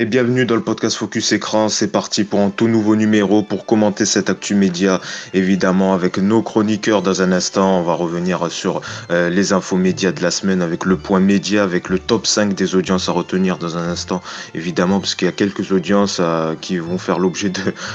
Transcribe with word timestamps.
Et 0.00 0.06
bienvenue 0.06 0.46
dans 0.46 0.54
le 0.54 0.62
podcast 0.62 0.96
Focus 0.96 1.32
Écran. 1.32 1.68
C'est 1.68 1.90
parti 1.90 2.22
pour 2.22 2.38
un 2.38 2.50
tout 2.50 2.68
nouveau 2.68 2.94
numéro 2.94 3.42
pour 3.42 3.66
commenter 3.66 4.06
cette 4.06 4.30
actu 4.30 4.54
média. 4.54 5.00
Évidemment, 5.34 5.92
avec 5.92 6.18
nos 6.18 6.40
chroniqueurs 6.40 7.02
dans 7.02 7.20
un 7.20 7.32
instant, 7.32 7.80
on 7.80 7.82
va 7.82 7.94
revenir 7.94 8.48
sur 8.48 8.80
euh, 9.10 9.28
les 9.28 9.52
infos 9.52 9.76
médias 9.76 10.12
de 10.12 10.22
la 10.22 10.30
semaine 10.30 10.62
avec 10.62 10.84
le 10.84 10.96
point 10.96 11.18
média, 11.18 11.64
avec 11.64 11.88
le 11.88 11.98
top 11.98 12.28
5 12.28 12.54
des 12.54 12.76
audiences 12.76 13.08
à 13.08 13.12
retenir 13.12 13.58
dans 13.58 13.76
un 13.76 13.88
instant. 13.88 14.22
Évidemment, 14.54 15.00
parce 15.00 15.16
qu'il 15.16 15.26
y 15.26 15.30
a 15.30 15.32
quelques 15.32 15.72
audiences 15.72 16.18
euh, 16.20 16.54
qui 16.54 16.78
vont 16.78 16.98
faire 16.98 17.18
l'objet 17.18 17.50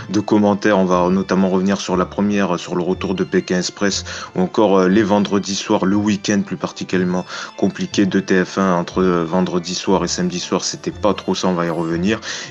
de, 0.10 0.20
commentaires. 0.20 0.78
On 0.80 0.86
va 0.86 1.08
notamment 1.10 1.50
revenir 1.50 1.80
sur 1.80 1.96
la 1.96 2.06
première, 2.06 2.60
sur 2.60 2.76
le 2.76 2.84
retour 2.84 3.16
de 3.16 3.24
Pékin 3.24 3.60
Express 3.60 4.04
ou 4.36 4.42
encore 4.42 4.80
euh, 4.80 4.88
les 4.90 5.04
vendredis 5.04 5.56
soirs, 5.56 5.86
le 5.86 5.96
week-end 5.96 6.42
plus 6.46 6.58
particulièrement 6.58 7.26
compliqué 7.56 8.06
de 8.06 8.20
TF1 8.20 8.74
entre 8.74 9.02
vendredi 9.04 9.74
soir 9.74 10.04
et 10.04 10.10
samedi 10.10 10.42
soir. 10.42 10.66
C'était 10.66 10.92
pas 10.92 11.14
trop 11.14 11.34
ça. 11.34 11.48
On 11.48 11.54
va 11.54 11.66
y 11.66 11.70
revenir 11.70 11.93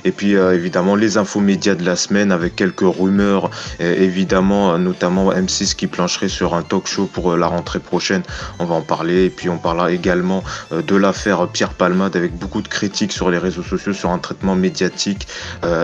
et 0.05 0.13
puis 0.13 0.37
euh, 0.37 0.55
évidemment 0.55 0.95
les 0.95 1.17
infos 1.17 1.41
médias 1.41 1.75
de 1.75 1.85
la 1.85 1.97
semaine 1.97 2.33
avec 2.33 2.57
quelques 2.57 2.81
rumeurs, 2.81 3.51
évidemment 3.81 4.75
euh, 4.75 4.79
notamment 4.79 5.33
M6 5.33 5.75
qui 5.75 5.87
plancherait 5.87 6.29
sur 6.29 6.55
un 6.55 6.63
talk 6.63 6.87
show 6.87 7.07
pour 7.07 7.33
euh, 7.33 7.37
la 7.37 7.47
rentrée 7.47 7.81
prochaine. 7.81 8.23
On 8.59 8.65
va 8.65 8.75
en 8.75 8.83
parler. 8.83 9.25
Et 9.25 9.31
puis 9.31 9.49
on 9.49 9.59
parlera 9.59 9.93
également 9.93 10.43
de 10.71 10.97
l'affaire 10.97 11.49
Pierre 11.49 11.73
Palmade 11.75 12.17
avec 12.17 12.37
beaucoup 12.37 12.63
de 12.63 12.69
critiques 12.69 13.13
sur 13.13 13.31
les 13.31 13.39
réseaux 13.39 13.63
sociaux 13.63 13.93
sur 13.93 14.11
un 14.11 14.19
traitement 14.19 14.55
médiatique 14.55 15.27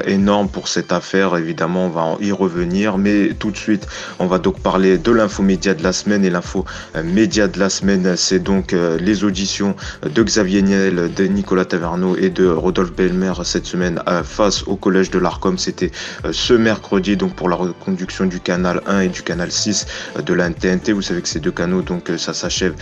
énorme 0.06 0.48
pour 0.48 0.68
cette 0.68 0.92
affaire. 0.92 1.36
Évidemment, 1.36 1.86
on 1.86 1.88
va 1.88 2.16
y 2.20 2.32
revenir. 2.32 2.98
Mais 2.98 3.34
tout 3.38 3.50
de 3.50 3.56
suite, 3.56 3.86
on 4.18 4.26
va 4.26 4.38
donc 4.38 4.60
parler 4.60 4.98
de 4.98 5.12
l'info 5.12 5.42
média 5.42 5.74
de 5.74 5.82
la 5.82 5.92
semaine. 5.92 6.24
Et 6.24 6.30
l'info 6.30 6.64
média 7.04 7.48
de 7.48 7.58
la 7.58 7.70
semaine, 7.70 8.16
c'est 8.16 8.38
donc 8.38 8.74
les 9.00 9.24
auditions 9.24 9.74
de 10.02 10.22
Xavier 10.22 10.62
Niel, 10.62 11.12
de 11.14 11.24
Nicolas 11.24 11.64
Taverneau 11.64 12.16
et 12.16 12.30
de 12.30 12.46
Rodolphe 12.46 12.92
Belmer 12.94 13.32
cette 13.48 13.66
semaine 13.66 14.00
euh, 14.08 14.22
face 14.22 14.62
au 14.66 14.76
collège 14.76 15.10
de 15.10 15.18
l'Arcom. 15.18 15.58
C'était 15.58 15.90
euh, 16.24 16.30
ce 16.32 16.54
mercredi 16.54 17.16
donc 17.16 17.34
pour 17.34 17.48
la 17.48 17.56
reconduction 17.56 18.26
du 18.26 18.40
canal 18.40 18.82
1 18.86 19.00
et 19.00 19.08
du 19.08 19.22
canal 19.22 19.50
6 19.50 19.86
euh, 20.16 20.22
de 20.22 20.34
la 20.34 20.50
TNT. 20.50 20.92
Vous 20.92 21.02
savez 21.02 21.22
que 21.22 21.28
ces 21.28 21.40
deux 21.40 21.50
canaux 21.50 21.82
donc 21.82 22.10
ça 22.16 22.34
s'achève 22.34 22.74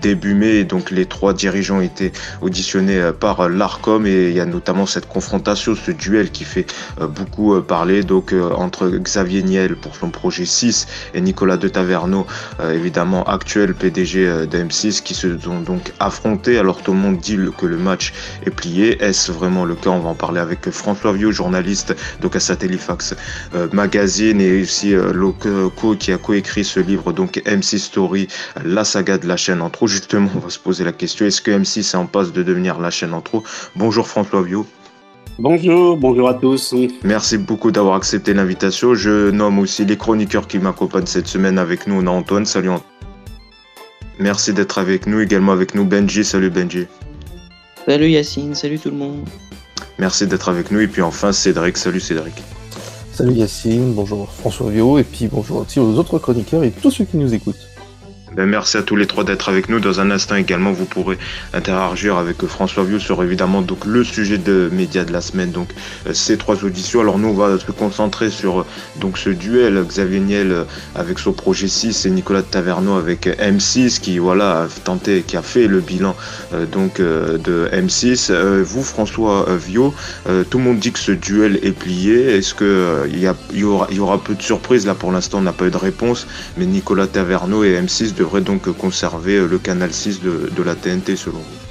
début 0.00 0.34
mai 0.34 0.64
donc 0.64 0.90
les 0.90 1.06
trois 1.06 1.32
dirigeants 1.32 1.80
étaient 1.80 2.12
auditionnés 2.40 3.10
par 3.18 3.48
l'Arcom 3.48 4.06
et 4.06 4.28
il 4.28 4.36
y 4.36 4.40
a 4.40 4.46
notamment 4.46 4.86
cette 4.86 5.08
confrontation, 5.08 5.74
ce 5.74 5.90
duel 5.90 6.30
qui 6.30 6.44
fait 6.44 6.66
beaucoup 7.00 7.60
parler 7.62 8.02
donc 8.02 8.34
entre 8.56 8.88
Xavier 8.88 9.42
Niel 9.42 9.76
pour 9.76 9.96
son 9.96 10.10
projet 10.10 10.44
6 10.44 10.86
et 11.14 11.20
Nicolas 11.20 11.56
de 11.56 11.68
Taverneau 11.68 12.26
évidemment 12.72 13.24
actuel 13.24 13.74
PDG 13.74 14.46
d'M6 14.46 15.02
qui 15.02 15.14
se 15.14 15.38
sont 15.38 15.60
donc 15.60 15.92
affrontés 16.00 16.58
alors 16.58 16.82
tout 16.82 16.92
le 16.92 16.98
monde 16.98 17.18
dit 17.18 17.38
que 17.56 17.66
le 17.66 17.76
match 17.76 18.12
est 18.46 18.50
plié. 18.50 19.02
Est-ce 19.02 19.32
vraiment 19.32 19.64
le 19.64 19.74
cas? 19.74 19.90
En 20.08 20.14
parler 20.14 20.40
avec 20.40 20.70
François 20.70 21.12
Vieux, 21.12 21.30
journaliste 21.30 21.94
donc 22.20 22.36
à 22.36 22.40
Satellifax 22.40 23.14
euh, 23.54 23.68
Magazine 23.72 24.40
et 24.40 24.62
aussi 24.62 24.94
euh, 24.94 25.12
Loco 25.12 25.94
qui 25.96 26.12
a 26.12 26.18
coécrit 26.18 26.64
ce 26.64 26.80
livre 26.80 27.12
donc 27.12 27.42
MC 27.46 27.78
Story, 27.78 28.28
la 28.64 28.84
saga 28.84 29.18
de 29.18 29.26
la 29.26 29.36
chaîne 29.36 29.62
en 29.62 29.70
trop. 29.70 29.86
Justement, 29.86 30.28
on 30.34 30.38
va 30.40 30.50
se 30.50 30.58
poser 30.58 30.84
la 30.84 30.92
question 30.92 31.26
est-ce 31.26 31.40
que 31.40 31.50
M6 31.50 31.80
est 31.80 31.94
en 31.94 32.06
passe 32.06 32.32
de 32.32 32.42
devenir 32.42 32.78
la 32.80 32.90
chaîne 32.90 33.14
en 33.14 33.20
trop 33.20 33.42
Bonjour 33.76 34.06
François 34.06 34.42
Vieux. 34.42 34.62
Bonjour, 35.38 35.96
bonjour 35.96 36.28
à 36.28 36.34
tous. 36.34 36.74
Merci 37.04 37.38
beaucoup 37.38 37.70
d'avoir 37.70 37.94
accepté 37.94 38.34
l'invitation. 38.34 38.94
Je 38.94 39.30
nomme 39.30 39.60
aussi 39.60 39.84
les 39.84 39.96
chroniqueurs 39.96 40.48
qui 40.48 40.58
m'accompagnent 40.58 41.06
cette 41.06 41.28
semaine 41.28 41.58
avec 41.58 41.86
nous. 41.86 41.94
On 42.02 42.06
a 42.08 42.10
Antoine. 42.10 42.44
Salut 42.44 42.70
Antoine. 42.70 42.90
Merci 44.18 44.52
d'être 44.52 44.78
avec 44.78 45.06
nous. 45.06 45.20
Également 45.20 45.52
avec 45.52 45.76
nous 45.76 45.84
Benji. 45.84 46.24
Salut 46.24 46.50
Benji. 46.50 46.86
Salut 47.86 48.10
Yacine, 48.10 48.54
salut 48.54 48.78
tout 48.78 48.90
le 48.90 48.96
monde. 48.96 49.28
Merci 49.98 50.26
d'être 50.26 50.48
avec 50.48 50.70
nous. 50.70 50.80
Et 50.80 50.88
puis 50.88 51.02
enfin, 51.02 51.32
Cédric. 51.32 51.76
Salut 51.76 52.00
Cédric. 52.00 52.34
Salut 53.12 53.32
Yacine, 53.32 53.94
bonjour 53.94 54.30
François 54.30 54.70
Vio, 54.70 54.96
et 54.96 55.02
puis 55.02 55.26
bonjour 55.26 55.62
aussi 55.62 55.80
aux 55.80 55.98
autres 55.98 56.20
chroniqueurs 56.20 56.62
et 56.62 56.70
tous 56.70 56.92
ceux 56.92 57.04
qui 57.04 57.16
nous 57.16 57.34
écoutent. 57.34 57.67
Ben, 58.38 58.46
merci 58.46 58.76
à 58.76 58.82
tous 58.82 58.94
les 58.94 59.08
trois 59.08 59.24
d'être 59.24 59.48
avec 59.48 59.68
nous. 59.68 59.80
Dans 59.80 59.98
un 59.98 60.12
instant 60.12 60.36
également, 60.36 60.70
vous 60.70 60.84
pourrez 60.84 61.18
interagir 61.52 62.18
avec 62.18 62.46
François 62.46 62.84
Vieux 62.84 63.00
sur 63.00 63.20
évidemment 63.24 63.62
donc 63.62 63.84
le 63.84 64.04
sujet 64.04 64.38
de 64.38 64.70
médias 64.72 65.02
de 65.02 65.12
la 65.12 65.20
semaine, 65.20 65.50
donc 65.50 65.70
euh, 66.06 66.14
ces 66.14 66.36
trois 66.36 66.62
auditions. 66.62 67.00
Alors 67.00 67.18
nous, 67.18 67.30
on 67.30 67.34
va 67.34 67.58
se 67.58 67.72
concentrer 67.72 68.30
sur 68.30 68.64
donc 69.00 69.18
ce 69.18 69.30
duel 69.30 69.82
Xavier 69.84 70.20
Niel 70.20 70.52
euh, 70.52 70.64
avec 70.94 71.18
son 71.18 71.32
projet 71.32 71.66
6 71.66 72.06
et 72.06 72.10
Nicolas 72.10 72.42
Taverneau 72.42 72.94
avec 72.94 73.26
M6 73.26 73.98
qui 73.98 74.18
voilà 74.18 74.62
a 74.62 74.68
tenté, 74.84 75.22
qui 75.22 75.36
a 75.36 75.42
fait 75.42 75.66
le 75.66 75.80
bilan 75.80 76.14
euh, 76.54 76.64
donc 76.64 77.00
de 77.00 77.68
M6. 77.72 78.30
vous, 78.60 78.84
François 78.84 79.46
Vieux, 79.56 79.90
tout 80.48 80.58
le 80.58 80.64
monde 80.64 80.78
dit 80.78 80.92
que 80.92 81.00
ce 81.00 81.10
duel 81.10 81.58
est 81.64 81.72
plié. 81.72 82.36
Est-ce 82.36 82.54
que 82.54 83.08
il 83.10 83.18
y, 83.18 83.64
aura, 83.64 83.88
y 83.90 83.98
aura 83.98 84.22
peu 84.22 84.36
de 84.36 84.42
surprises? 84.42 84.86
Là 84.86 84.94
pour 84.94 85.10
l'instant 85.10 85.38
On 85.38 85.42
n'a 85.42 85.52
pas 85.52 85.66
eu 85.66 85.72
de 85.72 85.76
réponse, 85.76 86.28
mais 86.56 86.66
Nicolas 86.66 87.08
Taverneau 87.08 87.64
et 87.64 87.74
M6 87.80 88.14
devrait 88.28 88.42
donc 88.42 88.70
conserver 88.76 89.46
le 89.46 89.58
canal 89.58 89.90
6 89.90 90.20
de, 90.20 90.50
de 90.54 90.62
la 90.62 90.74
TNT 90.74 91.16
selon 91.16 91.38
vous 91.38 91.67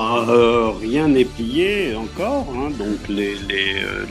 ah, 0.00 0.24
euh, 0.28 0.70
rien 0.80 1.08
n'est 1.08 1.24
plié 1.24 1.96
encore, 1.96 2.46
hein. 2.54 2.70
donc 2.70 3.10
euh, 3.10 3.34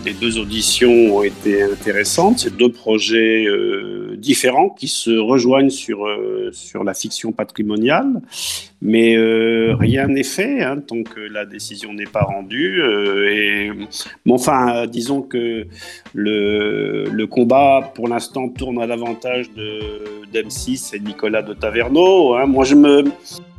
les, 0.03 0.13
deux 0.13 0.37
auditions 0.37 1.15
ont 1.15 1.23
été 1.23 1.63
intéressantes. 1.63 2.39
C'est 2.39 2.57
deux 2.57 2.73
projets 2.73 3.45
euh, 3.45 4.17
différents 4.17 4.67
qui 4.67 4.89
se 4.89 5.11
rejoignent 5.11 5.69
sur, 5.69 6.05
la 6.83 6.93
fiction 6.93 7.31
patrimoniale, 7.31 8.19
mais 8.81 9.15
rien 9.79 10.09
n'est 10.09 10.23
fait 10.23 10.61
hein, 10.61 10.83
tant 10.85 11.03
que 11.03 11.21
la 11.21 11.45
décision 11.45 11.93
n'est 11.93 12.03
pas 12.03 12.23
rendue. 12.23 12.81
bon, 14.25 14.35
enfin, 14.35 14.87
disons 14.87 15.21
que 15.21 15.67
le, 16.13 17.25
combat 17.27 17.93
pour 17.95 18.09
l'instant 18.09 18.49
tourne 18.49 18.81
à 18.81 18.87
l'avantage 18.87 19.49
de 19.53 19.79
d'M6 20.33 20.95
et 20.95 20.99
Nicolas 20.99 21.41
de 21.41 21.53
Taverneau. 21.53 22.35
Hein. 22.35 22.45
Moi, 22.45 22.65
je 22.65 22.75
me 22.75 23.05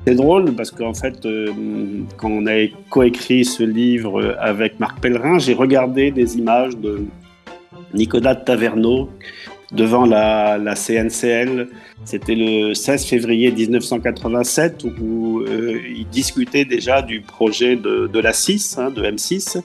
c'est 0.09 0.15
drôle 0.15 0.55
parce 0.55 0.71
qu'en 0.71 0.95
fait, 0.95 1.27
euh, 1.27 1.53
quand 2.17 2.31
on 2.31 2.47
a 2.47 2.67
coécrit 2.89 3.45
ce 3.45 3.63
livre 3.63 4.35
avec 4.41 4.81
Marc 4.81 5.01
Pellerin, 5.01 5.39
j'ai 5.39 5.53
regardé 5.53 6.11
des 6.11 6.39
images 6.39 6.75
de 6.79 7.05
Nicolas 7.93 8.35
Taverneau 8.35 9.11
devant 9.71 10.07
la, 10.07 10.57
la 10.57 10.75
CNCL. 10.77 11.69
C'était 12.07 12.35
le 12.35 12.73
16 12.73 13.05
février 13.05 13.53
1987 13.53 14.87
où 14.99 15.41
euh, 15.41 15.79
il 15.95 16.09
discutait 16.09 16.65
déjà 16.65 17.03
du 17.03 17.21
projet 17.21 17.77
de, 17.77 18.07
de 18.11 18.19
la 18.19 18.33
6, 18.33 18.79
hein, 18.79 18.91
de 18.91 19.03
M6. 19.03 19.61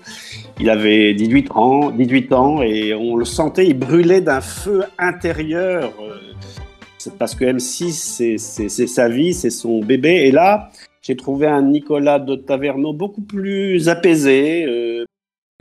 Il 0.60 0.70
avait 0.70 1.14
18 1.14 1.52
ans, 1.52 1.90
18 1.90 2.34
ans 2.34 2.62
et 2.62 2.94
on 2.94 3.16
le 3.16 3.24
sentait, 3.24 3.68
il 3.68 3.80
brûlait 3.80 4.20
d'un 4.20 4.42
feu 4.42 4.84
intérieur. 5.00 5.94
Euh, 6.02 6.18
parce 7.18 7.36
que 7.36 7.46
M6, 7.46 8.38
c'est 8.38 8.88
sa 8.88 9.10
vie, 9.10 9.34
c'est 9.34 9.50
son 9.50 9.80
bébé. 9.80 10.28
Et 10.28 10.32
là, 10.32 10.72
j'ai 11.02 11.16
trouvé 11.16 11.48
un 11.48 11.62
Nicolas 11.62 12.20
de 12.20 12.36
Taverneau 12.36 12.94
beaucoup 12.94 13.22
plus 13.22 13.90
apaisé, 13.90 14.66
euh, 14.66 15.06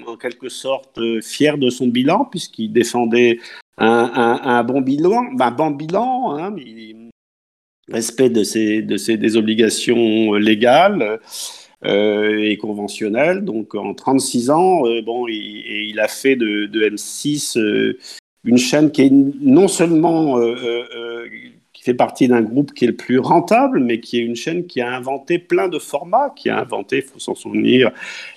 en 0.06 0.16
quelque 0.16 0.48
sorte 0.48 0.98
euh, 0.98 1.20
fier 1.20 1.58
de 1.58 1.70
son 1.70 1.88
bilan, 1.88 2.24
puisqu'il 2.24 2.72
défendait 2.72 3.38
un, 3.78 4.62
bon 4.64 4.80
bilan, 4.80 5.24
un 5.38 5.50
bon 5.50 5.70
bilan, 5.70 6.36
hein, 6.36 6.54
respect 7.88 8.30
de 8.30 8.44
ses, 8.44 8.82
de 8.82 8.96
ses 8.96 9.16
des 9.16 9.36
obligations 9.36 10.34
légales. 10.34 11.20
Euh, 11.84 12.38
et 12.38 12.58
conventionnelles. 12.58 13.44
Donc 13.44 13.74
en 13.74 13.92
36 13.92 14.50
ans, 14.50 14.82
bon, 15.04 15.26
il, 15.26 15.98
a 15.98 16.06
fait 16.06 16.36
de 16.36 16.68
M6 16.68 17.58
une 18.44 18.58
chaîne 18.58 18.90
qui 18.90 19.02
est 19.02 19.10
non 19.10 19.68
seulement 19.68 20.38
euh, 20.38 20.54
euh, 20.54 20.84
euh, 20.96 21.28
qui 21.72 21.84
fait 21.84 21.94
partie 21.94 22.28
d'un 22.28 22.42
groupe 22.42 22.74
qui 22.74 22.84
est 22.84 22.88
le 22.88 22.96
plus 22.96 23.18
rentable, 23.18 23.80
mais 23.80 24.00
qui 24.00 24.18
est 24.18 24.22
une 24.22 24.36
chaîne 24.36 24.66
qui 24.66 24.80
a 24.80 24.94
inventé 24.94 25.38
plein 25.38 25.68
de 25.68 25.78
formats, 25.78 26.32
qui 26.36 26.50
a 26.50 26.58
inventé, 26.58 26.98
il 26.98 27.02
faut 27.02 27.18
s'en 27.18 27.34
souvenir, 27.34 27.90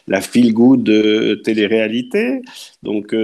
la 0.07 0.21
feel 0.21 0.53
good 0.53 0.83
de 0.83 1.41
télé-réalité. 1.43 2.41
Donc 2.81 3.15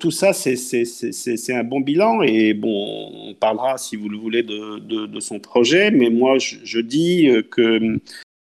tout 0.00 0.10
ça, 0.10 0.32
c'est 0.32 1.54
un 1.54 1.64
bon 1.64 1.80
bilan 1.80 2.22
et 2.22 2.52
bon, 2.52 3.10
on 3.30 3.34
parlera, 3.34 3.78
si 3.78 3.96
vous 3.96 4.08
le 4.08 4.18
voulez, 4.18 4.42
de, 4.42 5.20
son 5.20 5.40
projet. 5.40 5.90
Mais 5.90 6.10
moi, 6.10 6.36
je 6.38 6.80
dis 6.80 7.28
que 7.50 7.98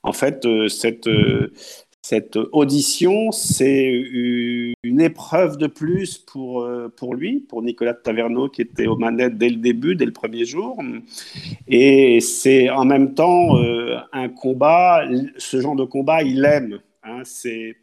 en 0.03 0.13
fait, 0.13 0.45
cette, 0.67 1.09
cette 2.07 2.38
audition, 2.52 3.31
c'est 3.31 3.90
une 4.84 5.02
épreuve 5.02 5.57
de 5.57 5.66
plus 5.66 6.19
pour, 6.19 6.62
euh, 6.62 6.88
pour 6.96 7.16
lui, 7.16 7.40
pour 7.40 7.63
Nicolas 7.63 7.96
Taverneau, 7.96 8.48
qui 8.48 8.62
était 8.62 8.86
aux 8.86 8.96
manettes 8.96 9.40
dès 9.40 9.50
le 9.50 9.56
début, 9.56 9.96
dès 9.96 10.06
le 10.06 10.13
premier 10.13 10.46
jour. 10.46 10.78
Et 11.68 12.19
c'est 12.22 12.69
en 12.69 12.86
même 12.86 13.16
temps 13.16 13.57
euh, 13.57 13.98
un 14.13 14.30
combat, 14.30 15.04
ce 15.38 15.60
genre 15.60 15.75
de 15.75 15.84
combat, 15.84 16.22
il 16.22 16.46
aime. 16.46 16.80
Hein. 17.02 17.24
c'est, 17.24 17.75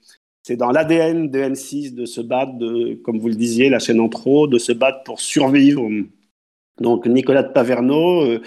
dans 0.50 0.70
l'ADN 0.70 1.28
de 1.28 1.40
N6 1.40 1.92
de 1.92 2.06
se 2.06 2.20
battre, 2.20 2.56
de, 2.58 2.94
comme 3.02 3.18
vous 3.18 3.28
le 3.28 3.34
disiez, 3.34 3.70
la 3.70 3.80
chaîne 3.80 3.98
en 3.98 4.08
trop, 4.08 4.46
de 4.46 4.58
se 4.58 4.70
battre 4.70 5.02
pour 5.02 5.18
survivre. 5.18 5.88
Donc 6.80 7.06
Nicolas 7.06 7.42
Taverneau, 7.42 8.22
euh, 8.22 8.40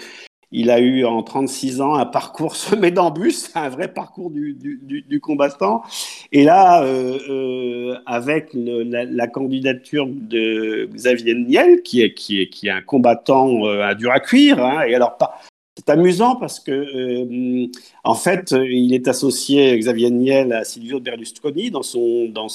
il 0.52 0.70
a 0.70 0.80
eu 0.80 1.04
en 1.04 1.22
36 1.22 1.80
ans 1.80 1.94
un 1.94 2.06
parcours 2.06 2.56
semé 2.56 2.90
d'embûches, 2.90 3.50
un 3.54 3.68
vrai 3.68 3.92
parcours 3.92 4.30
du, 4.30 4.54
du, 4.54 5.20
combattant. 5.20 5.82
Et 6.32 6.44
là, 6.44 6.82
euh, 6.82 7.18
euh, 7.28 7.98
avec 8.06 8.50
la, 8.54 9.26
candidature 9.26 10.06
de 10.06 10.88
Xavier 10.92 11.34
Niel, 11.34 11.82
qui 11.82 12.02
est, 12.02 12.14
qui 12.14 12.40
est, 12.40 12.48
qui 12.48 12.68
est 12.68 12.70
un 12.70 12.82
combattant 12.82 13.64
à 13.64 13.94
dur 13.94 14.12
à 14.12 14.20
cuire, 14.20 14.64
hein, 14.64 14.82
et 14.86 14.94
alors 14.94 15.16
c'est 15.76 15.90
amusant 15.90 16.36
parce 16.36 16.58
que, 16.58 16.72
euh, 16.72 17.66
en 18.02 18.14
fait, 18.14 18.52
il 18.52 18.94
est 18.94 19.08
associé, 19.08 19.78
Xavier 19.78 20.10
Niel, 20.10 20.52
à 20.54 20.64
Silvio 20.64 21.00
Berlusconi 21.00 21.70
dans, 21.70 21.82
son, 21.82 22.28
dans 22.30 22.48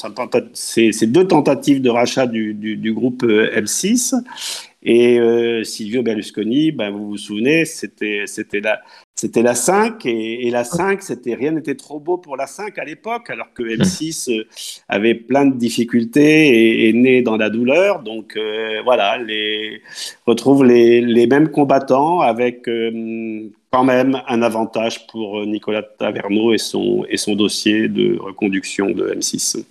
ses, 0.54 0.92
deux 1.06 1.28
tentatives 1.28 1.82
de 1.84 1.90
rachat 1.92 2.26
du, 2.26 2.56
du, 2.56 2.94
groupe 2.94 3.24
euh, 3.24 3.52
M6. 3.56 4.16
Et 4.84 5.20
euh, 5.20 5.64
Silvio 5.64 6.02
Berlusconi, 6.02 6.72
ben, 6.72 6.90
vous 6.90 7.10
vous 7.10 7.18
souvenez, 7.18 7.66
c'était 7.66 8.26
la, 8.64 8.82
c'était 9.14 9.44
la 9.44 9.54
5 9.54 10.06
et, 10.08 10.50
la 10.50 10.64
5, 10.64 11.04
c'était 11.04 11.36
rien 11.36 11.52
n'était 11.52 11.76
trop 11.76 12.00
beau 12.00 12.18
pour 12.18 12.36
la 12.36 12.48
5 12.48 12.80
à 12.80 12.84
l'époque, 12.84 13.30
alors 13.30 13.54
que 13.54 13.62
M6 13.62 14.32
euh, 14.32 14.48
avait 14.90 15.14
plein 15.14 15.46
de 15.46 15.56
difficultés 15.56 16.48
et 16.48 16.90
est 16.90 16.94
né 16.94 17.22
dans 17.22 17.38
la 17.38 17.52
douleur. 17.52 18.02
Donc 18.02 18.36
euh, 18.36 18.82
voilà, 18.84 19.20
les 19.20 19.84
retrouve 20.26 20.66
les, 20.66 21.02
les, 21.02 21.28
mêmes 21.28 21.50
combattants 21.50 22.22
avec 22.22 22.68
quand 23.72 23.84
même 23.84 24.22
un 24.28 24.42
avantage 24.42 25.06
pour 25.08 25.46
Nicolas 25.46 25.84
Taverneau 25.84 26.54
et 26.54 26.58
son, 26.58 27.06
et 27.08 27.18
son 27.18 27.36
dossier 27.36 27.88
de 27.88 28.18
reconduction 28.20 28.90
de 28.90 29.14
M6. 29.14 29.64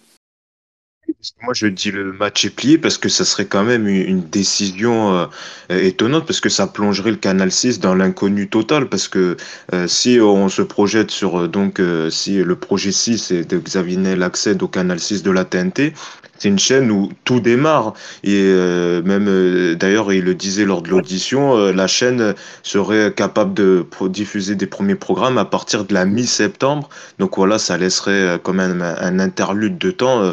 Moi, 1.42 1.52
je 1.52 1.66
dis 1.66 1.90
le 1.90 2.12
match 2.12 2.46
est 2.46 2.50
plié 2.50 2.78
parce 2.78 2.96
que 2.96 3.10
ça 3.10 3.26
serait 3.26 3.44
quand 3.44 3.62
même 3.62 3.86
une, 3.86 4.22
décision 4.22 5.14
euh, 5.14 5.26
étonnante 5.68 6.24
parce 6.24 6.40
que 6.40 6.48
ça 6.48 6.66
plongerait 6.66 7.10
le 7.10 7.18
Canal 7.18 7.52
6 7.52 7.78
dans 7.78 7.94
l'inconnu 7.94 8.48
total 8.48 8.88
parce 8.88 9.06
que 9.06 9.36
euh, 9.74 9.86
si 9.86 10.18
on 10.18 10.48
se 10.48 10.62
projette 10.62 11.10
sur 11.10 11.40
euh, 11.40 11.48
donc 11.48 11.82
si 12.10 12.42
le 12.42 12.56
projet 12.56 12.92
6 12.92 13.32
et 13.32 13.44
de 13.44 13.58
Xavier 13.58 13.98
au 14.62 14.68
Canal 14.68 14.98
6 14.98 15.22
de 15.22 15.30
la 15.30 15.44
TNT, 15.44 15.92
c'est 16.38 16.48
une 16.48 16.58
chaîne 16.58 16.90
où 16.90 17.10
tout 17.24 17.40
démarre 17.40 17.92
et 18.24 18.42
même 19.04 19.74
d'ailleurs 19.74 20.10
il 20.12 20.24
le 20.24 20.34
disait 20.34 20.64
lors 20.64 20.80
de 20.80 20.88
l'audition, 20.88 21.70
la 21.70 21.86
chaîne 21.86 22.34
serait 22.62 23.12
capable 23.12 23.52
de 23.52 23.84
diffuser 24.08 24.54
des 24.54 24.66
premiers 24.66 24.94
programmes 24.94 25.36
à 25.36 25.44
partir 25.44 25.84
de 25.84 25.92
la 25.92 26.06
mi-septembre. 26.06 26.88
Donc 27.18 27.36
voilà, 27.36 27.58
ça 27.58 27.76
laisserait 27.76 28.40
quand 28.42 28.54
même 28.54 28.80
un 28.80 29.18
interlude 29.18 29.76
de 29.76 29.90
temps 29.90 30.22
euh, 30.22 30.32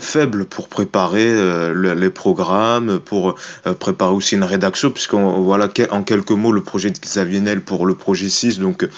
faible 0.00 0.44
pour 0.44 0.68
préparer 0.68 1.26
euh, 1.26 1.94
les 1.94 2.10
programmes, 2.10 3.00
pour 3.00 3.36
euh, 3.66 3.74
préparer 3.74 4.12
aussi 4.12 4.36
une 4.36 4.44
rédaction, 4.44 4.90
puisqu'on 4.90 5.42
voilà 5.42 5.68
en 5.90 6.02
quelques 6.02 6.30
mots 6.30 6.52
le 6.52 6.62
projet 6.62 6.90
de 6.90 6.98
Xavier 6.98 7.40
Nel 7.40 7.60
pour 7.62 7.86
le 7.86 7.94
projet 7.94 8.28
6, 8.28 8.58
donc 8.58 8.88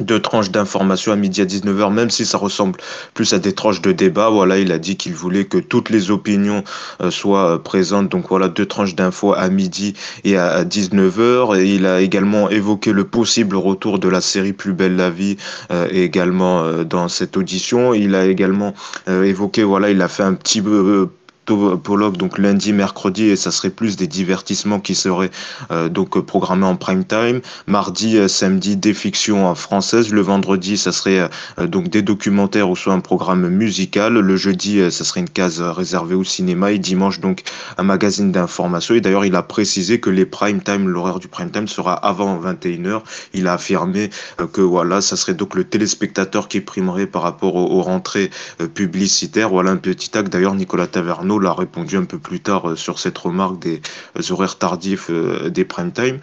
deux 0.00 0.20
tranches 0.20 0.50
d'informations 0.50 1.12
à 1.12 1.16
midi 1.16 1.40
à 1.40 1.44
19h, 1.44 1.92
même 1.92 2.10
si 2.10 2.26
ça 2.26 2.38
ressemble 2.38 2.78
plus 3.14 3.32
à 3.32 3.38
des 3.38 3.52
tranches 3.52 3.80
de 3.80 3.92
débat. 3.92 4.28
Voilà, 4.28 4.58
il 4.58 4.72
a 4.72 4.78
dit 4.78 4.96
qu'il 4.96 5.14
voulait 5.14 5.44
que 5.44 5.58
toutes 5.58 5.90
les 5.90 6.10
opinions 6.10 6.64
euh, 7.02 7.10
soient 7.10 7.54
euh, 7.54 7.58
présentes. 7.58 8.08
Donc 8.08 8.26
voilà, 8.28 8.48
deux 8.48 8.66
tranches 8.66 8.94
d'infos 8.94 9.34
à 9.34 9.48
midi 9.48 9.94
et 10.24 10.36
à, 10.36 10.64
19h. 10.64 11.60
Et 11.60 11.74
il 11.74 11.86
a 11.86 12.00
également 12.00 12.50
évoqué 12.50 12.92
le 12.92 13.04
possible 13.04 13.56
retour 13.56 13.98
de 13.98 14.08
la 14.08 14.20
série 14.20 14.52
Plus 14.52 14.72
belle 14.72 14.96
la 14.96 15.10
vie 15.10 15.36
euh, 15.70 15.88
également 15.90 16.84
dans 16.84 17.08
cette 17.08 17.36
audition. 17.36 17.94
Il 17.94 18.14
a 18.14 18.26
également 18.26 18.74
évoqué, 19.06 19.62
voilà, 19.62 19.90
il 19.90 20.00
a 20.02 20.08
fait 20.08 20.22
un 20.22 20.34
petit 20.34 20.62
peu 20.62 21.08
Pollock 21.44 22.16
donc 22.16 22.38
lundi, 22.38 22.72
mercredi 22.72 23.24
et 23.26 23.36
ça 23.36 23.50
serait 23.50 23.70
plus 23.70 23.96
des 23.96 24.06
divertissements 24.06 24.80
qui 24.80 24.94
seraient 24.94 25.30
euh, 25.70 25.88
donc 25.88 26.18
programmés 26.20 26.66
en 26.66 26.76
prime 26.76 27.04
time. 27.04 27.40
Mardi, 27.66 28.16
euh, 28.16 28.28
samedi 28.28 28.76
des 28.76 28.94
fictions 28.94 29.54
françaises. 29.54 30.10
Le 30.10 30.20
vendredi, 30.20 30.76
ça 30.76 30.92
serait 30.92 31.28
euh, 31.58 31.66
donc 31.66 31.88
des 31.88 32.02
documentaires 32.02 32.70
ou 32.70 32.76
soit 32.76 32.92
un 32.92 33.00
programme 33.00 33.48
musical. 33.48 34.14
Le 34.14 34.36
jeudi, 34.36 34.80
ça 34.90 35.04
serait 35.04 35.20
une 35.20 35.28
case 35.28 35.60
réservée 35.60 36.14
au 36.14 36.24
cinéma 36.24 36.72
et 36.72 36.78
dimanche 36.78 37.20
donc 37.20 37.42
un 37.78 37.82
magazine 37.82 38.32
d'information. 38.32 38.94
Et 38.94 39.00
d'ailleurs, 39.00 39.24
il 39.24 39.34
a 39.34 39.42
précisé 39.42 40.00
que 40.00 40.10
les 40.10 40.26
prime 40.26 40.62
time, 40.62 40.88
l'horaire 40.88 41.18
du 41.18 41.28
prime 41.28 41.50
time 41.50 41.68
sera 41.68 41.94
avant 41.94 42.40
21h. 42.40 43.02
Il 43.34 43.48
a 43.48 43.54
affirmé 43.54 44.10
que 44.52 44.60
voilà, 44.60 45.00
ça 45.00 45.16
serait 45.16 45.34
donc 45.34 45.54
le 45.54 45.64
téléspectateur 45.64 46.48
qui 46.48 46.60
primerait 46.60 47.06
par 47.06 47.22
rapport 47.22 47.54
aux, 47.56 47.78
aux 47.78 47.82
rentrées 47.82 48.30
publicitaires. 48.74 49.50
Voilà 49.50 49.70
un 49.72 49.76
petit 49.76 50.16
acte. 50.16 50.32
D'ailleurs, 50.32 50.54
Nicolas 50.54 50.86
Taverneau 50.86 51.33
l'a 51.38 51.52
répondu 51.52 51.96
un 51.96 52.04
peu 52.04 52.18
plus 52.18 52.40
tard 52.40 52.70
euh, 52.70 52.76
sur 52.76 52.98
cette 52.98 53.18
remarque 53.18 53.58
des 53.58 53.80
euh, 54.18 54.32
horaires 54.32 54.58
tardifs 54.58 55.08
euh, 55.10 55.50
des 55.50 55.64
prime 55.64 55.92
time. 55.92 56.18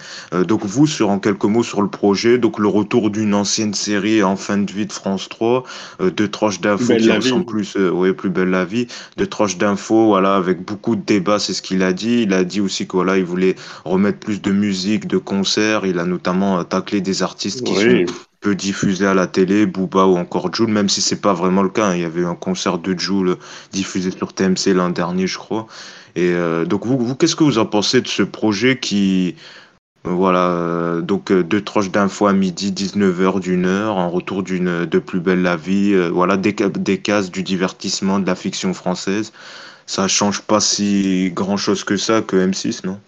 donc 0.45 0.65
vous, 0.65 0.87
sur 0.87 1.09
en 1.09 1.19
quelques 1.19 1.45
mots 1.45 1.63
sur 1.63 1.81
le 1.81 1.87
projet, 1.87 2.37
donc 2.37 2.59
le 2.59 2.67
retour 2.67 3.09
d'une 3.09 3.33
ancienne 3.33 3.73
série 3.73 4.23
en 4.23 4.35
fin 4.35 4.57
de 4.57 4.71
vie 4.71 4.85
de 4.85 4.93
France 4.93 5.29
3, 5.29 5.63
deux 6.15 6.27
tranches 6.27 6.61
d'infos 6.61 6.95
qui 6.95 7.11
en 7.11 7.21
sont 7.21 7.43
plus, 7.43 7.75
ouais, 7.75 8.13
plus 8.13 8.29
belle 8.29 8.49
la 8.49 8.65
vie, 8.65 8.87
deux 9.17 9.27
tranches 9.27 9.57
d'infos, 9.57 10.07
voilà, 10.07 10.35
avec 10.35 10.63
beaucoup 10.63 10.95
de 10.95 11.01
débats, 11.01 11.39
c'est 11.39 11.53
ce 11.53 11.61
qu'il 11.61 11.83
a 11.83 11.93
dit. 11.93 12.23
Il 12.23 12.33
a 12.33 12.43
dit 12.43 12.61
aussi 12.61 12.87
que 12.87 12.93
voilà, 12.93 13.17
il 13.17 13.25
voulait 13.25 13.55
remettre 13.85 14.19
plus 14.19 14.41
de 14.41 14.51
musique, 14.51 15.07
de 15.07 15.17
concerts. 15.17 15.85
Il 15.85 15.99
a 15.99 16.05
notamment 16.05 16.63
taclé 16.63 17.01
des 17.01 17.23
artistes 17.23 17.63
qui 17.63 17.75
sont 17.75 18.05
peu 18.41 18.55
diffusé 18.55 19.05
à 19.05 19.13
la 19.13 19.27
télé, 19.27 19.65
Booba 19.67 20.05
ou 20.07 20.17
encore 20.17 20.53
Joule, 20.53 20.71
même 20.71 20.89
si 20.89 20.99
c'est 21.01 21.21
pas 21.21 21.33
vraiment 21.33 21.61
le 21.63 21.69
cas. 21.69 21.88
Hein. 21.88 21.95
Il 21.95 22.01
y 22.01 22.05
avait 22.05 22.25
un 22.25 22.35
concert 22.35 22.79
de 22.79 22.97
Joule 22.97 23.38
diffusé 23.71 24.11
sur 24.11 24.33
TMC 24.33 24.73
l'an 24.73 24.89
dernier, 24.89 25.27
je 25.27 25.38
crois. 25.38 25.67
Et 26.15 26.33
euh, 26.33 26.65
donc 26.65 26.85
vous, 26.85 26.97
vous 26.97 27.15
qu'est-ce 27.15 27.35
que 27.35 27.43
vous 27.43 27.59
en 27.59 27.65
pensez 27.65 28.01
de 28.01 28.07
ce 28.07 28.23
projet 28.23 28.79
qui, 28.79 29.35
euh, 30.07 30.09
voilà, 30.09 30.49
euh, 30.49 31.01
donc 31.01 31.31
deux 31.31 31.61
tranches 31.61 31.91
d'infos 31.91 32.27
à 32.27 32.33
midi, 32.33 32.71
19h 32.71 33.39
d'une 33.39 33.65
heure, 33.65 33.95
en 33.97 34.09
retour 34.09 34.43
d'une 34.43 34.85
de 34.85 34.99
plus 34.99 35.19
belle 35.19 35.43
la 35.43 35.55
vie, 35.55 35.95
voilà, 36.09 36.35
des, 36.35 36.53
des 36.53 36.97
cases 36.97 37.31
du 37.31 37.43
divertissement, 37.43 38.19
de 38.19 38.25
la 38.25 38.35
fiction 38.35 38.73
française. 38.73 39.31
Ça 39.85 40.07
change 40.07 40.41
pas 40.41 40.59
si 40.59 41.31
grand 41.33 41.57
chose 41.57 41.83
que 41.83 41.97
ça 41.97 42.21
que 42.21 42.35
M6, 42.38 42.85
non? 42.85 42.99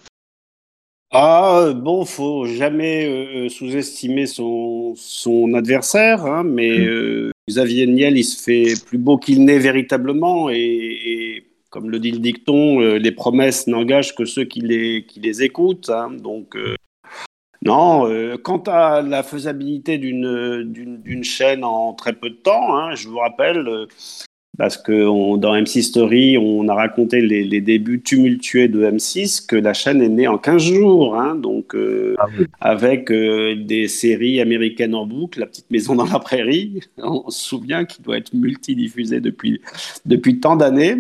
Ah, 1.16 1.74
bon, 1.76 2.06
faut 2.06 2.48
jamais 2.48 3.06
euh, 3.08 3.48
sous-estimer 3.48 4.26
son, 4.26 4.96
son 4.96 5.54
adversaire, 5.54 6.26
hein, 6.26 6.44
mais 6.44 6.80
mm. 6.80 6.88
euh, 6.88 7.32
Xavier 7.48 7.86
Niel, 7.86 8.18
il 8.18 8.24
se 8.24 8.42
fait 8.42 8.74
plus 8.84 8.98
beau 8.98 9.20
qu'il 9.20 9.46
n'est 9.46 9.60
véritablement, 9.60 10.50
et, 10.50 11.46
comme 11.70 11.92
le 11.92 12.00
dit 12.00 12.12
le 12.12 12.18
dicton, 12.18 12.82
euh, 12.82 12.98
les 12.98 13.12
promesses 13.12 13.68
n'engagent 13.68 14.16
que 14.16 14.26
ceux 14.26 14.46
qui 14.46 14.62
les, 14.62 15.06
qui 15.06 15.20
les 15.20 15.44
écoutent. 15.44 15.92
Hein, 15.92 16.10
donc, 16.20 16.58
non, 17.64 18.10
quant 18.44 18.64
à 18.66 19.04
la 19.04 19.22
faisabilité 19.22 20.00
d'une 20.00 21.24
chaîne 21.24 21.64
en 21.64 21.94
très 21.94 22.14
peu 22.14 22.32
de 22.32 22.36
temps, 22.36 22.76
hein, 22.76 22.96
je 22.96 23.08
vous 23.08 23.20
rappelle, 23.20 23.88
parce 24.58 24.78
que 24.78 25.38
dans 25.38 25.56
M6 25.56 25.82
Story, 25.82 26.38
on 26.38 26.68
a 26.68 26.76
raconté 26.76 27.22
les, 27.22 27.62
débuts 27.62 28.02
tumultueux 28.02 28.68
de 28.68 28.86
M6, 28.86 29.48
que 29.48 29.56
la 29.56 29.74
chaîne 29.74 30.02
est 30.02 30.10
née 30.10 30.28
en 30.28 30.38
15 30.38 30.62
jours, 30.62 31.16
hein, 31.16 31.36
donc 31.36 31.74
euh, 31.74 32.16
ah 32.20 32.28
avec 32.62 33.12
euh, 33.12 33.56
des 33.56 33.88
séries 33.88 34.40
américaines 34.42 34.94
en 34.94 35.08
boucle, 35.08 35.40
La 35.40 35.48
petite 35.48 35.72
maison 35.72 35.96
dans 35.96 36.06
la 36.06 36.20
prairie, 36.20 36.82
on 36.98 37.30
se 37.32 37.44
souvient 37.44 37.86
qu'il 37.86 38.04
doit 38.04 38.18
être 38.18 38.34
multidiffusé 38.34 39.22
depuis, 39.22 39.60
depuis 40.06 40.40
tant 40.40 40.56
d'années. 40.56 40.98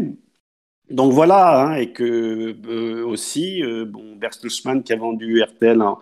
Donc 0.90 1.14
voilà, 1.14 1.62
hein, 1.62 1.76
et 1.76 1.92
que 1.92 2.56
euh, 2.68 3.06
aussi, 3.06 3.62
bon, 3.88 4.16
Bertelsmann 4.16 4.82
qui 4.82 4.94
a 4.94 4.96
vendu 4.96 5.42
RTL 5.44 5.80
en, 5.82 6.00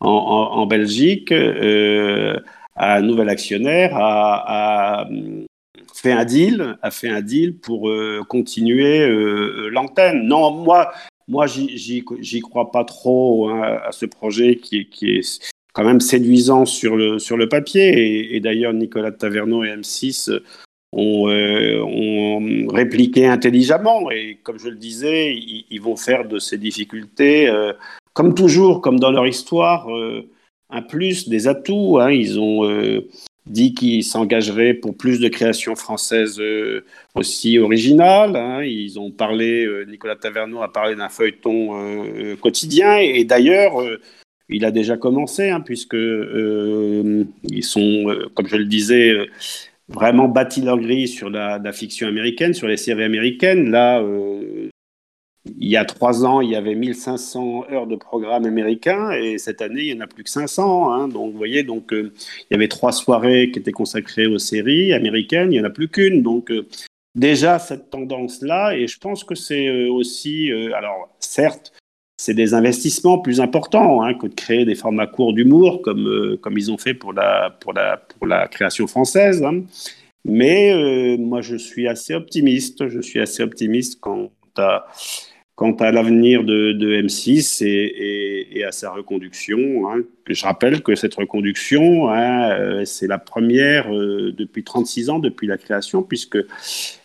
en, 0.00 0.08
en 0.08 0.66
Belgique, 0.66 1.32
à 1.32 2.96
un 2.96 3.02
nouvel 3.02 3.28
actionnaire, 3.28 3.92
a, 3.94 5.06
un 6.12 6.24
deal, 6.24 6.76
a 6.82 6.90
fait 6.90 7.08
un 7.08 7.20
deal 7.20 7.58
pour 7.58 7.88
euh, 7.88 8.22
continuer 8.28 9.00
euh, 9.00 9.68
l'antenne. 9.70 10.26
Non, 10.26 10.50
moi, 10.50 10.92
moi, 11.28 11.46
j'y 11.46 12.40
crois 12.40 12.70
pas 12.70 12.84
trop 12.84 13.48
hein, 13.48 13.80
à 13.84 13.92
ce 13.92 14.06
projet 14.06 14.56
qui, 14.56 14.88
qui, 14.88 15.16
est 15.18 15.52
quand 15.72 15.84
même 15.84 16.00
séduisant 16.00 16.66
sur 16.66 16.96
le, 16.96 17.18
sur 17.18 17.36
le 17.36 17.48
papier. 17.48 18.34
Et, 18.34 18.40
d'ailleurs, 18.40 18.72
Nicolas 18.72 19.12
Taverneau 19.12 19.64
et 19.64 19.70
M6 19.70 20.38
ont, 20.92 21.28
euh, 21.28 21.80
ont, 21.82 22.68
répliqué 22.68 23.26
intelligemment. 23.26 24.10
Et 24.10 24.38
comme 24.42 24.58
je 24.58 24.68
le 24.68 24.76
disais, 24.76 25.34
ils, 25.34 25.80
vont 25.80 25.96
faire 25.96 26.28
de 26.28 26.38
ces 26.38 26.58
difficultés, 26.58 27.50
comme 28.12 28.34
toujours, 28.34 28.80
comme 28.80 29.00
dans 29.00 29.10
leur 29.10 29.26
histoire, 29.26 29.88
un 30.70 30.82
plus, 30.82 31.28
des 31.28 31.48
atouts. 31.48 31.98
Hein. 32.00 32.10
Ils 32.10 32.38
ont 32.38 32.64
dit 33.46 33.74
qu'il 33.74 34.02
s'engagerait 34.04 34.74
pour 34.74 34.96
plus 34.96 35.20
de 35.20 35.28
créations 35.28 35.76
françaises 35.76 36.40
euh, 36.40 36.84
aussi 37.14 37.58
originales. 37.58 38.36
Hein. 38.36 38.62
Ils 38.62 38.98
ont 38.98 39.10
parlé, 39.10 39.66
euh, 39.66 39.84
Nicolas 39.84 40.16
Taverneau 40.16 40.62
a 40.62 40.72
parlé 40.72 40.96
d'un 40.96 41.10
feuilleton 41.10 41.78
euh, 41.78 42.36
quotidien, 42.36 42.96
et, 42.96 43.24
d'ailleurs, 43.24 43.74
il 44.48 44.64
a 44.64 44.70
déjà 44.70 44.96
commencé, 44.96 45.50
hein, 45.50 45.60
puisque 45.60 45.94
ils 45.94 47.64
sont, 47.64 48.14
comme 48.34 48.46
je 48.46 48.56
le 48.56 48.64
disais, 48.64 49.12
vraiment 49.88 50.28
bâti 50.28 50.62
leur 50.62 50.78
grille 50.78 51.08
sur 51.08 51.30
la, 51.30 51.60
fiction 51.72 52.08
américaine, 52.08 52.54
sur 52.54 52.68
les 52.68 52.76
séries 52.76 53.04
américaines. 53.04 53.70
Là, 53.70 54.02
il 55.46 55.68
y 55.68 55.76
a 55.76 55.84
trois 55.84 56.24
ans, 56.24 56.40
il 56.40 56.50
y 56.50 56.56
avait 56.56 56.74
1500 56.74 57.66
heures 57.70 57.86
de 57.86 57.96
programme 57.96 58.46
américain 58.46 59.10
et 59.12 59.38
cette 59.38 59.60
année, 59.62 59.82
il 59.82 59.94
n'y 59.94 60.00
en 60.00 60.04
a 60.04 60.06
plus 60.06 60.24
que 60.24 60.30
500. 60.30 60.92
Hein. 60.92 61.08
donc, 61.08 61.32
vous 61.32 61.38
voyez, 61.38 61.62
donc, 61.62 61.88
il 61.92 62.12
y 62.50 62.54
avait 62.54 62.68
trois 62.68 62.92
soirées 62.92 63.50
qui 63.50 63.58
étaient 63.58 63.72
consacrées 63.72 64.26
aux 64.26 64.38
séries 64.38 64.92
américaines, 64.92 65.52
il 65.52 65.58
n'y 65.58 65.60
en 65.60 65.68
a 65.68 65.70
plus 65.70 65.88
qu'une. 65.88 66.22
Donc, 66.22 66.50
déjà, 67.14 67.58
cette 67.58 67.90
tendance-là, 67.90 68.74
et 68.76 68.86
je 68.86 68.98
pense 68.98 69.24
que 69.24 69.34
c'est 69.34 69.88
aussi, 69.88 70.50
alors, 70.72 71.08
certes, 71.20 71.72
c'est 72.16 72.34
des 72.34 72.54
investissements 72.54 73.18
plus 73.18 73.40
importants 73.40 74.02
hein, 74.02 74.14
que 74.14 74.26
de 74.26 74.34
créer 74.34 74.64
des 74.64 74.74
formats 74.74 75.06
courts 75.06 75.32
d'humour 75.32 75.82
comme, 75.82 76.06
euh, 76.06 76.36
comme 76.40 76.56
ils 76.56 76.70
ont 76.70 76.78
fait 76.78 76.94
pour 76.94 77.12
la, 77.12 77.50
pour 77.60 77.72
la, 77.72 77.96
pour 77.96 78.26
la 78.26 78.46
création 78.48 78.86
française. 78.86 79.42
Hein. 79.42 79.62
Mais 80.24 80.72
euh, 80.72 81.18
moi, 81.18 81.40
je 81.40 81.56
suis 81.56 81.88
assez 81.88 82.14
optimiste. 82.14 82.88
Je 82.88 83.00
suis 83.00 83.20
assez 83.20 83.42
optimiste 83.42 84.00
quant 84.00 84.30
à, 84.56 84.86
quant 85.56 85.72
à 85.74 85.92
l'avenir 85.92 86.44
de, 86.44 86.72
de, 86.72 86.96
M6 87.02 87.64
et, 87.64 88.64
à 88.66 88.72
sa 88.72 88.90
reconduction. 88.90 89.88
Hein. 89.88 90.02
Je 90.26 90.42
rappelle 90.44 90.82
que 90.82 90.94
cette 90.94 91.14
reconduction, 91.14 92.10
euh, 92.12 92.84
c'est 92.84 93.06
la 93.06 93.18
première 93.18 93.90
depuis 93.90 94.64
36 94.64 95.10
ans, 95.10 95.18
depuis 95.18 95.46
la 95.46 95.58
création, 95.58 96.02
puisque 96.02 96.38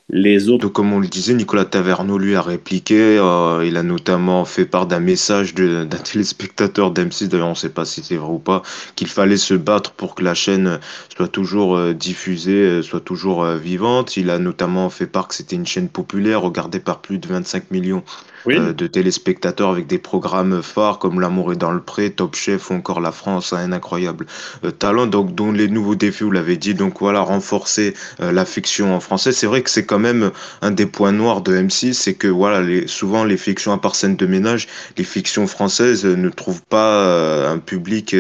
les 0.10 0.50
autres. 0.50 0.68
Comme 0.68 0.92
on 0.92 1.00
le 1.00 1.08
disait, 1.08 1.34
Nicolas 1.34 1.66
Taverneau 1.66 2.18
lui 2.18 2.36
a 2.36 2.42
répliqué. 2.42 3.18
Euh, 3.18 3.64
il 3.66 3.78
a 3.78 3.84
notamment 3.84 4.44
fait 4.46 4.66
part 4.66 4.88
d'un 4.88 5.00
message 5.00 5.54
d'un 5.56 5.86
téléspectateur 5.86 6.92
d'M6, 6.92 7.28
d'ailleurs 7.28 7.48
on 7.48 7.52
ne 7.52 7.56
sait 7.56 7.70
pas 7.70 7.86
si 7.86 8.04
c'est 8.04 8.16
vrai 8.16 8.32
ou 8.32 8.40
pas, 8.40 8.64
qu'il 8.96 9.08
fallait 9.08 9.38
se 9.38 9.54
battre 9.54 9.92
pour 9.92 10.16
que 10.16 10.24
la 10.24 10.34
chaîne 10.34 10.80
soit 11.16 11.28
toujours 11.28 11.78
euh, 11.78 11.94
diffusée, 11.94 12.52
euh, 12.54 12.82
soit 12.82 13.02
toujours 13.02 13.46
vivante. 13.46 14.18
Il 14.18 14.30
a 14.30 14.40
notamment 14.40 14.90
fait 14.90 15.08
part 15.08 15.28
que 15.28 15.36
c'était 15.36 15.56
une 15.56 15.68
chaîne 15.68 15.90
populaire 15.90 16.42
regardée 16.42 16.80
par 16.80 17.02
plus 17.02 17.20
de 17.20 17.28
25 17.28 17.72
millions 17.72 18.04
euh, 18.48 18.74
de 18.74 18.88
téléspectateurs 18.88 19.70
avec 19.70 19.88
des 19.88 19.98
programmes 19.98 20.62
phares 20.62 21.00
comme 21.00 21.20
L'amour 21.20 21.54
est 21.54 21.58
dans 21.58 21.72
le 21.72 21.82
pré, 21.82 22.10
Top 22.10 22.36
Chef 22.36 22.70
ou 22.70 22.74
encore 22.74 23.02
La 23.02 23.12
France 23.12 23.54
un 23.54 23.72
incroyable 23.72 24.26
euh, 24.64 24.72
talent. 24.72 25.08
Donc, 25.08 25.36
dont 25.36 25.52
les 25.52 25.68
nouveaux 25.68 25.96
défis, 25.96 26.24
vous 26.24 26.32
l'avez 26.32 26.58
dit, 26.58 26.74
donc 26.74 27.00
voilà, 27.00 27.22
renforcer 27.22 27.94
euh, 28.22 28.32
la 28.32 28.46
fiction 28.46 28.96
en 28.96 29.00
français. 29.00 29.32
C'est 29.32 29.48
vrai 29.48 29.62
que 29.62 29.70
c'est 29.70 29.86
quand 29.86 30.00
même 30.00 30.32
un 30.62 30.72
des 30.72 30.86
points 30.86 31.12
noirs 31.12 31.42
de 31.42 31.56
M6, 31.58 31.94
c'est 31.94 32.14
que 32.14 32.28
voilà, 32.28 32.62
souvent 32.88 33.24
les 33.24 33.38
fictions 33.38 33.74
à 33.74 33.78
part 33.78 33.96
scène 33.96 34.16
de 34.16 34.26
ménage, 34.26 34.68
les 34.98 35.04
fictions 35.04 35.48
françaises 35.48 36.06
ne 36.06 36.30
trouvent 36.30 36.62
pas 36.62 37.50
un 37.50 37.58
public 37.58 38.16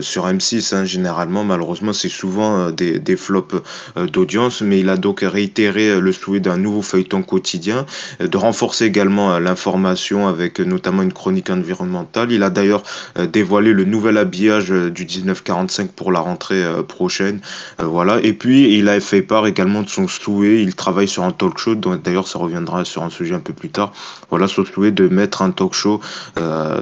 sur 0.00 0.26
M6. 0.26 0.74
Hein. 0.74 0.84
Généralement, 0.84 1.44
malheureusement, 1.44 1.92
c'est 1.92 2.08
souvent 2.08 2.70
des, 2.70 2.98
des 2.98 3.16
flops 3.16 3.56
d'audience, 3.96 4.62
mais 4.62 4.80
il 4.80 4.88
a 4.88 4.96
donc 4.96 5.20
réitéré 5.22 6.00
le 6.00 6.12
souhait 6.12 6.40
d'un 6.40 6.56
nouveau 6.56 6.82
feuilleton 6.82 7.22
quotidien, 7.22 7.86
de 8.20 8.36
renforcer 8.36 8.84
également 8.84 9.09
l'information 9.18 10.28
avec 10.28 10.60
notamment 10.60 11.02
une 11.02 11.12
chronique 11.12 11.50
environnementale. 11.50 12.32
Il 12.32 12.42
a 12.42 12.50
d'ailleurs 12.50 12.82
euh, 13.18 13.26
dévoilé 13.26 13.72
le 13.72 13.84
nouvel 13.84 14.18
habillage 14.18 14.70
euh, 14.70 14.90
du 14.90 15.04
1945 15.04 15.92
pour 15.92 16.12
la 16.12 16.20
rentrée 16.20 16.62
euh, 16.62 16.82
prochaine. 16.82 17.40
Voilà. 17.78 18.20
Et 18.22 18.32
puis, 18.32 18.76
il 18.78 18.88
a 18.88 19.00
fait 19.00 19.22
part 19.22 19.46
également 19.46 19.82
de 19.82 19.88
son 19.88 20.08
souhait. 20.08 20.62
Il 20.62 20.74
travaille 20.74 21.08
sur 21.08 21.24
un 21.24 21.32
talk 21.32 21.58
show. 21.58 21.74
D'ailleurs, 21.74 22.28
ça 22.28 22.38
reviendra 22.38 22.84
sur 22.84 23.02
un 23.02 23.10
sujet 23.10 23.34
un 23.34 23.40
peu 23.40 23.52
plus 23.52 23.70
tard. 23.70 23.92
Voilà, 24.30 24.48
son 24.48 24.64
souhait 24.64 24.90
de 24.90 25.08
mettre 25.08 25.42
un 25.42 25.50
talk 25.50 25.74
show 25.74 26.00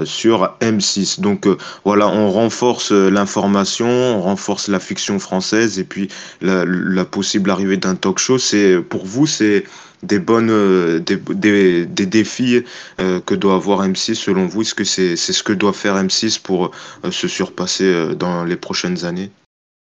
sur 0.05 0.55
M6. 0.61 1.21
Donc, 1.21 1.47
voilà, 1.85 2.09
on 2.09 2.31
renforce 2.31 2.93
l'information, 2.93 3.89
on 3.89 4.21
renforce 4.21 4.69
la 4.69 4.81
fiction 4.81 5.19
française 5.19 5.79
et 5.79 5.85
puis 5.85 6.09
la, 6.41 6.65
la 6.67 7.05
possible 7.05 7.51
arrivée 7.51 7.77
d'un 7.77 7.95
talk 7.95 8.19
show. 8.19 8.39
C'est, 8.39 8.81
pour 8.81 9.07
vous, 9.07 9.27
c'est, 9.27 9.65
des 10.03 10.19
bonnes 10.19 10.51
euh, 10.51 11.01
des, 11.01 11.17
des, 11.17 11.87
des 11.87 12.07
défis 12.07 12.63
euh, 13.01 13.21
que 13.21 13.35
doit 13.35 13.55
avoir 13.55 13.87
M6 13.87 14.15
selon 14.15 14.47
vous? 14.47 14.63
Est-ce 14.63 14.75
que 14.75 14.85
c'est 14.85 15.17
c'est 15.17 15.33
ce 15.33 15.43
que 15.43 15.53
doit 15.53 15.73
faire 15.73 15.97
M6 15.97 16.41
pour 16.41 16.71
euh, 17.05 17.11
se 17.11 17.29
surpasser 17.29 18.15
dans 18.17 18.45
les 18.45 18.57
prochaines 18.57 19.05
années? 19.05 19.31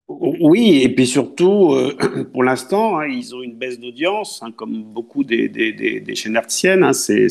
Oui, 0.09 0.81
et 0.83 0.89
puis 0.89 1.07
surtout, 1.07 1.77
pour 2.33 2.43
l'instant, 2.43 2.99
hein, 2.99 3.07
ils 3.09 3.35
ont 3.35 3.43
une 3.43 3.57
baisse 3.57 3.79
d'audience, 3.79 4.41
hein, 4.43 4.53
comme 4.57 4.83
beaucoup 4.83 5.23
des, 5.23 5.51
des, 5.51 5.73
des, 5.73 6.15
chaînes 6.15 6.37
artiennes. 6.37 6.83
Hein, 6.83 6.95
certes, 6.95 7.29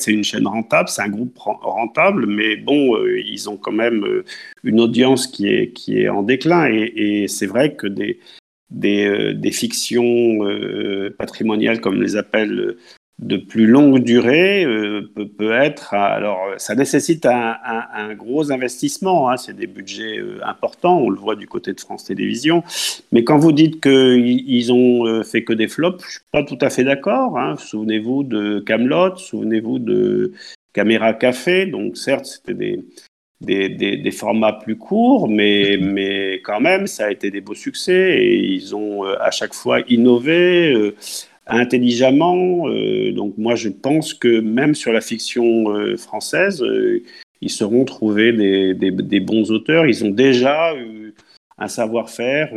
c'est 0.00 0.12
une 0.12 0.24
chaîne 0.24 0.46
rentable, 0.46 0.90
c'est 0.90 1.00
un 1.00 1.08
groupe 1.08 1.38
rentable, 1.38 2.26
mais 2.26 2.56
bon, 2.56 2.98
ils 3.06 3.48
ont 3.48 3.56
quand 3.56 3.72
même 3.72 4.04
une 4.62 4.78
audience 4.78 5.26
qui 5.26 5.48
est, 5.48 5.72
qui 5.72 6.00
est 6.00 6.10
en 6.10 6.22
déclin. 6.22 6.68
Et, 6.70 6.92
et 7.22 7.28
c'est 7.28 7.46
vrai 7.46 7.74
que 7.74 7.86
des, 7.86 8.20
des, 8.70 9.06
euh, 9.06 9.34
des 9.34 9.52
fictions 9.52 10.44
euh, 10.46 11.14
patrimoniales, 11.18 11.80
comme 11.80 12.02
les 12.02 12.16
appelle 12.16 12.76
de 13.18 13.38
plus 13.38 13.66
longue 13.66 14.00
durée 14.00 14.64
euh, 14.64 15.10
peut, 15.38 15.52
être. 15.52 15.94
Alors, 15.94 16.38
ça 16.58 16.74
nécessite 16.74 17.26
un, 17.26 18.14
gros 18.14 18.52
investissement. 18.52 19.30
Hein, 19.30 19.36
c'est 19.38 19.56
des 19.56 19.66
budgets 19.66 20.18
euh, 20.18 20.38
importants. 20.44 20.98
On 20.98 21.08
le 21.08 21.18
voit 21.18 21.36
du 21.36 21.46
côté 21.46 21.72
de 21.72 21.80
France 21.80 22.04
Télévisions. 22.04 22.62
Mais 23.12 23.24
quand 23.24 23.38
vous 23.38 23.52
dites 23.52 23.80
qu'ils 23.80 24.44
ils 24.48 24.72
ont 24.72 25.22
fait 25.24 25.44
que 25.44 25.54
des 25.54 25.68
flops, 25.68 26.04
je 26.04 26.10
suis 26.12 26.20
pas 26.30 26.42
tout 26.42 26.58
à 26.60 26.68
fait 26.68 26.84
d'accord. 26.84 27.38
Hein. 27.38 27.56
Souvenez-vous 27.56 28.22
de 28.22 28.60
Camelot. 28.60 29.16
Souvenez-vous 29.16 29.78
de 29.78 30.32
Caméra 30.74 31.14
Café. 31.14 31.66
Donc, 31.66 31.96
certes, 31.96 32.26
c'était 32.26 32.54
des 32.54 32.84
des, 33.40 33.68
des, 33.68 34.10
formats 34.10 34.52
plus 34.52 34.76
courts, 34.76 35.28
mais, 35.28 35.78
mais 35.80 36.40
quand 36.42 36.60
même, 36.60 36.86
ça 36.86 37.06
a 37.06 37.10
été 37.10 37.30
des 37.30 37.40
beaux 37.40 37.54
succès 37.54 38.18
et 38.18 38.38
ils 38.38 38.74
ont 38.74 39.04
euh, 39.04 39.14
à 39.20 39.30
chaque 39.30 39.52
fois 39.52 39.80
innové 39.88 40.72
euh, 40.72 40.94
intelligemment. 41.46 42.68
Euh, 42.68 43.12
donc 43.12 43.34
moi, 43.36 43.54
je 43.54 43.68
pense 43.68 44.14
que 44.14 44.40
même 44.40 44.74
sur 44.74 44.92
la 44.92 45.00
fiction 45.00 45.66
française, 45.98 46.64
ils 47.42 47.50
seront 47.50 47.84
trouvés 47.84 48.32
des, 48.32 48.74
des, 48.74 49.20
bons 49.20 49.50
auteurs. 49.50 49.86
Ils 49.86 50.04
ont 50.04 50.10
déjà 50.10 50.74
eu 50.76 51.14
un 51.58 51.68
savoir-faire 51.68 52.50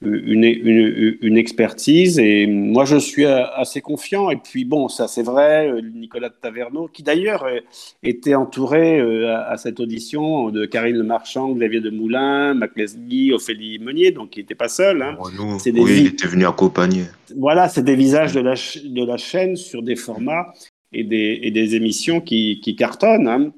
une, 0.00 0.44
une, 0.44 1.18
une, 1.22 1.36
expertise 1.36 2.20
et 2.20 2.46
moi 2.46 2.84
je 2.84 2.96
suis 2.96 3.24
assez 3.24 3.80
confiant 3.80 4.30
et 4.30 4.36
puis 4.36 4.64
bon 4.64 4.88
ça 4.88 5.08
c'est 5.08 5.24
vrai 5.24 5.72
Nicolas 5.92 6.30
Taverneau 6.30 6.86
qui 6.86 7.02
d'ailleurs 7.02 7.42
euh, 7.42 7.58
était 8.04 8.36
entouré 8.36 9.00
euh, 9.00 9.34
à, 9.36 9.56
cette 9.56 9.80
audition 9.80 10.50
de 10.50 10.66
Karine 10.66 10.96
Le 10.96 11.02
Marchand, 11.02 11.52
Xavier 11.52 11.80
Demoulin, 11.80 12.54
Mac 12.54 12.76
Lesguy, 12.76 13.32
Ophélie 13.32 13.80
Meunier 13.80 14.12
donc 14.12 14.36
il 14.36 14.40
n'était 14.40 14.54
pas 14.54 14.68
seul 14.68 15.02
hein. 15.02 15.16
des 15.64 15.72
oui 15.72 15.96
il 16.02 16.06
était 16.06 16.28
venu 16.28 16.46
accompagner 16.46 17.02
voilà 17.36 17.68
c'est 17.68 17.82
des 17.82 17.96
visages 17.96 18.32
de 18.32 18.40
la, 18.40 18.54
de 18.54 19.04
la 19.04 19.16
chaîne 19.16 19.56
sur 19.56 19.82
des 19.82 19.96
formats 19.96 20.52
et 20.92 21.02
des, 21.02 21.40
et 21.42 21.50
des 21.50 21.74
émissions 21.74 22.20
qui, 22.20 22.60
qui 22.60 22.76
cartonnent 22.76 23.26
hein. 23.26 23.52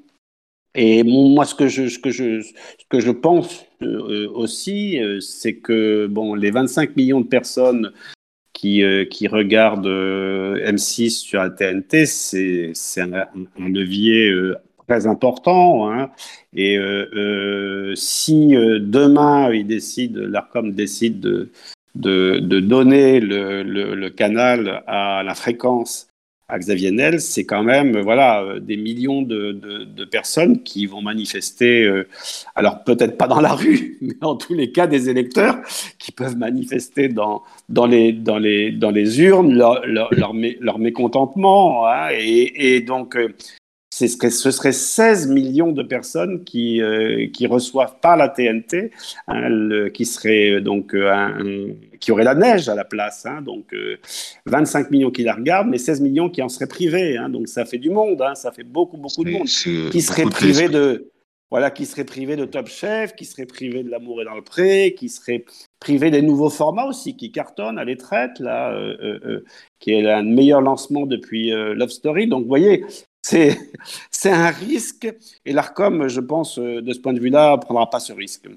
Et 0.75 1.03
moi, 1.03 1.45
ce 1.45 1.55
que 1.55 1.67
je, 1.67 1.89
ce 1.89 1.99
que 1.99 2.11
je, 2.11 2.41
ce 2.41 2.53
que 2.89 2.99
je 2.99 3.11
pense 3.11 3.65
euh, 3.81 4.29
aussi, 4.33 5.01
euh, 5.01 5.19
c'est 5.19 5.55
que 5.55 6.07
bon, 6.07 6.33
les 6.33 6.51
25 6.51 6.95
millions 6.95 7.19
de 7.19 7.27
personnes 7.27 7.91
qui, 8.53 8.83
euh, 8.83 9.03
qui 9.05 9.27
regardent 9.27 9.87
M6 9.87 11.09
sur 11.09 11.41
la 11.41 11.49
TNT, 11.49 12.05
c'est 12.05 13.01
un, 13.01 13.13
un, 13.13 13.69
levier 13.69 14.33
très 14.87 15.07
important. 15.07 15.91
Hein. 15.91 16.09
Et 16.53 16.77
si 17.95 18.49
demain, 18.53 19.51
ils 19.53 19.67
décident, 19.67 20.21
l'ARCOM 20.21 20.71
décide 20.71 21.19
de, 21.19 21.49
de, 21.95 22.39
de 22.39 22.59
donner 22.61 23.19
le, 23.19 23.63
le, 23.63 23.95
le, 23.95 24.09
canal 24.09 24.83
à 24.87 25.23
la 25.23 25.35
fréquence 25.35 26.10
à 26.51 26.59
Xavier 26.59 26.91
Nel, 26.91 27.21
c'est 27.21 27.45
quand 27.45 27.63
même 27.63 27.99
voilà 28.01 28.43
euh, 28.43 28.59
des 28.59 28.75
millions 28.75 29.21
de, 29.21 30.05
personnes 30.11 30.61
qui 30.63 30.85
vont 30.85 31.01
manifester. 31.01 31.83
Euh, 31.83 32.07
alors 32.55 32.83
peut-être 32.83 33.17
pas 33.17 33.27
dans 33.27 33.39
la 33.39 33.53
rue, 33.61 33.97
mais 34.01 34.15
en 34.21 34.35
tous 34.35 34.53
les 34.53 34.71
cas 34.71 34.85
des 34.85 35.09
électeurs 35.09 35.57
qui 35.97 36.11
peuvent 36.11 36.37
manifester 36.37 37.07
dans 37.07 37.43
dans 37.69 37.85
les 37.85 38.11
dans 38.11 38.37
les 38.37 38.71
dans 38.71 38.91
les 38.91 39.21
urnes 39.21 39.53
leur 39.53 39.81
leur, 39.85 40.77
mécontentement. 40.79 41.87
Hein, 41.87 42.09
et, 42.11 42.81
donc 42.81 43.15
euh, 43.15 43.29
ce 43.91 44.51
serait 44.51 44.71
16 44.71 45.27
millions 45.27 45.71
de 45.71 45.83
personnes 45.83 46.43
qui, 46.43 46.81
euh, 46.81 47.27
reçoivent 47.49 47.99
pas 48.01 48.15
la 48.15 48.29
TNT, 48.29 48.91
hein, 49.27 49.89
qui 49.93 50.05
serait 50.05 50.51
euh, 50.51 50.61
donc 50.61 50.93
euh, 50.93 51.11
un, 51.11 51.37
qui 52.01 52.11
aurait 52.11 52.25
la 52.25 52.35
neige 52.35 52.67
à 52.67 52.75
la 52.75 52.83
place, 52.83 53.25
hein, 53.25 53.41
donc 53.41 53.73
25 54.45 54.91
millions 54.91 55.11
qui 55.11 55.23
la 55.23 55.35
regardent, 55.35 55.69
mais 55.69 55.77
16 55.77 56.01
millions 56.01 56.29
qui 56.29 56.41
en 56.41 56.49
seraient 56.49 56.67
privés, 56.67 57.15
hein, 57.15 57.29
donc 57.29 57.47
ça 57.47 57.63
fait 57.63 57.77
du 57.77 57.89
monde, 57.89 58.21
hein, 58.21 58.35
ça 58.35 58.51
fait 58.51 58.63
beaucoup 58.63 58.97
beaucoup 58.97 59.23
de 59.23 59.31
monde. 59.31 59.47
qui 59.91 60.01
serait 60.01 60.25
privé 60.25 60.67
de 60.67 61.11
voilà, 61.49 61.69
qui 61.69 61.85
serait 61.85 62.05
privé 62.05 62.37
de 62.37 62.45
Top 62.45 62.67
Chef, 62.67 63.13
qui 63.13 63.25
serait 63.25 63.45
privé 63.45 63.83
de 63.83 63.89
L'amour 63.89 64.21
et 64.21 64.25
dans 64.25 64.35
le 64.35 64.41
pré, 64.41 64.95
qui 64.97 65.09
serait 65.09 65.43
privé 65.81 66.09
des 66.09 66.21
nouveaux 66.21 66.49
formats 66.49 66.85
aussi, 66.85 67.17
qui 67.17 67.29
cartonnent 67.29 67.77
à 67.77 67.83
l'étraite, 67.83 68.39
là, 68.39 68.73
qui 69.79 69.91
est 69.91 70.09
un 70.09 70.23
meilleur 70.23 70.61
lancement 70.61 71.05
depuis 71.05 71.49
Love 71.49 71.89
Story. 71.89 72.27
Donc, 72.27 72.43
vous 72.43 72.47
voyez, 72.47 72.85
c'est, 73.21 73.57
c'est 74.11 74.31
un 74.31 74.49
risque 74.49 75.13
et 75.45 75.53
l'ARCOM, 75.53 76.07
je 76.07 76.19
pense, 76.19 76.57
euh, 76.57 76.81
de 76.81 76.93
ce 76.93 76.99
point 76.99 77.13
de 77.13 77.19
vue-là, 77.19 77.55
ne 77.55 77.61
prendra 77.61 77.89
pas 77.89 77.99
ce 77.99 78.13
risque. 78.13 78.47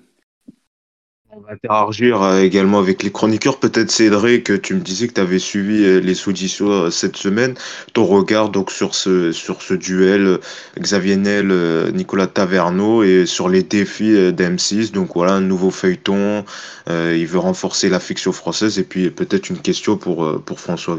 On 1.36 1.40
va 1.40 1.52
interagir 1.52 2.22
euh, 2.22 2.42
également 2.42 2.78
avec 2.78 3.02
les 3.02 3.10
chroniqueurs. 3.10 3.58
Peut-être 3.58 3.90
Cédric, 3.90 4.62
tu 4.62 4.74
me 4.74 4.80
disais 4.80 5.08
que 5.08 5.14
tu 5.14 5.20
avais 5.20 5.40
suivi 5.40 5.84
euh, 5.84 5.98
les 5.98 6.28
auditions 6.28 6.70
euh, 6.70 6.90
cette 6.90 7.16
semaine. 7.16 7.54
Ton 7.92 8.04
regard 8.04 8.50
donc 8.50 8.70
sur 8.70 8.94
ce 8.94 9.32
sur 9.32 9.60
ce 9.60 9.74
duel 9.74 10.38
Xavier 10.78 11.16
Nel, 11.16 11.52
Nicolas 11.92 12.28
Taverneau 12.28 13.02
et 13.02 13.26
sur 13.26 13.48
les 13.48 13.64
défis 13.64 14.12
d'M6. 14.32 14.92
Donc 14.92 15.14
voilà 15.14 15.32
un 15.32 15.40
nouveau 15.40 15.70
feuilleton. 15.70 16.44
il 16.88 17.26
veut 17.26 17.38
renforcer 17.38 17.88
la 17.88 18.00
fiction 18.00 18.32
française 18.32 18.78
et 18.78 18.84
puis 18.84 19.10
peut-être 19.10 19.50
une 19.50 19.58
question 19.58 19.96
pour 19.96 20.40
pour 20.42 20.60
François. 20.60 20.98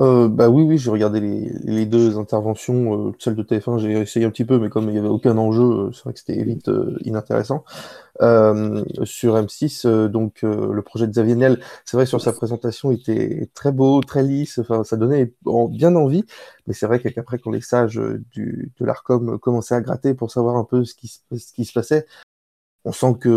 Euh, 0.00 0.28
bah 0.28 0.48
oui, 0.48 0.62
oui, 0.62 0.78
j'ai 0.78 0.90
regardé 0.90 1.20
les, 1.20 1.52
les, 1.64 1.84
deux 1.84 2.18
interventions, 2.18 3.12
celle 3.18 3.34
de 3.34 3.42
TF1, 3.42 3.78
j'ai 3.80 3.92
essayé 3.92 4.24
un 4.24 4.30
petit 4.30 4.46
peu, 4.46 4.58
mais 4.58 4.70
comme 4.70 4.84
il 4.84 4.92
n'y 4.92 4.98
avait 4.98 5.08
aucun 5.08 5.36
enjeu, 5.36 5.90
c'est 5.92 6.04
vrai 6.04 6.14
que 6.14 6.20
c'était 6.20 6.42
vite 6.42 6.70
inintéressant. 7.04 7.64
Euh, 8.22 8.84
sur 9.04 9.36
M6, 9.36 9.86
donc 10.08 10.42
le 10.42 10.82
projet 10.82 11.06
de 11.06 11.12
Xavier 11.12 11.36
Niel, 11.36 11.60
c'est 11.86 11.96
vrai 11.96 12.04
sur 12.04 12.20
sa 12.20 12.32
présentation, 12.34 12.92
il 12.92 13.00
était 13.00 13.48
très 13.54 13.72
beau, 13.72 14.02
très 14.02 14.22
lisse, 14.22 14.58
enfin 14.58 14.84
ça 14.84 14.98
donnait 14.98 15.32
bien 15.70 15.96
envie, 15.96 16.24
mais 16.66 16.74
c'est 16.74 16.86
vrai 16.86 17.00
qu'après 17.00 17.38
quand 17.38 17.50
les 17.50 17.62
sages 17.62 17.98
du, 18.30 18.72
de 18.78 18.84
l'Arcom 18.84 19.38
commençaient 19.38 19.74
à 19.74 19.80
gratter 19.80 20.12
pour 20.12 20.30
savoir 20.30 20.56
un 20.56 20.64
peu 20.64 20.84
ce 20.84 20.94
qui, 20.94 21.08
ce 21.08 21.52
qui 21.54 21.64
se 21.64 21.72
passait, 21.72 22.06
on 22.84 22.92
sent 22.92 23.14
que 23.20 23.28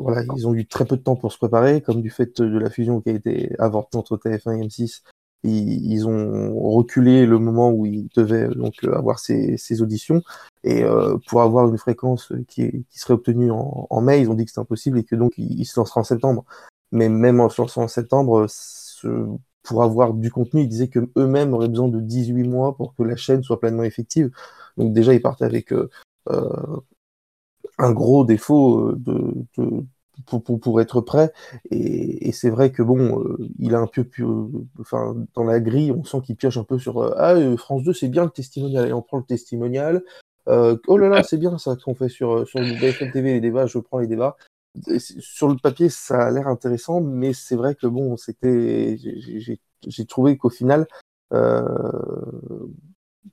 voilà, 0.00 0.22
ils 0.36 0.46
ont 0.46 0.54
eu 0.54 0.66
très 0.66 0.84
peu 0.84 0.96
de 0.96 1.02
temps 1.02 1.16
pour 1.16 1.32
se 1.32 1.38
préparer, 1.38 1.80
comme 1.80 2.02
du 2.02 2.10
fait 2.10 2.40
de 2.40 2.58
la 2.58 2.70
fusion 2.70 3.00
qui 3.00 3.10
a 3.10 3.12
été 3.12 3.52
avortée 3.58 3.96
entre 3.96 4.16
TF1 4.16 4.58
et 4.58 4.66
M6 4.66 5.02
ils, 5.42 6.06
ont 6.06 6.58
reculé 6.58 7.26
le 7.26 7.38
moment 7.38 7.70
où 7.70 7.86
ils 7.86 8.08
devaient 8.14 8.48
donc 8.48 8.84
avoir 8.84 9.18
ces, 9.18 9.56
ces 9.56 9.82
auditions 9.82 10.22
et 10.64 10.84
euh, 10.84 11.16
pour 11.26 11.42
avoir 11.42 11.68
une 11.68 11.78
fréquence 11.78 12.32
qui, 12.48 12.84
qui 12.90 12.98
serait 12.98 13.14
obtenue 13.14 13.50
en, 13.50 13.86
en, 13.88 14.00
mai, 14.00 14.20
ils 14.20 14.30
ont 14.30 14.34
dit 14.34 14.44
que 14.44 14.50
c'était 14.50 14.60
impossible 14.60 14.98
et 14.98 15.04
que 15.04 15.16
donc 15.16 15.32
ils, 15.38 15.64
se 15.64 15.78
lanceraient 15.80 16.00
en 16.00 16.04
septembre. 16.04 16.44
Mais 16.92 17.08
même 17.08 17.40
en 17.40 17.48
se 17.48 17.60
lançant 17.60 17.82
en 17.82 17.88
septembre, 17.88 18.46
ce, 18.48 19.26
pour 19.62 19.82
avoir 19.82 20.12
du 20.14 20.30
contenu, 20.30 20.62
ils 20.62 20.68
disaient 20.68 20.88
que 20.88 21.10
eux-mêmes 21.16 21.54
auraient 21.54 21.68
besoin 21.68 21.88
de 21.88 22.00
18 22.00 22.44
mois 22.44 22.76
pour 22.76 22.94
que 22.94 23.02
la 23.02 23.16
chaîne 23.16 23.42
soit 23.42 23.60
pleinement 23.60 23.84
effective. 23.84 24.30
Donc 24.76 24.92
déjà, 24.92 25.14
ils 25.14 25.22
partaient 25.22 25.44
avec 25.44 25.72
euh, 25.72 25.90
euh 26.30 26.80
un 27.78 27.92
gros 27.92 28.24
défaut 28.24 28.92
de, 28.92 29.32
de 29.56 29.86
pour, 30.26 30.42
pour, 30.42 30.60
pour, 30.60 30.80
être 30.80 31.00
prêt. 31.00 31.32
Et, 31.70 32.28
et 32.28 32.32
c'est 32.32 32.50
vrai 32.50 32.70
que 32.72 32.82
bon, 32.82 33.20
euh, 33.20 33.36
il 33.58 33.74
a 33.74 33.78
un 33.78 33.86
peu 33.86 34.04
pu, 34.04 34.22
euh, 34.22 34.46
enfin, 34.80 35.16
dans 35.34 35.44
la 35.44 35.60
grille, 35.60 35.92
on 35.92 36.04
sent 36.04 36.18
qu'il 36.24 36.36
pioche 36.36 36.56
un 36.56 36.64
peu 36.64 36.78
sur 36.78 37.02
euh, 37.02 37.14
ah 37.16 37.56
France 37.56 37.82
2, 37.84 37.92
c'est 37.92 38.08
bien 38.08 38.24
le 38.24 38.30
testimonial, 38.30 38.88
et 38.88 38.92
on 38.92 39.02
prend 39.02 39.18
le 39.18 39.24
testimonial. 39.24 40.02
oh 40.46 40.96
là 40.96 41.08
là, 41.08 41.22
c'est 41.22 41.38
bien 41.38 41.56
ça 41.58 41.76
qu'on 41.76 41.94
fait 41.94 42.08
sur 42.08 42.46
sur 42.48 42.60
BFM 42.60 43.12
TV 43.12 43.32
les 43.34 43.40
débats, 43.40 43.66
je 43.66 43.78
prends 43.78 43.98
les 43.98 44.06
débats. 44.06 44.36
sur 44.98 45.48
le 45.48 45.56
papier, 45.56 45.88
ça 45.88 46.26
a 46.26 46.30
l'air 46.30 46.48
intéressant, 46.48 47.00
mais 47.00 47.32
c'est 47.34 47.56
vrai 47.56 47.74
que 47.74 47.86
bon, 47.86 48.16
c'était, 48.16 48.96
j'ai 49.86 50.06
trouvé 50.06 50.36
qu'au 50.36 50.50
final, 50.50 50.86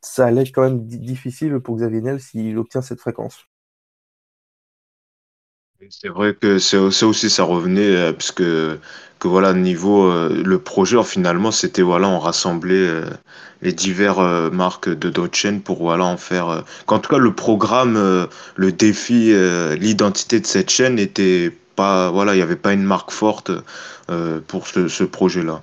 ça 0.02 0.26
allait 0.26 0.42
être 0.42 0.52
quand 0.52 0.64
même 0.64 0.86
difficile 0.86 1.60
pour 1.60 1.78
Xavier 1.78 2.02
Niel 2.02 2.20
s'il 2.20 2.58
obtient 2.58 2.82
cette 2.82 3.00
fréquence. 3.00 3.48
C'est 5.92 6.10
vrai 6.10 6.34
que 6.34 6.58
c'est 6.58 6.76
aussi 6.78 7.30
ça 7.30 7.44
revenait 7.44 7.96
euh, 7.96 8.12
parce 8.12 8.32
que 8.32 8.80
voilà 9.24 9.54
niveau 9.54 10.10
euh, 10.10 10.42
le 10.44 10.58
projet 10.58 11.02
finalement 11.04 11.52
c'était 11.52 11.84
voilà 11.84 12.08
on 12.08 12.18
rassemblait 12.18 12.74
euh, 12.76 13.06
les 13.62 13.74
divers 13.74 14.20
marques 14.52 14.90
de 14.90 15.10
d'autres 15.10 15.38
chaînes 15.38 15.62
pour 15.62 15.78
voilà 15.78 16.06
en 16.06 16.18
faire 16.18 16.64
qu'en 16.88 16.98
tout 16.98 17.10
cas 17.10 17.20
le 17.20 17.32
programme 17.34 18.28
le 18.56 18.72
défi 18.72 19.34
l'identité 19.80 20.40
de 20.40 20.46
cette 20.46 20.70
chaîne 20.70 20.98
était 21.00 21.56
pas 21.76 22.10
voilà 22.12 22.36
il 22.36 22.40
y 22.40 22.44
avait 22.44 22.56
pas 22.56 22.74
une 22.74 22.84
marque 22.84 23.12
forte 23.12 23.52
pour 24.48 24.68
ce, 24.68 24.88
ce 24.88 25.04
projet 25.04 25.44
là 25.44 25.62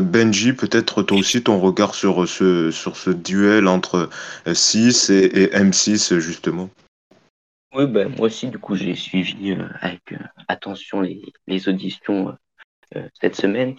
Benji 0.00 0.52
peut-être 0.54 1.02
toi 1.02 1.18
aussi 1.18 1.42
ton 1.42 1.60
regard 1.60 1.94
sur 1.94 2.26
ce 2.26 2.70
sur 2.70 2.96
ce 2.96 3.10
duel 3.10 3.68
entre 3.68 4.08
6 4.50 5.10
et, 5.10 5.42
et 5.42 5.46
M6 5.48 6.18
justement 6.18 6.70
oui, 7.72 7.86
ben, 7.86 8.08
moi 8.08 8.26
aussi, 8.26 8.48
du 8.48 8.58
coup, 8.58 8.74
j'ai 8.74 8.96
suivi 8.96 9.52
euh, 9.52 9.68
avec 9.80 10.12
euh, 10.12 10.18
attention 10.48 11.00
les, 11.00 11.22
les 11.46 11.68
auditions 11.68 12.36
euh, 12.96 13.08
cette 13.20 13.36
semaine. 13.36 13.76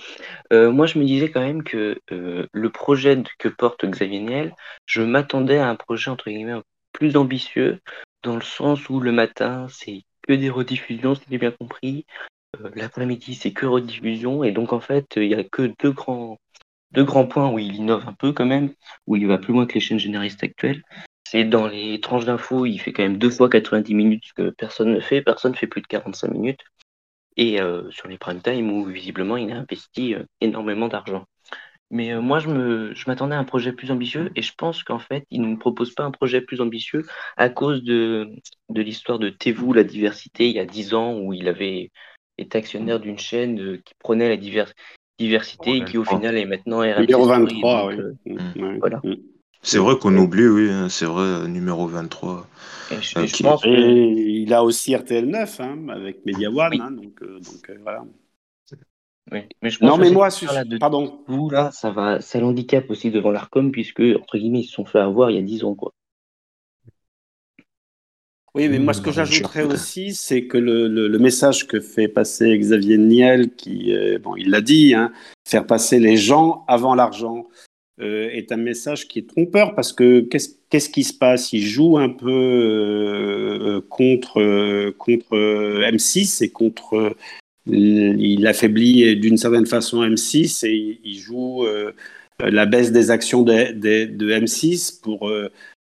moi, 0.52 0.86
je 0.86 0.98
me 0.98 1.04
disais 1.04 1.30
quand 1.30 1.42
même 1.42 1.64
que 1.64 2.00
le 2.10 2.70
projet 2.70 3.22
que 3.38 3.50
porte 3.50 3.86
Xavier 3.86 4.22
Niel, 4.22 4.56
je 4.86 5.02
m'attendais 5.02 5.58
à 5.58 5.68
un 5.68 5.76
projet 5.76 6.10
entre 6.10 6.30
guillemets 6.30 6.62
plus 6.94 7.18
ambitieux, 7.18 7.82
dans 8.24 8.36
le 8.36 8.42
sens 8.42 8.90
où 8.90 9.02
le 9.02 9.12
matin, 9.12 9.68
c'est 9.70 10.04
que 10.22 10.34
des 10.34 10.50
rediffusions, 10.50 11.16
si 11.16 11.24
j'ai 11.30 11.38
bien 11.38 11.52
compris. 11.52 12.06
L'après-midi, 12.76 13.36
c'est 13.36 13.52
que 13.52 13.66
rediffusion, 13.66 14.44
et 14.44 14.52
donc 14.52 14.72
en 14.72 14.80
fait, 14.80 15.06
il 15.18 15.28
n'y 15.28 15.36
a 15.36 15.44
que 15.44 15.74
deux 15.82 15.92
grands, 15.92 16.38
deux 16.92 17.04
grands 17.04 17.28
points 17.28 17.50
où 17.52 17.60
il 17.60 17.76
innove 17.76 18.08
un 18.08 18.14
peu 18.14 18.32
quand 18.32 18.46
même, 18.46 18.74
où 19.08 19.18
il 19.18 19.28
va 19.28 19.38
plus 19.38 19.54
loin 19.54 19.66
que 19.66 19.74
les 19.74 19.80
chaînes 19.82 20.00
généralistes 20.00 20.44
actuelles. 20.44 20.82
C'est 21.32 21.46
dans 21.46 21.66
les 21.66 22.02
tranches 22.02 22.26
d'infos, 22.26 22.66
il 22.66 22.78
fait 22.78 22.92
quand 22.92 23.04
même 23.04 23.18
deux 23.18 23.30
fois 23.30 23.50
90 23.50 23.96
minutes, 23.96 24.26
ce 24.26 24.34
que 24.34 24.50
personne 24.50 24.92
ne 24.92 25.00
fait. 25.00 25.22
Personne 25.22 25.54
ne 25.54 25.56
fait 25.56 25.66
plus 25.66 25.82
de 25.82 25.88
45 25.88 26.28
minutes. 26.30 26.60
Et 27.38 27.62
euh, 27.62 27.90
sur 27.90 28.10
les 28.10 28.18
prime 28.18 28.42
time, 28.42 28.70
où 28.70 28.84
visiblement 28.84 29.38
il 29.38 29.50
a 29.54 29.60
investi 29.60 30.14
euh, 30.14 30.24
énormément 30.42 30.90
d'argent. 30.90 31.24
Mais 31.90 32.12
euh, 32.12 32.20
moi, 32.20 32.40
je 32.40 32.50
me, 32.50 32.94
je 32.94 33.06
m'attendais 33.08 33.34
à 33.34 33.40
un 33.40 33.46
projet 33.46 33.72
plus 33.72 33.92
ambitieux 33.92 34.30
et 34.36 34.42
je 34.42 34.52
pense 34.58 34.84
qu'en 34.84 35.00
fait, 35.00 35.26
il 35.32 35.42
ne 35.42 35.48
me 35.48 35.58
propose 35.58 35.94
pas 35.94 36.04
un 36.04 36.12
projet 36.12 36.42
plus 36.42 36.60
ambitieux 36.60 37.06
à 37.38 37.48
cause 37.48 37.82
de, 37.82 38.30
de 38.68 38.82
l'histoire 38.82 39.18
de 39.18 39.30
Tevu, 39.30 39.74
la 39.74 39.86
diversité, 39.86 40.50
il 40.50 40.56
y 40.58 40.60
a 40.60 40.66
10 40.66 40.94
ans, 40.96 41.18
où 41.18 41.32
il 41.32 41.48
avait 41.48 41.92
été 42.38 42.58
actionnaire 42.58 43.00
d'une 43.00 43.20
chaîne 43.20 43.82
qui 43.84 43.94
prenait 44.00 44.28
la 44.28 44.36
diversité 44.36 45.78
et 45.78 45.86
qui 45.86 45.98
au 45.98 46.04
final 46.04 46.38
est 46.38 46.46
maintenant 46.46 46.80
RMC. 46.80 47.08
23, 47.10 47.88
oui. 47.88 47.96
Mm. 48.26 48.80
Voilà. 48.80 49.00
Mm. 49.06 49.31
C'est 49.64 49.78
vrai 49.78 49.98
qu'on 49.98 50.16
oublie, 50.18 50.48
oui, 50.48 50.70
hein, 50.70 50.90
c'est 50.90 51.06
vrai, 51.06 51.48
numéro 51.48 51.88
23. 51.88 52.48
je, 52.90 53.44
pense 53.44 53.62
il 53.66 54.54
a 54.54 54.64
aussi 54.64 54.94
RTL9 54.94 55.62
hein, 55.62 55.90
avec 55.90 56.26
Media 56.26 56.50
One, 56.50 56.82
hein, 56.82 56.92
donc, 56.92 57.22
euh, 57.22 57.40
donc 57.40 57.70
euh, 57.70 57.78
voilà. 57.84 58.04
Oui. 59.32 59.42
Mais 59.62 59.70
je 59.70 59.78
pense 59.78 59.88
non, 59.88 59.98
mais 59.98 60.10
moi, 60.10 60.30
pardon. 60.80 61.24
Vous, 61.28 61.50
là, 61.50 61.72
ça 61.72 61.92
va, 61.92 62.20
ça 62.22 62.40
l'handicap 62.40 62.90
aussi 62.90 63.12
devant 63.12 63.30
l'ARCOM, 63.30 63.72
puisque, 63.72 64.02
entre 64.02 64.38
guillemets, 64.38 64.62
ils 64.62 64.68
se 64.68 64.74
sont 64.74 64.86
fait 64.86 65.00
avoir 65.00 65.30
il 65.30 65.36
y 65.36 65.40
a 65.40 65.44
10 65.44 65.64
ans, 65.64 65.76
quoi. 65.76 65.94
Oui, 68.54 68.68
mais 68.68 68.80
moi, 68.80 68.94
ce 68.94 69.00
que 69.00 69.12
j'ajouterais 69.12 69.64
aussi, 69.64 70.14
c'est 70.14 70.46
que 70.46 70.58
le, 70.58 70.90
le, 70.90 71.20
message 71.20 71.68
que 71.68 71.80
fait 71.80 72.10
passer 72.10 72.58
Xavier 72.58 72.98
Niel, 72.98 73.56
qui, 73.56 73.96
euh, 73.96 74.20
bon, 74.20 74.36
il 74.36 74.50
l'a 74.50 74.60
dit, 74.60 74.94
hein, 74.94 75.14
faire 75.48 75.66
passer 75.66 76.00
les 76.00 76.18
gens 76.18 76.66
avant 76.68 76.94
l'argent. 76.94 77.48
Euh, 78.00 78.30
est 78.32 78.52
un 78.52 78.58
message 78.58 79.08
qui 79.08 79.20
est 79.20 79.30
trompeur 79.30 79.76
parce 79.76 79.92
que 79.92 80.22
qu'est-ce 80.22 80.90
qui 80.90 81.04
se 81.04 81.14
passe? 81.14 81.52
Il 81.52 81.62
joue 81.64 81.98
un 81.98 82.10
peu 82.10 82.32
euh, 82.32 83.82
contre, 83.90 84.92
contre 84.92 85.36
M6 85.36 86.44
et 86.44 86.50
contre. 86.50 87.16
il 87.68 88.48
affaiblit 88.48 89.18
d'une 89.18 89.38
certaine 89.38 89.66
façon 89.66 90.04
M6 90.04 90.66
et 90.66 91.00
il 91.04 91.18
joue 91.20 91.66
euh, 91.66 91.92
la 92.40 92.66
baisse 92.66 92.92
des 92.92 93.12
actions 93.12 93.44
de, 93.44 93.74
de, 93.74 94.32
M6 94.32 95.02
pour 95.02 95.32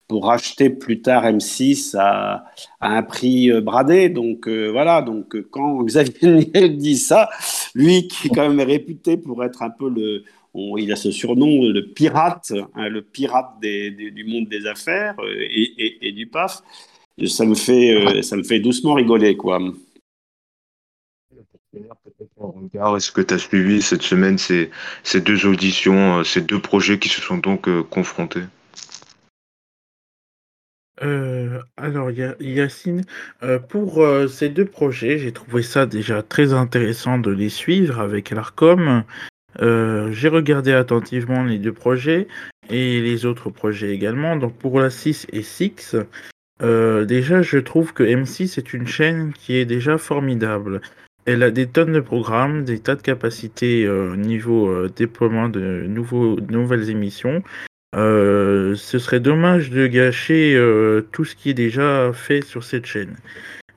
pour 0.08 0.30
acheter 0.32 0.68
plus 0.68 1.00
tard 1.00 1.24
M6 1.24 1.96
à, 1.96 2.44
à 2.80 2.98
un 2.98 3.02
prix 3.02 3.50
bradé. 3.62 4.08
Donc 4.08 4.48
voilà, 4.48 5.00
donc 5.00 5.40
quand 5.50 5.82
Xavier 5.84 6.50
Niel 6.52 6.76
dit 6.76 6.98
ça, 6.98 7.30
lui 7.74 8.08
qui 8.08 8.26
est 8.26 8.30
quand 8.30 8.48
même 8.48 8.66
réputé 8.66 9.16
pour 9.16 9.44
être 9.44 9.62
un 9.62 9.70
peu 9.70 9.88
le, 9.88 10.24
il 10.54 10.92
a 10.92 10.96
ce 10.96 11.10
surnom, 11.10 11.68
le 11.68 11.86
pirate, 11.86 12.52
hein, 12.74 12.88
le 12.88 13.02
pirate 13.02 13.60
du 13.60 14.24
monde 14.26 14.48
des 14.48 14.66
affaires 14.66 15.14
euh, 15.20 15.46
et, 15.50 16.12
du 16.12 16.26
PAF. 16.26 16.62
Ça 17.26 17.44
me 17.44 17.54
fait, 17.54 17.94
euh, 17.94 18.22
ça 18.22 18.36
me 18.36 18.42
fait 18.42 18.60
doucement 18.60 18.94
rigoler, 18.94 19.36
quoi. 19.36 19.60
Est-ce 22.96 23.12
que 23.12 23.20
tu 23.20 23.34
as 23.34 23.38
suivi 23.38 23.82
cette 23.82 24.02
semaine 24.02 24.38
ces, 24.38 24.70
ces, 25.04 25.20
deux 25.20 25.46
auditions, 25.46 26.18
euh, 26.18 26.24
ces 26.24 26.40
deux 26.40 26.60
projets 26.60 26.98
qui 26.98 27.08
se 27.08 27.20
sont 27.20 27.38
donc 27.38 27.68
confrontés? 27.88 28.42
Alors, 31.78 32.10
Yacine, 32.10 33.04
pour 33.70 34.04
ces 34.28 34.50
deux 34.50 34.66
projets, 34.66 35.16
j'ai 35.16 35.32
trouvé 35.32 35.62
ça 35.62 35.86
déjà 35.86 36.22
très 36.22 36.52
intéressant 36.52 37.16
de 37.16 37.30
les 37.30 37.48
suivre 37.48 38.00
avec 38.00 38.28
l'ARCOM. 38.28 39.04
Euh, 39.60 40.10
j'ai 40.12 40.28
regardé 40.28 40.72
attentivement 40.72 41.44
les 41.44 41.58
deux 41.58 41.72
projets 41.72 42.28
et 42.68 43.00
les 43.00 43.26
autres 43.26 43.50
projets 43.50 43.90
également. 43.90 44.36
Donc 44.36 44.54
pour 44.54 44.80
la 44.80 44.90
6 44.90 45.26
et 45.32 45.42
6, 45.42 45.96
euh, 46.62 47.04
déjà 47.04 47.42
je 47.42 47.58
trouve 47.58 47.92
que 47.92 48.02
M6 48.02 48.58
est 48.58 48.72
une 48.72 48.86
chaîne 48.86 49.32
qui 49.32 49.56
est 49.56 49.64
déjà 49.64 49.98
formidable. 49.98 50.80
Elle 51.26 51.42
a 51.42 51.50
des 51.50 51.66
tonnes 51.66 51.92
de 51.92 52.00
programmes, 52.00 52.64
des 52.64 52.78
tas 52.78 52.96
de 52.96 53.02
capacités 53.02 53.88
au 53.88 54.12
euh, 54.12 54.16
niveau 54.16 54.88
déploiement 54.88 55.48
de 55.48 55.84
nouveaux, 55.86 56.40
nouvelles 56.40 56.90
émissions. 56.90 57.42
ce 57.94 58.74
serait 58.98 59.20
dommage 59.20 59.70
de 59.70 59.86
gâcher 59.86 60.56
tout 61.12 61.24
ce 61.24 61.34
qui 61.34 61.50
est 61.50 61.54
déjà 61.54 62.12
fait 62.12 62.42
sur 62.42 62.64
cette 62.64 62.86
chaîne. 62.86 63.16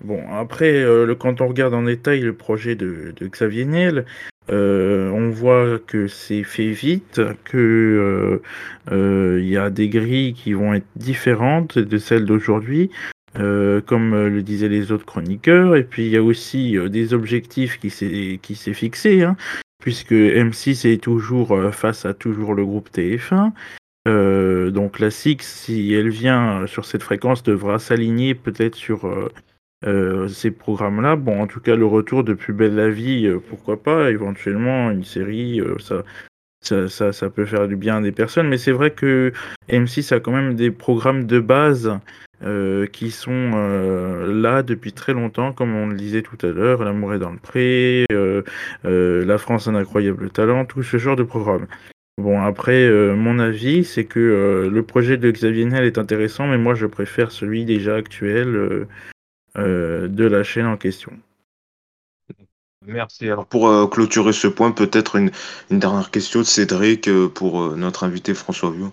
Bon, 0.03 0.21
après, 0.33 0.83
le, 0.83 1.15
quand 1.15 1.39
on 1.39 1.47
regarde 1.47 1.73
en 1.73 1.83
détail 1.83 2.19
le 2.19 2.33
projet 2.33 2.75
de, 2.75 3.13
de 3.15 3.27
Xavier 3.27 3.65
Niel, 3.65 4.05
on 4.49 5.29
voit 5.29 5.79
que 5.79 6.07
c'est 6.07 6.43
fait 6.43 6.71
vite, 6.71 7.21
que 7.45 8.41
il 8.91 9.47
y 9.47 9.57
a 9.57 9.69
des 9.69 9.89
grilles 9.89 10.33
qui 10.33 10.53
vont 10.53 10.73
être 10.73 10.87
différentes 10.95 11.77
de 11.77 11.97
celles 11.97 12.25
d'aujourd'hui. 12.25 12.89
Euh, 13.39 13.81
comme 13.81 14.13
euh, 14.13 14.29
le 14.29 14.43
disaient 14.43 14.69
les 14.69 14.91
autres 14.91 15.05
chroniqueurs. 15.05 15.75
Et 15.75 15.83
puis 15.83 16.05
il 16.05 16.11
y 16.11 16.17
a 16.17 16.23
aussi 16.23 16.77
euh, 16.77 16.87
des 16.87 17.15
objectifs 17.15 17.79
qui 17.79 17.89
s'est 17.89 18.39
qui 18.41 18.55
s'est 18.55 18.75
fixé, 18.75 19.23
hein, 19.23 19.35
puisque 19.81 20.11
M6 20.11 20.87
est 20.87 21.01
toujours 21.01 21.57
face 21.73 22.05
à 22.05 22.13
toujours 22.13 22.53
le 22.53 22.63
groupe 22.63 22.89
TF1. 22.93 23.51
donc 24.71 24.99
la 24.99 25.09
SIX, 25.09 25.43
si 25.43 25.93
elle 25.93 26.09
vient 26.09 26.67
sur 26.67 26.85
cette 26.85 27.03
fréquence, 27.03 27.41
devra 27.41 27.79
s'aligner 27.79 28.35
peut-être 28.35 28.75
sur 28.75 29.29
ces 30.29 30.51
programmes-là. 30.51 31.15
Bon, 31.15 31.41
en 31.41 31.47
tout 31.47 31.59
cas, 31.59 31.75
le 31.75 31.85
retour 31.85 32.23
de 32.23 32.33
Plus 32.33 32.53
belle 32.53 32.75
la 32.75 32.89
vie, 32.89 33.29
pourquoi 33.49 33.81
pas, 33.81 34.09
éventuellement 34.11 34.91
une 34.91 35.03
série, 35.03 35.61
ça, 35.79 36.03
ça, 36.61 36.87
ça, 36.87 37.13
ça, 37.13 37.29
peut 37.29 37.45
faire 37.45 37.67
du 37.67 37.75
bien 37.75 37.97
à 37.97 38.01
des 38.01 38.11
personnes, 38.11 38.47
mais 38.47 38.57
c'est 38.57 38.71
vrai 38.71 38.91
que 38.91 39.33
M6 39.69 40.13
a 40.13 40.19
quand 40.19 40.31
même 40.31 40.55
des 40.55 40.71
programmes 40.71 41.25
de 41.25 41.39
base 41.39 41.99
euh, 42.43 42.87
qui 42.87 43.09
sont 43.11 43.51
euh, 43.55 44.41
là 44.41 44.63
depuis 44.63 44.91
très 44.91 45.13
longtemps, 45.13 45.53
comme 45.53 45.73
on 45.73 45.87
le 45.87 45.95
disait 45.95 46.23
tout 46.23 46.37
à 46.45 46.49
l'heure, 46.49 46.83
L'amour 46.83 47.13
est 47.13 47.19
dans 47.19 47.31
le 47.31 47.37
pré, 47.37 48.05
euh, 48.11 48.43
La 48.83 49.37
France 49.37 49.67
un 49.69 49.75
incroyable 49.75 50.29
talent, 50.29 50.65
tout 50.65 50.83
ce 50.83 50.97
genre 50.97 51.15
de 51.15 51.23
programme. 51.23 51.67
Bon, 52.17 52.41
après, 52.41 52.89
mon 53.15 53.39
avis, 53.39 53.83
c'est 53.83 54.03
que 54.03 54.69
le 54.71 54.83
projet 54.83 55.17
de 55.17 55.31
Xavier 55.31 55.65
Niel 55.65 55.85
est 55.85 55.97
intéressant, 55.97 56.47
mais 56.47 56.59
moi 56.59 56.75
je 56.75 56.85
préfère 56.85 57.31
celui 57.31 57.65
déjà 57.65 57.95
actuel 57.95 58.85
de 59.55 60.25
la 60.25 60.43
chaîne 60.43 60.65
en 60.65 60.77
question. 60.77 61.11
Merci. 62.85 63.25
Alors 63.29 63.45
pour 63.45 63.89
clôturer 63.89 64.33
ce 64.33 64.47
point, 64.47 64.71
peut-être 64.71 65.15
une, 65.15 65.31
dernière 65.69 66.11
question 66.11 66.39
de 66.39 66.45
Cédric 66.45 67.09
pour 67.33 67.77
notre 67.77 68.03
invité 68.03 68.33
François 68.33 68.71
Viau. 68.71 68.91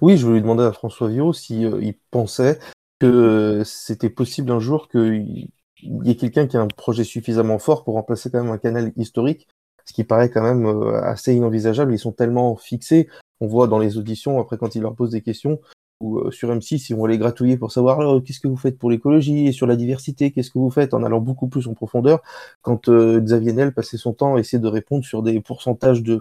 Oui, 0.00 0.16
je 0.16 0.26
voulais 0.26 0.40
demander 0.40 0.64
à 0.64 0.72
François 0.72 1.08
Viau 1.08 1.32
s'il 1.32 1.78
il 1.82 1.94
pensait 2.10 2.58
que 2.98 3.62
c'était 3.64 4.10
possible 4.10 4.50
un 4.50 4.60
jour 4.60 4.88
qu'il 4.88 5.48
y 5.82 6.10
ait 6.10 6.16
quelqu'un 6.16 6.46
qui 6.46 6.56
a 6.56 6.60
un 6.60 6.68
projet 6.68 7.04
suffisamment 7.04 7.58
fort 7.58 7.84
pour 7.84 7.94
remplacer 7.94 8.30
quand 8.30 8.42
même 8.42 8.52
un 8.52 8.58
canal 8.58 8.92
historique, 8.96 9.46
ce 9.84 9.92
qui 9.92 10.04
paraît 10.04 10.30
quand 10.30 10.42
même 10.42 10.66
euh, 10.66 11.02
assez 11.02 11.34
inenvisageable. 11.34 11.92
Ils 11.92 11.98
sont 11.98 12.12
tellement 12.12 12.56
fixés. 12.56 13.08
On 13.40 13.46
voit 13.46 13.66
dans 13.66 13.78
les 13.78 13.98
auditions, 13.98 14.40
après 14.40 14.56
quand 14.56 14.74
ils 14.74 14.82
leur 14.82 14.94
posent 14.94 15.10
des 15.10 15.20
questions, 15.20 15.60
ou 16.00 16.18
euh, 16.18 16.30
sur 16.30 16.50
M6, 16.50 16.86
ils 16.90 16.96
vont 16.96 17.06
les 17.06 17.18
gratouiller 17.18 17.56
pour 17.56 17.72
savoir 17.72 18.22
qu'est-ce 18.22 18.40
que 18.40 18.48
vous 18.48 18.56
faites 18.56 18.78
pour 18.78 18.90
l'écologie 18.90 19.46
et 19.46 19.52
sur 19.52 19.66
la 19.66 19.76
diversité, 19.76 20.30
qu'est-ce 20.30 20.50
que 20.50 20.58
vous 20.58 20.70
faites 20.70 20.94
en 20.94 21.02
allant 21.02 21.20
beaucoup 21.20 21.48
plus 21.48 21.68
en 21.68 21.74
profondeur. 21.74 22.22
Quand 22.62 22.88
euh, 22.88 23.20
Xavier 23.20 23.52
Nel 23.52 23.72
passait 23.72 23.96
son 23.96 24.12
temps 24.12 24.36
à 24.36 24.40
essayer 24.40 24.58
de 24.58 24.68
répondre 24.68 25.04
sur 25.04 25.22
des 25.22 25.40
pourcentages 25.40 26.02
de, 26.02 26.20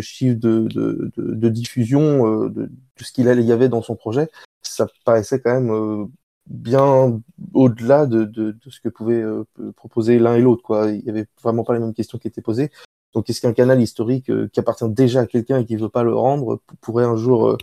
chiffres 0.00 0.38
de, 0.38 1.48
diffusion 1.48 2.48
de, 2.48 2.70
ce 3.00 3.12
qu'il 3.12 3.26
y 3.26 3.52
avait 3.52 3.68
dans 3.68 3.82
son 3.82 3.96
projet, 3.96 4.28
ça 4.62 4.86
paraissait 5.04 5.40
quand 5.40 5.52
même 5.52 5.70
euh, 5.70 6.06
bien 6.46 7.20
au-delà 7.54 8.06
de, 8.06 8.24
de, 8.24 8.56
ce 8.68 8.80
que 8.80 8.88
pouvaient 8.88 9.22
euh, 9.22 9.44
proposer 9.76 10.18
l'un 10.18 10.36
et 10.36 10.40
l'autre. 10.40 10.90
Il 10.90 11.02
n'y 11.04 11.10
avait 11.10 11.26
vraiment 11.42 11.64
pas 11.64 11.74
les 11.74 11.80
mêmes 11.80 11.94
questions 11.94 12.18
qui 12.18 12.28
étaient 12.28 12.42
posées. 12.42 12.70
Donc, 13.14 13.28
est-ce 13.28 13.40
qu'un 13.40 13.52
canal 13.52 13.80
historique 13.80 14.30
euh, 14.30 14.48
qui 14.52 14.60
appartient 14.60 14.88
déjà 14.88 15.20
à 15.20 15.26
quelqu'un 15.26 15.58
et 15.58 15.64
qui 15.64 15.74
ne 15.74 15.80
veut 15.80 15.88
pas 15.88 16.02
le 16.02 16.14
rendre 16.14 16.60
pourrait 16.80 17.04
un 17.04 17.16
jour 17.16 17.56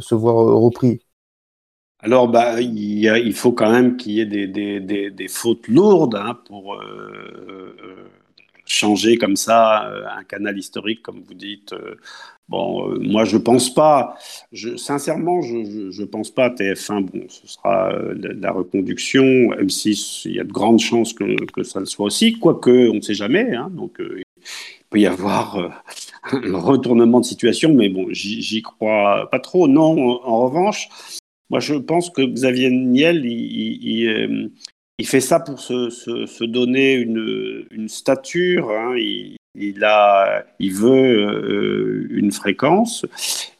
se 0.00 0.14
voir 0.14 0.36
repris? 0.36 1.00
Alors, 2.00 2.28
bah, 2.28 2.60
il, 2.60 3.34
faut 3.34 3.52
quand 3.52 3.70
même 3.70 3.96
qu'il 3.96 4.12
y 4.12 4.20
ait 4.20 4.26
des, 4.26 4.46
des, 4.46 5.10
des, 5.10 5.28
fautes 5.28 5.68
lourdes 5.68 6.16
hein, 6.16 6.38
pour 6.46 6.78
changer 8.66 9.16
comme 9.16 9.36
ça 9.36 9.90
un 10.14 10.24
canal 10.24 10.58
historique, 10.58 11.02
comme 11.02 11.22
vous 11.22 11.34
dites, 11.34 11.74
Bon, 12.48 12.90
euh, 12.90 12.98
moi 13.00 13.24
je 13.24 13.38
pense 13.38 13.72
pas. 13.72 14.16
Je, 14.52 14.76
sincèrement, 14.76 15.40
je, 15.40 15.98
ne 15.98 16.04
pense 16.04 16.30
pas 16.30 16.50
TF1. 16.50 17.04
Bon, 17.04 17.24
ce 17.28 17.46
sera 17.46 17.92
euh, 17.92 18.14
la, 18.38 18.52
reconduction. 18.52 19.24
M6, 19.24 20.22
il 20.26 20.36
y 20.36 20.40
a 20.40 20.44
de 20.44 20.52
grandes 20.52 20.80
chances 20.80 21.14
que, 21.14 21.36
ça 21.62 21.80
le 21.80 21.86
soit 21.86 22.06
aussi, 22.06 22.38
quoique 22.38 22.90
on 22.90 22.96
ne 22.96 23.00
sait 23.00 23.14
jamais. 23.14 23.54
Hein. 23.54 23.70
donc 23.70 23.98
euh, 24.00 24.20
peut 24.94 25.00
y 25.00 25.06
avoir 25.06 25.58
un 26.32 26.58
retournement 26.58 27.20
de 27.20 27.24
situation, 27.24 27.74
mais 27.74 27.88
bon, 27.88 28.06
j'y 28.10 28.62
crois 28.62 29.28
pas 29.30 29.40
trop. 29.40 29.68
Non, 29.68 30.20
en, 30.24 30.48
revanche, 30.48 30.88
moi 31.50 31.60
je 31.60 31.74
pense 31.74 32.10
que 32.10 32.22
Xavier 32.22 32.70
Niel, 32.70 33.24
il, 33.26 34.52
fait 35.04 35.20
ça 35.20 35.40
pour 35.40 35.60
se, 35.60 36.44
donner 36.44 36.94
une, 36.94 37.88
stature. 37.88 38.70
Hein. 38.70 38.94
il, 38.96 39.84
a, 39.84 40.44
il 40.60 40.72
veut 40.72 40.90
euh, 40.90 42.06
une 42.10 42.32
fréquence 42.32 43.06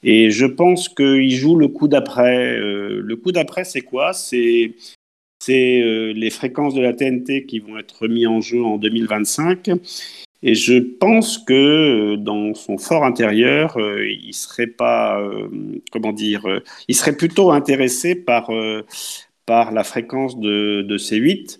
et 0.02 0.30
je 0.30 0.46
pense 0.46 0.88
qu'il 0.88 1.34
joue 1.34 1.56
le 1.56 1.68
coup 1.68 1.88
d'après. 1.88 2.56
Euh, 2.56 3.00
le 3.02 3.16
coup 3.16 3.32
d'après, 3.32 3.64
c'est 3.64 3.80
quoi? 3.80 4.12
C'est 4.12 4.74
euh, 5.50 6.12
les 6.14 6.30
fréquences 6.30 6.74
de 6.74 6.80
la 6.80 6.92
TNT 6.92 7.44
qui 7.44 7.58
vont 7.58 7.76
être 7.76 8.08
mis 8.08 8.26
en 8.26 8.40
jeu 8.40 8.62
en 8.62 8.78
2025. 8.78 9.70
Et 10.46 10.54
je 10.54 10.74
pense 10.74 11.38
que 11.38 12.16
dans 12.16 12.52
son 12.54 12.76
fort 12.76 13.04
intérieur, 13.04 13.76
il 13.78 14.34
serait 14.34 14.66
pas, 14.66 15.18
comment 15.90 16.12
dire, 16.12 16.42
il 16.86 16.94
serait 16.94 17.16
plutôt 17.16 17.50
intéressé 17.50 18.14
par 18.14 18.50
par 19.46 19.72
la 19.72 19.84
fréquence 19.84 20.38
de, 20.38 20.82
de 20.82 20.98
C8 20.98 21.58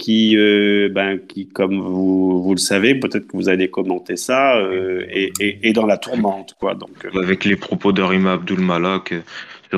qui, 0.00 0.36
euh, 0.36 0.88
ben, 0.90 1.18
qui 1.18 1.46
comme 1.46 1.78
vous, 1.78 2.42
vous 2.42 2.54
le 2.54 2.58
savez, 2.58 2.94
peut-être 2.94 3.26
que 3.26 3.36
vous 3.36 3.48
allez 3.50 3.68
commenter 3.68 4.16
ça, 4.16 4.56
euh, 4.56 5.04
est, 5.10 5.72
dans 5.74 5.86
la 5.86 5.98
tourmente. 5.98 6.56
Quoi, 6.58 6.74
donc, 6.74 7.04
euh. 7.04 7.22
Avec 7.22 7.44
les 7.44 7.56
propos 7.56 7.92
d'Arima 7.92 8.32
Abdul 8.32 8.60
Malak, 8.60 9.14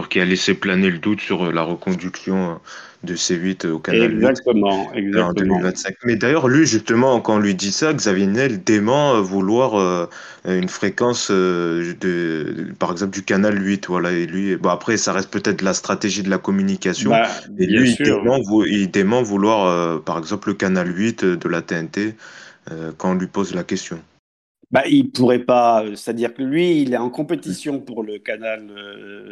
qui 0.09 0.21
a 0.21 0.25
laissé 0.25 0.55
planer 0.55 0.91
le 0.91 0.99
doute 0.99 1.21
sur 1.21 1.53
la 1.53 1.63
reconduction 1.63 2.61
de 3.05 3.17
C8 3.17 3.67
au 3.67 3.79
canal 3.79 4.13
exactement, 4.13 4.91
8 4.95 4.99
exactement. 4.99 5.29
en 5.29 5.33
2025. 5.33 5.95
Mais 6.05 6.17
d'ailleurs, 6.17 6.49
lui, 6.49 6.67
justement, 6.67 7.21
quand 7.21 7.37
on 7.37 7.39
lui 7.41 7.55
dit 7.55 7.73
ça, 7.73 7.93
Xavier 7.93 8.27
Niel 8.27 8.63
dément 8.63 9.21
vouloir 9.21 9.77
euh, 9.77 10.07
une 10.45 10.69
fréquence, 10.69 11.29
euh, 11.31 11.95
de, 12.01 12.73
par 12.79 12.93
exemple, 12.93 13.13
du 13.13 13.23
canal 13.23 13.61
8. 13.61 13.89
Voilà, 13.89 14.13
et 14.13 14.27
lui, 14.27 14.57
bon, 14.57 14.69
après, 14.69 14.97
ça 14.97 15.13
reste 15.13 15.31
peut-être 15.31 15.63
la 15.63 15.75
stratégie 15.75 16.23
de 16.23 16.31
la 16.31 16.39
communication. 16.39 17.11
Bah, 17.11 17.27
et 17.59 17.67
lui, 17.67 17.97
il 17.99 18.05
dément, 18.05 18.39
il 18.67 18.91
dément, 18.91 19.23
vouloir, 19.23 19.67
euh, 19.67 19.99
par 19.99 20.19
exemple, 20.19 20.49
le 20.49 20.55
canal 20.55 20.97
8 20.97 21.25
de 21.25 21.49
la 21.49 21.63
TNT 21.63 22.15
quand 22.97 23.11
on 23.11 23.15
lui 23.15 23.27
pose 23.27 23.57
la 23.57 23.65
question. 23.65 24.01
Bah, 24.73 24.85
il 24.89 25.11
pourrait 25.11 25.45
pas, 25.45 25.85
c'est-à-dire 25.95 26.33
que 26.33 26.43
lui, 26.43 26.81
il 26.81 26.95
est 26.95 26.99
en 26.99 27.11
compétition 27.11 27.79
pour 27.79 28.03
le 28.03 28.19
canal 28.19 28.71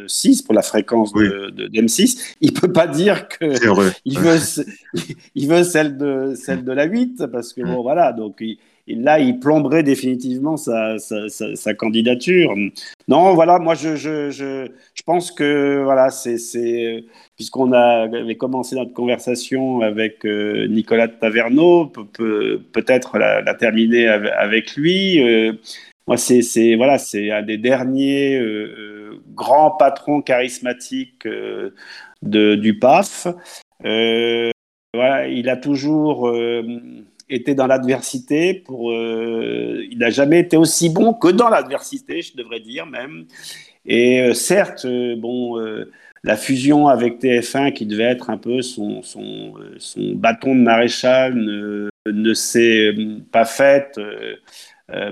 6, 0.05 0.41
euh, 0.41 0.45
pour 0.45 0.53
la 0.53 0.61
fréquence 0.61 1.11
de, 1.13 1.49
de, 1.49 1.67
M6. 1.69 2.35
Il 2.41 2.53
peut 2.53 2.71
pas 2.71 2.85
dire 2.85 3.27
que 3.27 3.45
il 4.05 4.19
veut, 4.19 4.39
il 5.35 5.47
veut 5.47 5.63
celle 5.63 5.97
de, 5.97 6.35
celle 6.35 6.63
de 6.63 6.71
la 6.71 6.85
8, 6.85 7.25
parce 7.31 7.53
que 7.53 7.61
bon, 7.61 7.81
voilà, 7.81 8.13
donc 8.13 8.37
il, 8.39 8.59
là, 8.87 9.19
il 9.19 9.39
plomberait 9.39 9.83
définitivement 9.83 10.57
sa, 10.57 10.97
sa, 10.97 11.73
candidature. 11.73 12.53
Non, 13.07 13.33
voilà, 13.33 13.59
moi, 13.59 13.75
je, 13.75 13.95
je, 13.95 14.29
je, 14.31 14.67
je 14.93 15.03
pense 15.03 15.31
que, 15.31 15.81
voilà, 15.83 16.09
c'est, 16.09 16.37
puisqu'on 17.35 17.71
avait 17.71 18.35
commencé 18.35 18.75
notre 18.75 18.93
conversation 18.93 19.81
avec 19.81 20.25
euh, 20.25 20.67
Nicolas 20.67 21.07
Taverneau, 21.07 21.87
peut, 21.87 22.61
peut-être 22.71 23.17
la, 23.17 23.53
terminer 23.55 24.07
avec 24.07 24.75
lui. 24.75 25.21
Euh, 25.21 25.53
moi, 26.07 26.17
c'est, 26.17 26.75
voilà, 26.75 26.97
c'est 26.97 27.31
un 27.31 27.41
des 27.41 27.57
derniers 27.57 28.37
euh, 28.37 29.21
grands 29.33 29.71
patrons 29.71 30.21
charismatiques 30.21 31.27
de, 32.21 32.55
du 32.55 32.77
PAF. 32.77 33.27
voilà, 34.93 35.27
il 35.27 35.49
a 35.49 35.57
toujours 35.57 36.31
était 37.31 37.55
dans 37.55 37.67
l'adversité. 37.67 38.63
Euh, 38.69 39.85
il 39.89 39.97
n'a 39.97 40.09
jamais 40.09 40.39
été 40.39 40.57
aussi 40.57 40.89
bon 40.89 41.13
que 41.13 41.29
dans 41.29 41.49
l'adversité, 41.49 42.21
je 42.21 42.35
devrais 42.35 42.59
dire 42.59 42.85
même. 42.85 43.25
Et 43.85 44.21
euh, 44.21 44.33
certes, 44.33 44.85
euh, 44.85 45.15
bon, 45.15 45.59
la 46.23 46.35
fusion 46.35 46.87
avec 46.87 47.19
TF1, 47.19 47.73
qui 47.73 47.85
devait 47.85 48.03
être 48.03 48.29
un 48.29 48.37
peu 48.37 48.61
son, 48.61 49.01
bâton 50.15 50.55
de 50.55 50.61
maréchal, 50.61 51.35
ne, 52.05 52.33
s'est 52.33 52.93
pas 53.31 53.45
faite. 53.45 53.99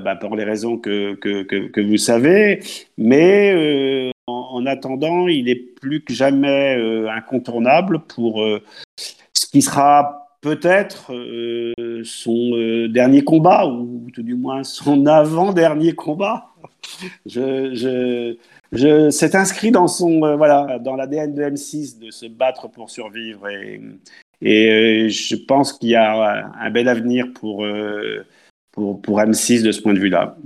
Bah, 0.04 0.18
pour 0.18 0.36
les 0.36 0.44
raisons 0.44 0.78
que, 0.78 1.82
vous 1.82 1.98
savez. 1.98 2.60
Mais 2.98 4.12
en, 4.28 4.66
attendant, 4.66 5.28
il 5.30 5.48
est 5.48 5.56
plus 5.80 6.04
que 6.04 6.14
jamais 6.14 6.76
incontournable 7.10 8.00
pour 8.00 8.46
ce 8.98 9.48
qui 9.48 9.62
sera 9.62 10.29
peut-être 10.42 11.14
euh, 11.14 12.02
son 12.04 12.52
euh, 12.54 12.88
dernier 12.88 13.24
combat, 13.24 13.68
ou 13.68 14.08
tout 14.14 14.24
du 14.24 14.36
moins 14.36 14.64
son 14.64 15.06
avant-dernier 15.06 15.94
combat. 15.94 16.48
C'est 17.28 19.36
inscrit 19.36 19.72
dans 19.72 19.88
son 19.88 20.24
euh, 20.24 20.36
voilà 20.36 20.80
dans 20.80 20.96
l'ADN 20.96 21.34
de 21.34 21.44
M6 21.44 22.00
de 22.00 22.12
se 22.12 22.26
battre 22.26 22.70
pour 22.70 22.90
survivre 22.90 23.48
et, 23.50 23.82
Et 24.42 25.10
je 25.10 25.36
pense 25.36 25.74
qu'il 25.74 25.90
y 25.90 25.96
a 25.96 26.52
un 26.60 26.70
bel 26.70 26.88
avenir 26.88 27.34
pour, 27.34 27.66
pour, 28.72 29.02
pour 29.02 29.20
M6 29.20 29.64
de 29.64 29.72
ce 29.72 29.82
point 29.82 29.94
de 29.94 30.00
vue-là. 30.00 30.38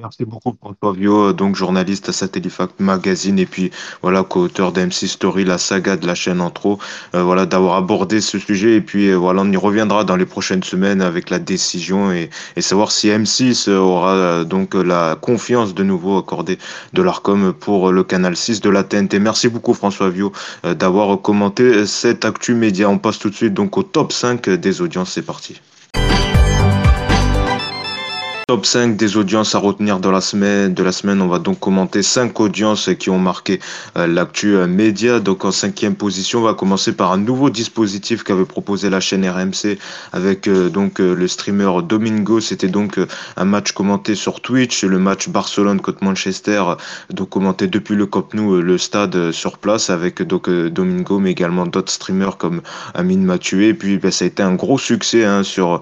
Merci 0.00 0.24
beaucoup 0.24 0.56
François 0.58 0.92
Vio, 0.92 1.32
donc 1.32 1.56
journaliste 1.56 2.08
à 2.08 2.12
Satellifact 2.12 2.80
Magazine 2.80 3.38
et 3.38 3.46
puis 3.46 3.70
voilà 4.00 4.22
co-auteur 4.22 4.72
d'MC 4.72 5.06
Story, 5.06 5.44
la 5.44 5.58
saga 5.58 5.96
de 5.96 6.06
la 6.06 6.14
chaîne 6.14 6.40
Intro, 6.40 6.78
euh, 7.14 7.22
voilà 7.22 7.46
d'avoir 7.46 7.76
abordé 7.76 8.20
ce 8.20 8.38
sujet 8.38 8.76
et 8.76 8.80
puis 8.80 9.08
euh, 9.08 9.16
voilà 9.16 9.42
on 9.42 9.50
y 9.50 9.56
reviendra 9.56 10.04
dans 10.04 10.16
les 10.16 10.26
prochaines 10.26 10.62
semaines 10.62 11.02
avec 11.02 11.30
la 11.30 11.38
décision 11.38 12.12
et, 12.12 12.30
et 12.56 12.60
savoir 12.62 12.90
si 12.90 13.08
M6 13.08 13.70
aura 13.70 14.14
euh, 14.14 14.44
donc 14.44 14.74
la 14.74 15.16
confiance 15.20 15.74
de 15.74 15.82
nouveau 15.82 16.18
accordée 16.18 16.58
de 16.92 17.02
l'Arcom 17.02 17.52
pour 17.52 17.92
le 17.92 18.04
canal 18.04 18.36
6 18.36 18.60
de 18.60 18.70
la 18.70 18.84
TNT. 18.84 19.18
Merci 19.18 19.48
beaucoup 19.48 19.74
François 19.74 20.10
Vio 20.10 20.32
d'avoir 20.64 21.20
commenté 21.20 21.86
cette 21.86 22.24
actu 22.24 22.54
média. 22.54 22.88
On 22.88 22.98
passe 22.98 23.18
tout 23.18 23.30
de 23.30 23.34
suite 23.34 23.54
donc 23.54 23.76
au 23.76 23.82
top 23.82 24.12
5 24.12 24.48
des 24.48 24.80
audiences, 24.80 25.12
c'est 25.12 25.22
parti. 25.22 25.60
Top 28.52 28.66
5 28.66 28.98
des 28.98 29.16
audiences 29.16 29.54
à 29.54 29.58
retenir 29.58 29.98
de 29.98 30.10
la 30.10 30.20
semaine. 30.20 30.74
De 30.74 30.82
la 30.82 30.92
semaine, 30.92 31.22
on 31.22 31.26
va 31.26 31.38
donc 31.38 31.58
commenter 31.58 32.02
5 32.02 32.38
audiences 32.38 32.90
qui 32.98 33.08
ont 33.08 33.18
marqué 33.18 33.60
euh, 33.96 34.06
l'actu 34.06 34.56
euh, 34.56 34.66
média. 34.66 35.20
Donc 35.20 35.46
en 35.46 35.52
cinquième 35.52 35.94
position, 35.94 36.40
on 36.40 36.42
va 36.42 36.52
commencer 36.52 36.92
par 36.92 37.12
un 37.12 37.16
nouveau 37.16 37.48
dispositif 37.48 38.24
qu'avait 38.24 38.44
proposé 38.44 38.90
la 38.90 39.00
chaîne 39.00 39.26
RMC 39.26 39.78
avec 40.12 40.48
euh, 40.48 40.68
donc 40.68 40.98
le 40.98 41.26
streamer 41.28 41.80
Domingo. 41.82 42.40
C'était 42.40 42.68
donc 42.68 43.00
un 43.38 43.44
match 43.46 43.72
commenté 43.72 44.14
sur 44.14 44.42
Twitch, 44.42 44.84
le 44.84 44.98
match 44.98 45.30
Barcelone 45.30 45.80
contre 45.80 46.04
Manchester, 46.04 46.62
donc 47.08 47.30
commenté 47.30 47.68
depuis 47.68 47.94
le 47.94 48.04
Camp 48.04 48.34
Nou, 48.34 48.60
le 48.60 48.76
stade 48.76 49.30
sur 49.30 49.56
place 49.56 49.88
avec 49.88 50.20
donc 50.20 50.50
Domingo, 50.50 51.20
mais 51.20 51.30
également 51.30 51.64
d'autres 51.64 51.90
streamers 51.90 52.36
comme 52.36 52.60
Amine 52.92 53.24
Mathieu. 53.24 53.62
Et 53.62 53.72
puis 53.72 53.96
ben, 53.96 54.10
ça 54.10 54.26
a 54.26 54.28
été 54.28 54.42
un 54.42 54.56
gros 54.56 54.76
succès 54.76 55.24
hein, 55.24 55.42
sur 55.42 55.80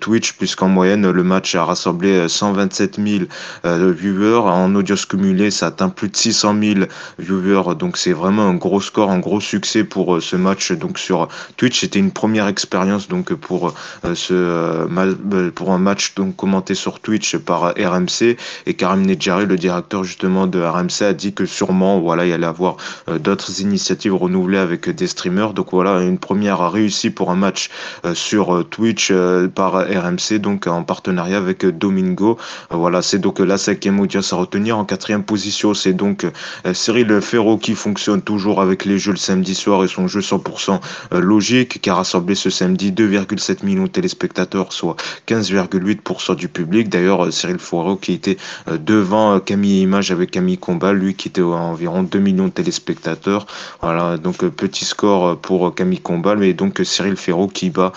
Twitch 0.00 0.32
puisqu'en 0.32 0.68
moyenne 0.68 1.08
le 1.08 1.22
match 1.22 1.54
a 1.54 1.64
rassemblé 1.64 1.99
127 2.28 2.96
000 2.96 3.24
euh, 3.64 3.92
viewers. 3.92 4.38
En 4.38 4.74
audience 4.74 5.06
cumulée, 5.06 5.50
ça 5.50 5.66
atteint 5.66 5.88
plus 5.88 6.08
de 6.08 6.16
600 6.16 6.54
000 6.60 6.80
viewers. 7.18 7.74
Donc 7.76 7.96
c'est 7.96 8.12
vraiment 8.12 8.48
un 8.48 8.54
gros 8.54 8.80
score, 8.80 9.10
un 9.10 9.18
gros 9.18 9.40
succès 9.40 9.84
pour 9.84 10.16
euh, 10.16 10.20
ce 10.20 10.36
match. 10.36 10.72
Donc 10.72 10.98
sur 10.98 11.28
Twitch, 11.56 11.80
c'était 11.80 11.98
une 11.98 12.10
première 12.10 12.46
expérience 12.46 13.08
donc 13.08 13.32
pour 13.34 13.74
euh, 14.04 14.14
ce 14.14 15.50
pour 15.50 15.72
un 15.72 15.78
match 15.78 16.14
donc 16.14 16.36
commenté 16.36 16.74
sur 16.74 17.00
Twitch 17.00 17.36
par 17.36 17.74
RMC 17.78 18.36
et 18.66 18.74
Karim 18.74 19.02
Nedjari, 19.02 19.46
le 19.46 19.56
directeur 19.56 20.04
justement 20.04 20.46
de 20.46 20.60
RMC, 20.60 21.02
a 21.02 21.12
dit 21.12 21.32
que 21.32 21.46
sûrement 21.46 22.00
voilà 22.00 22.26
il 22.26 22.32
allait 22.32 22.46
avoir 22.46 22.76
d'autres 23.18 23.60
initiatives 23.60 24.14
renouvelées 24.14 24.58
avec 24.58 24.88
des 24.88 25.06
streamers. 25.06 25.52
Donc 25.52 25.68
voilà 25.72 26.00
une 26.00 26.18
première 26.18 26.70
réussie 26.70 27.10
pour 27.10 27.30
un 27.30 27.36
match 27.36 27.70
sur 28.14 28.64
Twitch 28.68 29.12
par 29.54 29.72
RMC 29.74 30.38
donc 30.38 30.66
en 30.66 30.82
partenariat 30.82 31.38
avec 31.38 31.64
Domingo. 31.80 32.38
Euh, 32.72 32.76
voilà, 32.76 33.02
c'est 33.02 33.18
donc 33.18 33.40
la 33.40 33.58
cinquième 33.58 33.98
audience 33.98 34.32
à 34.32 34.36
retenir. 34.36 34.78
En 34.78 34.84
quatrième 34.84 35.24
position, 35.24 35.74
c'est 35.74 35.92
donc 35.92 36.24
euh, 36.24 36.74
Cyril 36.74 37.20
Ferro 37.20 37.58
qui 37.58 37.74
fonctionne 37.74 38.22
toujours 38.22 38.60
avec 38.60 38.84
les 38.84 38.98
jeux 38.98 39.12
le 39.12 39.18
samedi 39.18 39.54
soir 39.54 39.82
et 39.82 39.88
son 39.88 40.06
jeu 40.06 40.20
100% 40.20 40.78
euh, 41.12 41.20
logique 41.20 41.80
qui 41.80 41.90
a 41.90 41.94
rassemblé 41.94 42.34
ce 42.34 42.50
samedi 42.50 42.92
2,7 42.92 43.64
millions 43.64 43.84
de 43.84 43.88
téléspectateurs, 43.88 44.72
soit 44.72 44.96
15,8% 45.26 46.36
du 46.36 46.48
public. 46.48 46.88
D'ailleurs, 46.88 47.32
Cyril 47.32 47.58
Ferro 47.58 47.96
qui 47.96 48.12
était 48.12 48.36
devant 48.70 49.40
Camille 49.40 49.80
Image 49.80 50.10
avec 50.10 50.30
Camille 50.30 50.58
Combal, 50.58 50.96
lui 50.96 51.14
qui 51.14 51.28
était 51.28 51.40
à 51.40 51.44
environ 51.44 52.02
2 52.02 52.18
millions 52.18 52.46
de 52.46 52.52
téléspectateurs. 52.52 53.46
Voilà, 53.80 54.18
donc 54.18 54.46
petit 54.50 54.84
score 54.84 55.38
pour 55.38 55.74
Camille 55.74 56.00
Combal, 56.00 56.38
mais 56.38 56.52
donc 56.52 56.80
Cyril 56.84 57.16
Ferro 57.16 57.48
qui 57.48 57.70
bat 57.70 57.92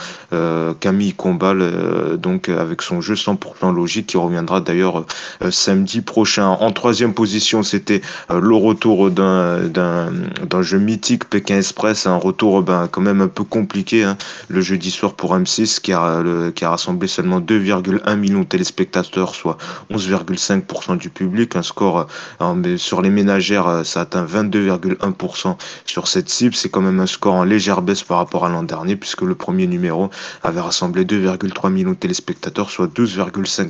Camille 0.80 1.14
Combal 1.14 2.18
donc 2.18 2.48
avec 2.50 2.82
son 2.82 3.02
jeu 3.02 3.16
100% 3.16 3.73
logique 3.74 4.08
qui 4.08 4.18
reviendra 4.18 4.62
d'ailleurs 4.62 5.06
euh, 5.42 5.52
samedi 5.52 6.02
prochain. 6.02 6.48
En 6.48 6.72
troisième 6.72 7.14
position, 7.14 7.64
c'était 7.64 8.02
euh, 8.32 8.40
le 8.40 8.56
retour 8.56 9.12
d'un 9.12 10.62
jeu 10.62 10.80
mythique 10.80 11.26
Pékin 11.26 11.58
Express, 11.58 12.08
un 12.08 12.16
retour 12.16 12.62
ben, 12.62 12.88
quand 12.92 13.02
même 13.02 13.22
un 13.22 13.28
peu 13.28 13.44
compliqué, 13.44 14.04
hein. 14.04 14.18
le 14.48 14.62
jeudi 14.62 14.92
soir 14.92 15.14
pour 15.14 15.36
M6 15.36 15.82
qui 15.82 15.94
a, 15.94 16.22
qui 16.56 16.66
a 16.66 16.70
rassemblé 16.70 17.08
seulement 17.08 17.40
2,1 17.40 18.16
millions 18.16 18.42
de 18.42 18.46
téléspectateurs, 18.46 19.36
soit 19.36 19.58
11,5% 19.92 20.98
du 20.98 21.10
public, 21.10 21.56
un 21.56 21.62
score 21.62 22.08
euh, 22.42 22.78
sur 22.78 23.02
les 23.02 23.10
ménagères, 23.10 23.86
ça 23.86 24.02
atteint 24.02 24.26
22,1% 24.26 25.56
sur 25.86 26.08
cette 26.08 26.30
cible, 26.30 26.56
c'est 26.56 26.70
quand 26.70 26.82
même 26.82 27.00
un 27.00 27.08
score 27.08 27.36
en 27.36 27.44
légère 27.44 27.82
baisse 27.82 28.04
par 28.04 28.18
rapport 28.18 28.46
à 28.46 28.50
l'an 28.50 28.64
dernier, 28.64 28.96
puisque 28.96 29.22
le 29.22 29.36
premier 29.36 29.68
numéro 29.68 30.10
avait 30.44 30.62
rassemblé 30.62 31.06
2,3 31.06 31.72
millions 31.72 31.92
de 31.92 31.96
téléspectateurs, 31.96 32.70
soit 32.70 32.88
12,5 32.88 33.63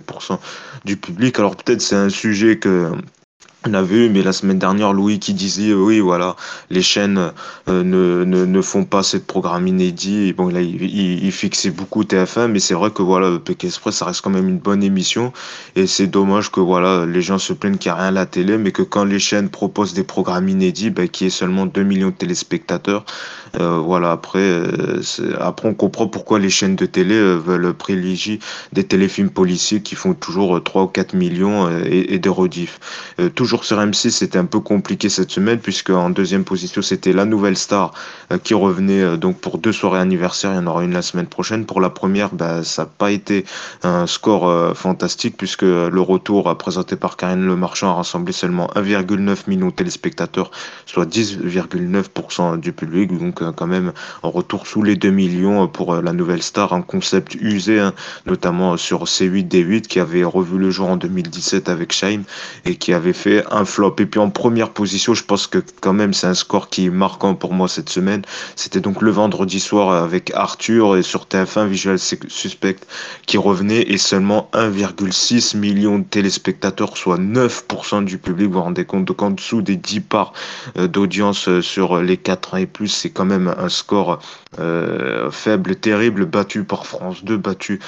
du 0.86 0.98
public. 0.98 1.40
Alors 1.40 1.56
peut-être 1.56 1.82
c'est 1.82 1.96
un 1.96 2.10
sujet 2.10 2.58
que 2.58 2.92
on 3.66 3.74
a 3.74 3.82
vu, 3.82 4.10
mais 4.10 4.22
la 4.22 4.34
semaine 4.34 4.60
dernière, 4.60 4.94
Louis 4.94 5.20
qui 5.20 5.34
disait, 5.34 5.70
euh, 5.70 5.76
oui, 5.76 6.00
voilà, 6.00 6.36
les 6.70 6.82
chaînes 6.82 7.32
euh, 7.70 7.84
ne, 7.84 8.26
ne, 8.26 8.46
ne, 8.46 8.62
font 8.62 8.84
pas 8.84 9.04
cette 9.04 9.26
programme 9.26 9.68
inédit. 9.68 10.28
Et 10.28 10.34
bon, 10.34 10.50
là, 10.50 10.62
il, 10.62 10.84
il, 10.84 11.32
fixait 11.32 11.72
beaucoup 11.72 12.04
TF1, 12.04 12.48
mais 12.48 12.60
c'est 12.60 12.74
vrai 12.74 12.92
que 12.92 13.02
voilà, 13.02 13.40
PK 13.40 13.66
Express, 13.66 13.96
ça 13.96 14.06
reste 14.06 14.22
quand 14.22 14.30
même 14.30 14.50
une 14.50 14.60
bonne 14.60 14.84
émission. 14.84 15.32
Et 15.76 15.88
c'est 15.88 16.08
dommage 16.08 16.52
que 16.52 16.60
voilà, 16.60 17.06
les 17.06 17.22
gens 17.22 17.38
se 17.38 17.54
plaignent 17.54 17.78
qu'il 17.78 17.92
n'y 17.92 17.98
a 17.98 18.02
rien 18.02 18.08
à 18.10 18.12
la 18.12 18.26
télé, 18.26 18.58
mais 18.58 18.72
que 18.72 18.82
quand 18.82 19.06
les 19.06 19.20
chaînes 19.20 19.50
proposent 19.50 19.94
des 19.94 20.04
programmes 20.04 20.50
inédits, 20.50 20.90
ben, 20.90 21.08
qu'il 21.08 21.26
y 21.26 21.28
ait 21.28 21.32
seulement 21.32 21.66
2 21.66 21.84
millions 21.84 22.10
de 22.10 22.16
téléspectateurs. 22.16 23.06
Euh, 23.60 23.78
voilà, 23.78 24.12
après, 24.12 24.40
euh, 24.40 25.02
après, 25.40 25.70
on 25.70 25.74
comprend 25.74 26.08
pourquoi 26.08 26.40
les 26.40 26.50
chaînes 26.50 26.76
de 26.76 26.86
télé 26.86 27.16
veulent 27.16 27.74
privilégier 27.74 28.40
des 28.74 28.84
téléfilms 28.84 29.30
policiers 29.30 29.82
qui 29.82 29.96
font 29.96 30.14
toujours 30.14 30.62
3 30.62 30.84
ou 30.84 30.88
4 30.88 31.14
millions 31.14 31.70
et, 31.86 32.16
et 32.16 32.20
des 32.20 32.30
rediffs. 32.30 32.80
toujours 33.36 33.53
sur 33.62 33.78
M6, 33.78 34.10
c'était 34.10 34.40
un 34.40 34.46
peu 34.46 34.60
compliqué 34.60 35.10
cette 35.10 35.30
semaine, 35.30 35.60
puisque 35.60 35.92
en 35.92 36.10
deuxième 36.10 36.44
position, 36.44 36.82
c'était 36.82 37.14
la 37.14 37.26
nouvelle 37.26 37.58
star 37.58 37.94
euh, 38.32 38.40
qui 38.40 38.54
revenait 38.54 39.02
euh, 39.02 39.18
donc 39.18 39.38
pour 39.38 39.60
deux 39.60 39.72
soirées 39.72 40.00
anniversaires. 40.00 40.52
Il 40.54 40.56
y 40.56 40.60
en 40.60 40.66
aura 40.66 40.84
une 40.84 40.94
la 40.94 41.04
semaine 41.04 41.28
prochaine. 41.28 41.66
Pour 41.66 41.80
la 41.80 41.92
première, 41.92 42.34
bah, 42.34 42.64
ça 42.64 42.84
n'a 42.84 42.90
pas 42.98 43.12
été 43.12 43.46
un 43.84 44.08
score 44.08 44.48
euh, 44.48 44.74
fantastique, 44.74 45.38
puisque 45.38 45.62
le 45.62 46.02
retour 46.02 46.58
présenté 46.58 46.96
par 46.96 47.16
Karine 47.16 47.46
Le 47.46 47.56
Marchand 47.56 47.92
a 47.92 47.94
rassemblé 47.94 48.34
seulement 48.34 48.68
1,9 48.76 49.48
million 49.48 49.68
de 49.68 49.74
téléspectateurs, 49.74 50.50
soit 50.88 51.06
10,9% 51.06 52.60
du 52.60 52.74
public. 52.74 53.16
Donc, 53.16 53.44
quand 53.56 53.68
même, 53.68 53.94
un 54.24 54.30
retour 54.30 54.66
sous 54.66 54.82
les 54.82 54.96
2 54.96 55.12
millions 55.12 55.68
pour 55.68 55.96
la 55.96 56.14
nouvelle 56.14 56.42
star, 56.42 56.74
un 56.74 56.82
concept 56.82 57.36
usé, 57.36 57.80
hein, 57.80 57.94
notamment 58.26 58.78
sur 58.78 59.04
C8, 59.04 59.48
D8, 59.48 59.82
qui 59.82 60.00
avait 60.00 60.24
revu 60.24 60.58
le 60.58 60.72
jour 60.72 60.90
en 60.90 60.98
2017 60.98 61.70
avec 61.70 61.92
Shine 61.92 62.24
et 62.66 62.76
qui 62.76 62.94
avait 62.94 63.14
fait 63.14 63.43
un 63.52 63.66
flop. 63.66 63.96
Et 64.00 64.06
puis 64.06 64.20
en 64.20 64.30
première 64.30 64.70
position, 64.70 65.14
je 65.14 65.24
pense 65.24 65.48
que 65.48 65.60
quand 65.82 65.94
même 65.94 66.14
c'est 66.14 66.28
un 66.28 66.34
score 66.34 66.70
qui 66.70 66.86
est 66.86 66.90
marquant 66.90 67.36
pour 67.36 67.54
moi 67.54 67.68
cette 67.68 67.90
semaine. 67.90 68.24
C'était 68.56 68.82
donc 68.82 69.02
le 69.02 69.12
vendredi 69.12 69.60
soir 69.60 69.92
avec 69.92 70.32
Arthur 70.34 70.98
et 70.98 71.04
sur 71.04 71.26
TF1 71.26 71.68
Visual 71.68 72.00
Suspect 72.00 72.78
qui 73.26 73.38
revenait 73.38 73.82
et 73.82 73.98
seulement 73.98 74.50
1,6 74.54 75.58
million 75.58 76.00
de 76.00 76.04
téléspectateurs, 76.04 76.98
soit 76.98 77.18
9% 77.18 78.06
du 78.06 78.18
public. 78.18 78.48
Vous 78.48 78.54
vous 78.54 78.62
rendez 78.62 78.86
compte 78.86 79.06
donc 79.06 79.22
en 79.22 79.32
dessous 79.32 79.62
des 79.62 79.76
10 79.76 80.00
parts 80.02 80.34
euh, 80.78 80.88
d'audience 80.88 81.48
euh, 81.48 81.62
sur 81.62 82.02
les 82.02 82.18
4 82.18 82.54
ans 82.54 82.58
et 82.58 82.66
plus, 82.66 82.88
c'est 82.88 83.10
quand 83.10 83.26
même 83.26 83.54
un 83.58 83.70
score 83.70 84.20
euh, 84.60 85.32
faible, 85.32 85.76
terrible, 85.76 86.26
battu 86.26 86.64
par 86.64 86.86
France 86.86 87.24
2, 87.24 87.38
battu 87.38 87.80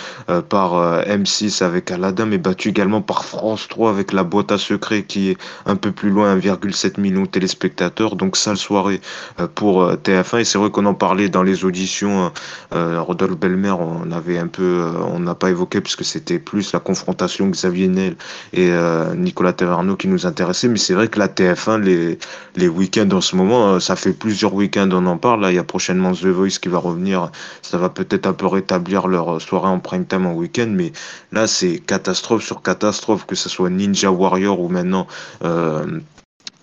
par 0.49 1.03
M6 1.05 1.63
avec 1.63 1.91
Aladdin, 1.91 2.25
mais 2.25 2.37
battu 2.37 2.69
également 2.69 3.01
par 3.01 3.25
France 3.25 3.67
3 3.67 3.89
avec 3.89 4.11
la 4.11 4.23
boîte 4.23 4.51
à 4.51 4.57
secret 4.57 5.03
qui 5.03 5.29
est 5.29 5.37
un 5.65 5.75
peu 5.75 5.91
plus 5.91 6.09
loin, 6.09 6.37
1,7 6.37 6.99
million 6.99 7.23
de 7.23 7.27
téléspectateurs. 7.27 8.15
Donc 8.15 8.37
sale 8.37 8.57
soirée 8.57 9.01
euh, 9.39 9.47
pour 9.53 9.83
euh, 9.83 9.95
TF1. 9.95 10.39
Et 10.39 10.43
c'est 10.43 10.57
vrai 10.57 10.69
qu'on 10.69 10.85
en 10.85 10.93
parlait 10.93 11.29
dans 11.29 11.43
les 11.43 11.65
auditions. 11.65 12.31
Euh, 12.73 13.01
Rodolphe 13.01 13.37
Belmer, 13.37 13.71
on 13.71 14.11
avait 14.11 14.37
un 14.37 14.47
peu, 14.47 14.83
on 15.11 15.19
n'a 15.19 15.35
pas 15.35 15.49
évoqué 15.49 15.81
parce 15.81 15.95
que 15.95 16.03
c'était 16.03 16.39
plus 16.39 16.73
la 16.73 16.79
confrontation 16.79 17.47
Xavier 17.47 17.87
Nel 17.87 18.15
et 18.53 18.71
Nicolas 19.15 19.53
Taverneau 19.53 19.95
qui 19.95 20.07
nous 20.07 20.25
intéressait. 20.25 20.67
Mais 20.67 20.77
c'est 20.77 20.93
vrai 20.93 21.07
que 21.07 21.19
la 21.19 21.27
TF1, 21.27 21.81
les, 21.81 22.17
les 22.55 22.67
week-ends 22.67 23.09
en 23.11 23.21
ce 23.21 23.35
moment, 23.35 23.79
ça 23.79 23.95
fait 23.95 24.13
plusieurs 24.13 24.53
week-ends 24.53 24.89
on 24.91 25.05
en 25.05 25.17
parle. 25.17 25.41
Là, 25.41 25.51
il 25.51 25.55
y 25.55 25.59
a 25.59 25.63
prochainement 25.63 26.13
The 26.13 26.25
Voice 26.25 26.57
qui 26.61 26.69
va 26.69 26.79
revenir. 26.79 27.29
Ça 27.61 27.77
va 27.77 27.89
peut-être 27.89 28.27
un 28.27 28.33
peu 28.33 28.47
rétablir 28.47 29.07
leur 29.07 29.41
soirée 29.41 29.67
en 29.67 29.79
prime 29.79 30.05
time 30.05 30.25
en 30.25 30.33
week-end. 30.33 30.67
Mais 30.69 30.91
là, 31.31 31.47
c'est 31.47 31.79
catastrophe 31.79 32.43
sur 32.43 32.61
catastrophe, 32.61 33.25
que 33.25 33.35
ce 33.35 33.49
soit 33.49 33.69
Ninja 33.69 34.11
Warrior 34.11 34.59
ou 34.59 34.69
maintenant 34.69 35.07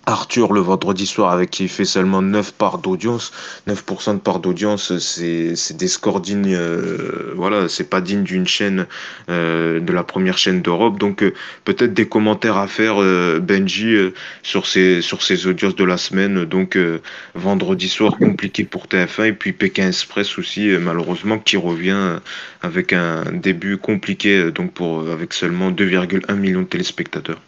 Arthur 0.05 0.51
le 0.51 0.59
vendredi 0.59 1.05
soir 1.05 1.31
avec 1.31 1.49
qui 1.49 1.63
il 1.63 1.69
fait 1.69 1.85
seulement 1.85 2.21
9 2.21 2.53
parts 2.53 2.79
d'audience. 2.79 3.31
9% 3.69 4.15
de 4.15 4.19
parts 4.19 4.39
d'audience, 4.39 4.97
c'est, 4.97 5.53
des 5.77 5.87
scores 5.87 6.19
dignes, 6.19 6.53
euh, 6.53 7.31
voilà, 7.35 7.69
c'est 7.69 7.89
pas 7.89 8.01
digne 8.01 8.23
d'une 8.23 8.45
chaîne, 8.45 8.85
euh, 9.29 9.79
de 9.79 9.93
la 9.93 10.03
première 10.03 10.37
chaîne 10.37 10.61
d'Europe. 10.61 10.99
Donc, 10.99 11.23
euh, 11.23 11.33
peut-être 11.63 11.93
des 11.93 12.05
commentaires 12.05 12.57
à 12.57 12.67
faire, 12.67 13.01
euh, 13.01 13.39
Benji, 13.39 13.95
euh, 13.95 14.13
sur 14.41 14.65
ces, 14.67 15.01
sur 15.01 15.23
ces 15.23 15.47
audiences 15.47 15.75
de 15.75 15.85
la 15.85 15.97
semaine. 15.97 16.43
Donc, 16.43 16.75
euh, 16.75 16.99
vendredi 17.33 17.87
soir 17.87 18.17
compliqué 18.17 18.65
pour 18.65 18.87
TF1 18.87 19.27
et 19.27 19.33
puis 19.33 19.53
Pékin 19.53 19.87
Express 19.87 20.37
aussi, 20.37 20.69
euh, 20.69 20.79
malheureusement, 20.79 21.39
qui 21.39 21.55
revient 21.55 22.19
avec 22.61 22.91
un 22.91 23.23
début 23.31 23.77
compliqué, 23.77 24.51
donc 24.51 24.73
pour, 24.73 25.09
avec 25.09 25.33
seulement 25.33 25.71
2,1 25.71 26.35
millions 26.35 26.61
de 26.61 26.67
téléspectateurs. 26.67 27.39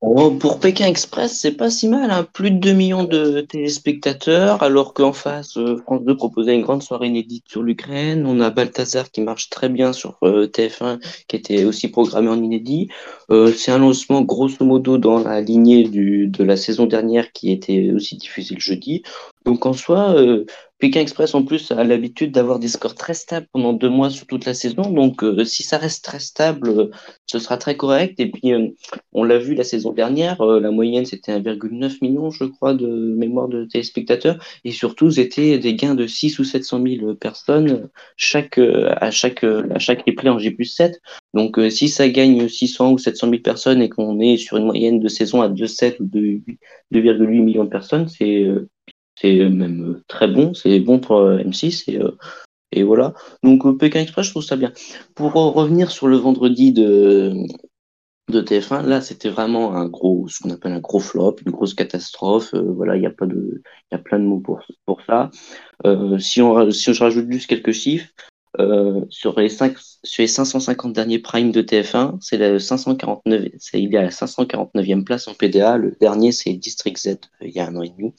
Oh, 0.00 0.30
pour 0.30 0.60
Pékin 0.60 0.86
Express, 0.86 1.40
c'est 1.40 1.56
pas 1.56 1.70
si 1.70 1.88
mal, 1.88 2.12
hein. 2.12 2.24
plus 2.32 2.52
de 2.52 2.58
2 2.58 2.72
millions 2.72 3.02
de 3.02 3.40
téléspectateurs, 3.40 4.62
alors 4.62 4.94
qu'en 4.94 5.12
face, 5.12 5.56
euh, 5.56 5.76
France 5.78 6.04
2 6.04 6.16
proposait 6.16 6.54
une 6.54 6.62
grande 6.62 6.84
soirée 6.84 7.08
inédite 7.08 7.48
sur 7.48 7.64
l'Ukraine. 7.64 8.24
On 8.24 8.38
a 8.38 8.50
Balthazar 8.50 9.10
qui 9.10 9.22
marche 9.22 9.50
très 9.50 9.68
bien 9.68 9.92
sur 9.92 10.16
euh, 10.22 10.46
TF1, 10.46 11.00
qui 11.26 11.34
était 11.34 11.64
aussi 11.64 11.88
programmé 11.88 12.28
en 12.28 12.40
inédit. 12.40 12.88
Euh, 13.32 13.52
c'est 13.52 13.72
un 13.72 13.78
lancement 13.78 14.22
grosso 14.22 14.64
modo 14.64 14.98
dans 14.98 15.18
la 15.18 15.40
lignée 15.40 15.82
du, 15.82 16.28
de 16.28 16.44
la 16.44 16.56
saison 16.56 16.86
dernière 16.86 17.32
qui 17.32 17.50
était 17.50 17.90
aussi 17.90 18.16
diffusée 18.16 18.54
le 18.54 18.60
jeudi. 18.60 19.02
Donc 19.48 19.64
en 19.64 19.72
soi, 19.72 20.14
euh, 20.14 20.44
Pékin 20.78 21.00
Express 21.00 21.34
en 21.34 21.42
plus 21.42 21.70
a 21.70 21.82
l'habitude 21.82 22.32
d'avoir 22.32 22.58
des 22.58 22.68
scores 22.68 22.94
très 22.94 23.14
stables 23.14 23.46
pendant 23.50 23.72
deux 23.72 23.88
mois 23.88 24.10
sur 24.10 24.26
toute 24.26 24.44
la 24.44 24.52
saison. 24.52 24.82
Donc 24.90 25.24
euh, 25.24 25.42
si 25.46 25.62
ça 25.62 25.78
reste 25.78 26.04
très 26.04 26.18
stable, 26.18 26.68
euh, 26.68 26.90
ce 27.24 27.38
sera 27.38 27.56
très 27.56 27.74
correct. 27.74 28.20
Et 28.20 28.30
puis 28.30 28.52
euh, 28.52 28.68
on 29.14 29.24
l'a 29.24 29.38
vu 29.38 29.54
la 29.54 29.64
saison 29.64 29.94
dernière, 29.94 30.42
euh, 30.42 30.60
la 30.60 30.70
moyenne 30.70 31.06
c'était 31.06 31.32
1,9 31.32 31.96
million, 32.02 32.28
je 32.28 32.44
crois, 32.44 32.74
de 32.74 32.86
mémoire 32.86 33.48
de 33.48 33.64
téléspectateurs. 33.64 34.36
Et 34.64 34.70
surtout, 34.70 35.10
c'était 35.10 35.58
des 35.58 35.74
gains 35.74 35.94
de 35.94 36.06
6 36.06 36.38
ou 36.40 36.44
700 36.44 36.82
000 36.86 37.14
personnes 37.14 37.88
chaque, 38.18 38.58
euh, 38.58 38.92
à, 39.00 39.10
chaque, 39.10 39.44
à 39.44 39.78
chaque 39.78 40.02
replay 40.06 40.28
en 40.28 40.38
J 40.38 40.54
7. 40.62 41.00
Donc 41.32 41.58
si 41.70 41.88
ça 41.88 42.06
gagne 42.10 42.48
600 42.48 42.92
ou 42.92 42.98
700 42.98 43.30
000 43.30 43.40
personnes 43.40 43.80
et 43.80 43.88
qu'on 43.88 44.20
est 44.20 44.36
sur 44.36 44.58
une 44.58 44.66
moyenne 44.66 45.00
de 45.00 45.08
saison 45.08 45.40
à 45.40 45.48
2,7 45.48 45.96
ou 46.00 46.04
2,8 46.92 47.42
millions 47.42 47.64
de 47.64 47.70
personnes, 47.70 48.08
c'est 48.08 48.46
c'est 49.20 49.48
même 49.48 49.90
euh, 49.90 50.04
très 50.08 50.28
bon, 50.28 50.54
c'est 50.54 50.80
bon 50.80 50.98
pour 51.00 51.18
euh, 51.18 51.38
M6 51.38 51.90
et, 51.90 52.00
euh, 52.00 52.16
et 52.72 52.82
voilà. 52.82 53.14
Donc 53.42 53.78
Pékin 53.78 54.00
Express, 54.00 54.26
je 54.26 54.30
trouve 54.30 54.44
ça 54.44 54.56
bien. 54.56 54.72
Pour 55.14 55.32
revenir 55.32 55.90
sur 55.90 56.06
le 56.06 56.16
vendredi 56.16 56.72
de, 56.72 57.32
de 58.30 58.42
TF1, 58.42 58.86
là 58.86 59.00
c'était 59.00 59.30
vraiment 59.30 59.74
un 59.74 59.86
gros, 59.86 60.28
ce 60.28 60.40
qu'on 60.40 60.50
appelle 60.50 60.72
un 60.72 60.80
gros 60.80 61.00
flop, 61.00 61.36
une 61.44 61.52
grosse 61.52 61.74
catastrophe. 61.74 62.54
Voilà, 62.54 62.96
il 62.96 63.02
y 63.02 63.06
a 63.06 63.10
pas 63.10 63.26
de, 63.26 63.62
il 63.90 63.94
y 63.94 63.94
a 63.94 63.98
plein 63.98 64.18
de 64.18 64.24
mots 64.24 64.40
pour 64.40 64.60
pour 64.84 65.00
ça. 65.02 65.30
Si 66.18 66.42
on 66.42 66.70
si 66.70 66.92
je 66.92 67.02
rajoute 67.02 67.30
juste 67.30 67.48
quelques 67.48 67.72
chiffres. 67.72 68.08
Sur 69.08 69.38
les 69.38 69.50
5, 69.50 69.76
sur 70.02 70.22
les 70.22 70.26
550 70.26 70.92
derniers 70.92 71.20
primes 71.20 71.52
de 71.52 71.62
TF1, 71.62 72.18
c'est 72.20 72.38
la 72.38 72.58
549, 72.58 73.50
c'est, 73.58 73.80
il 73.80 73.94
est 73.94 73.98
à 73.98 74.02
la 74.02 74.08
549e 74.08 75.04
place 75.04 75.28
en 75.28 75.34
PDA. 75.34 75.76
Le 75.76 75.96
dernier, 76.00 76.32
c'est 76.32 76.52
District 76.54 76.98
Z, 76.98 77.18
il 77.40 77.50
y 77.50 77.60
a 77.60 77.68
un 77.68 77.76
an 77.76 77.82
et 77.82 77.90
demi. 77.90 78.14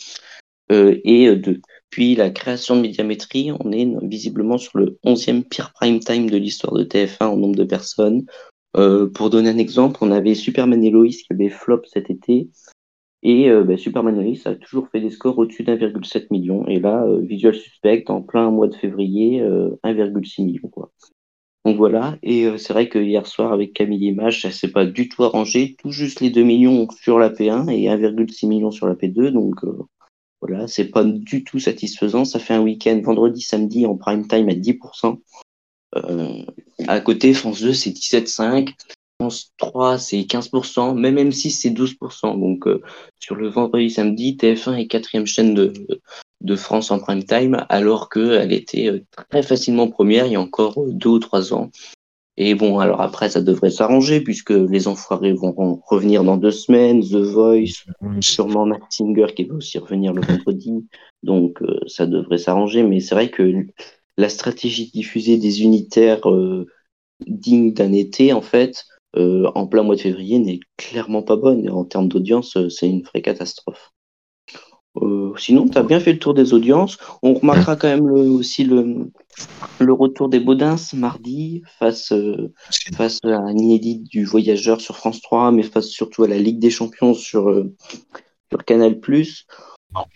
Euh, 0.71 0.99
et 1.03 1.27
euh, 1.27 1.35
depuis 1.35 2.15
la 2.15 2.29
création 2.29 2.75
de 2.75 2.81
Médiamétrie, 2.81 3.51
on 3.59 3.71
est 3.71 3.87
visiblement 4.03 4.57
sur 4.57 4.77
le 4.77 4.99
11e 5.05 5.43
pire 5.43 5.71
prime 5.73 5.99
time 5.99 6.29
de 6.29 6.37
l'histoire 6.37 6.73
de 6.73 6.83
TF1 6.83 7.25
en 7.25 7.37
nombre 7.37 7.55
de 7.55 7.63
personnes. 7.63 8.25
Euh, 8.77 9.09
pour 9.09 9.29
donner 9.29 9.49
un 9.49 9.57
exemple, 9.57 9.97
on 10.01 10.11
avait 10.11 10.35
Superman 10.35 10.83
et 10.83 10.91
Lois 10.91 11.07
qui 11.07 11.25
avait 11.31 11.49
flop 11.49 11.81
cet 11.85 12.09
été. 12.09 12.49
Et 13.21 13.51
bah, 13.51 13.75
Superman 13.75 14.15
Lois 14.15 14.37
a 14.45 14.55
toujours 14.55 14.87
fait 14.87 15.01
des 15.01 15.09
scores 15.09 15.37
au-dessus 15.37 15.63
d'1,7 15.63 16.27
million. 16.31 16.65
Et 16.67 16.79
là, 16.79 17.05
Visual 17.19 17.53
Suspect, 17.53 18.05
en 18.07 18.21
plein 18.21 18.49
mois 18.49 18.69
de 18.69 18.75
février, 18.75 19.41
euh, 19.41 19.71
1,6 19.83 20.45
million. 20.45 20.69
Quoi. 20.69 20.91
Donc 21.65 21.75
voilà, 21.75 22.17
et 22.23 22.47
c'est 22.57 22.71
vrai 22.71 22.87
que 22.87 22.97
hier 22.97 23.27
soir 23.27 23.51
avec 23.51 23.73
Camille 23.73 24.05
Image, 24.05 24.43
ça 24.43 24.51
s'est 24.51 24.71
pas 24.71 24.85
du 24.85 25.09
tout 25.09 25.25
arrangé, 25.25 25.75
tout 25.79 25.91
juste 25.91 26.21
les 26.21 26.29
2 26.29 26.43
millions 26.43 26.87
sur 26.91 27.19
la 27.19 27.29
P1 27.29 27.69
et 27.69 27.89
1,6 27.89 28.47
million 28.47 28.71
sur 28.71 28.87
la 28.87 28.95
P2, 28.95 29.31
donc 29.31 29.65
voilà, 30.41 30.67
c'est 30.67 30.85
pas 30.85 31.03
du 31.03 31.43
tout 31.43 31.59
satisfaisant. 31.59 32.25
Ça 32.25 32.39
fait 32.39 32.53
un 32.53 32.61
week-end 32.61 32.99
vendredi, 33.03 33.41
samedi 33.41 33.85
en 33.85 33.95
prime 33.95 34.27
time 34.27 34.49
à 34.49 34.53
10%. 34.53 35.19
Euh, 35.95 36.45
à 36.87 36.99
côté, 37.01 37.33
France 37.33 37.61
2, 37.61 37.73
c'est 37.73 37.91
17,5. 37.91 38.73
France 39.19 39.51
3, 39.57 39.97
c'est 39.97 40.21
15%. 40.21 40.97
Même 40.97 41.17
M6, 41.17 41.49
c'est 41.51 41.71
12%. 41.71 42.39
Donc, 42.39 42.67
euh, 42.67 42.81
sur 43.19 43.35
le 43.35 43.49
vendredi, 43.49 43.89
samedi, 43.89 44.37
TF1 44.37 44.77
est 44.77 44.87
quatrième 44.87 45.25
chaîne 45.25 45.53
de, 45.53 45.73
de 46.41 46.55
France 46.55 46.91
en 46.91 46.99
prime 46.99 47.23
time, 47.23 47.65
alors 47.69 48.09
qu'elle 48.09 48.53
était 48.53 48.87
euh, 48.87 49.03
très 49.29 49.43
facilement 49.43 49.89
première 49.89 50.25
il 50.25 50.33
y 50.33 50.35
a 50.35 50.41
encore 50.41 50.81
euh, 50.81 50.91
deux 50.91 51.09
ou 51.09 51.19
trois 51.19 51.53
ans. 51.53 51.69
Et 52.41 52.55
bon, 52.55 52.79
alors 52.79 53.01
après, 53.01 53.29
ça 53.29 53.41
devrait 53.41 53.69
s'arranger 53.69 54.21
puisque 54.21 54.51
les 54.51 54.87
enfoirés 54.87 55.33
vont 55.33 55.81
revenir 55.85 56.23
dans 56.23 56.37
deux 56.37 56.51
semaines, 56.51 57.01
The 57.01 57.15
Voice, 57.15 57.85
sûrement 58.21 58.65
Matt 58.65 58.81
Singer 58.89 59.27
qui 59.35 59.43
va 59.43 59.55
aussi 59.55 59.77
revenir 59.77 60.13
le 60.13 60.21
vendredi. 60.21 60.87
Donc, 61.21 61.61
euh, 61.61 61.81
ça 61.87 62.05
devrait 62.05 62.37
s'arranger. 62.37 62.83
Mais 62.83 63.01
c'est 63.01 63.13
vrai 63.13 63.29
que 63.29 63.65
la 64.17 64.29
stratégie 64.29 64.85
de 64.85 64.91
diffuser 64.91 65.37
des 65.37 65.63
unitaires 65.63 66.29
euh, 66.31 66.65
dignes 67.27 67.73
d'un 67.73 67.91
été, 67.91 68.31
en 68.31 68.41
fait, 68.41 68.85
euh, 69.17 69.51
en 69.53 69.67
plein 69.67 69.83
mois 69.83 69.95
de 69.95 70.01
février, 70.01 70.39
n'est 70.39 70.61
clairement 70.77 71.23
pas 71.23 71.35
bonne. 71.35 71.65
Et 71.65 71.69
en 71.69 71.83
termes 71.83 72.07
d'audience, 72.07 72.55
euh, 72.55 72.69
c'est 72.69 72.87
une 72.87 73.01
vraie 73.01 73.21
catastrophe. 73.21 73.91
Euh, 75.01 75.33
sinon, 75.37 75.67
tu 75.67 75.77
as 75.77 75.83
bien 75.83 75.99
fait 75.99 76.13
le 76.13 76.19
tour 76.19 76.33
des 76.33 76.53
audiences. 76.53 76.97
On 77.21 77.33
remarquera 77.33 77.75
quand 77.75 77.87
même 77.87 78.05
aussi 78.11 78.63
le, 78.63 79.11
le 79.79 79.93
retour 79.93 80.29
des 80.29 80.39
Baudins 80.39 80.75
mardi 80.93 81.63
face, 81.79 82.11
euh, 82.11 82.51
face 82.95 83.19
à 83.23 83.37
un 83.37 83.55
inédit 83.55 83.99
du 83.99 84.25
Voyageur 84.25 84.81
sur 84.81 84.95
France 84.95 85.21
3, 85.21 85.51
mais 85.51 85.63
face 85.63 85.87
surtout 85.87 86.23
à 86.23 86.27
la 86.27 86.37
Ligue 86.37 86.59
des 86.59 86.69
Champions 86.69 87.13
sur, 87.13 87.49
euh, 87.49 87.73
sur 88.51 88.63
Canal+. 88.65 88.99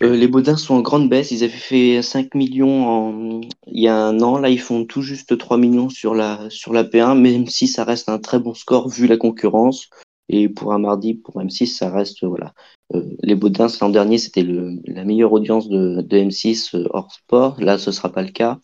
Les 0.00 0.28
Baudins 0.28 0.56
sont 0.56 0.74
en 0.74 0.80
grande 0.82 1.08
baisse. 1.08 1.32
Ils 1.32 1.42
avaient 1.42 1.52
fait 1.52 2.00
5 2.00 2.34
millions 2.36 3.40
il 3.66 3.82
y 3.82 3.88
a 3.88 3.96
un 3.96 4.20
an. 4.20 4.38
Là, 4.38 4.48
ils 4.48 4.60
font 4.60 4.84
tout 4.84 5.02
juste 5.02 5.36
3 5.36 5.56
millions 5.56 5.88
sur 5.88 6.14
la, 6.14 6.48
sur 6.48 6.72
la 6.72 6.84
P1, 6.84 7.18
même 7.18 7.48
si 7.48 7.66
ça 7.66 7.82
reste 7.82 8.08
un 8.08 8.18
très 8.18 8.38
bon 8.38 8.54
score 8.54 8.88
vu 8.88 9.08
la 9.08 9.16
concurrence. 9.16 9.90
Et 10.28 10.48
pour 10.48 10.72
un 10.72 10.78
mardi, 10.78 11.14
pour 11.14 11.40
M6, 11.40 11.66
ça 11.66 11.90
reste, 11.90 12.24
voilà. 12.24 12.54
Euh, 12.94 13.02
les 13.22 13.34
Baudins, 13.34 13.66
l'an 13.80 13.90
dernier, 13.90 14.18
c'était 14.18 14.44
la 14.86 15.04
meilleure 15.04 15.32
audience 15.32 15.68
de, 15.68 16.00
de 16.00 16.16
M6 16.16 16.74
euh, 16.76 16.86
hors 16.90 17.12
sport. 17.12 17.60
Là, 17.60 17.78
ce 17.78 17.92
sera 17.92 18.10
pas 18.10 18.22
le 18.22 18.30
cas. 18.30 18.58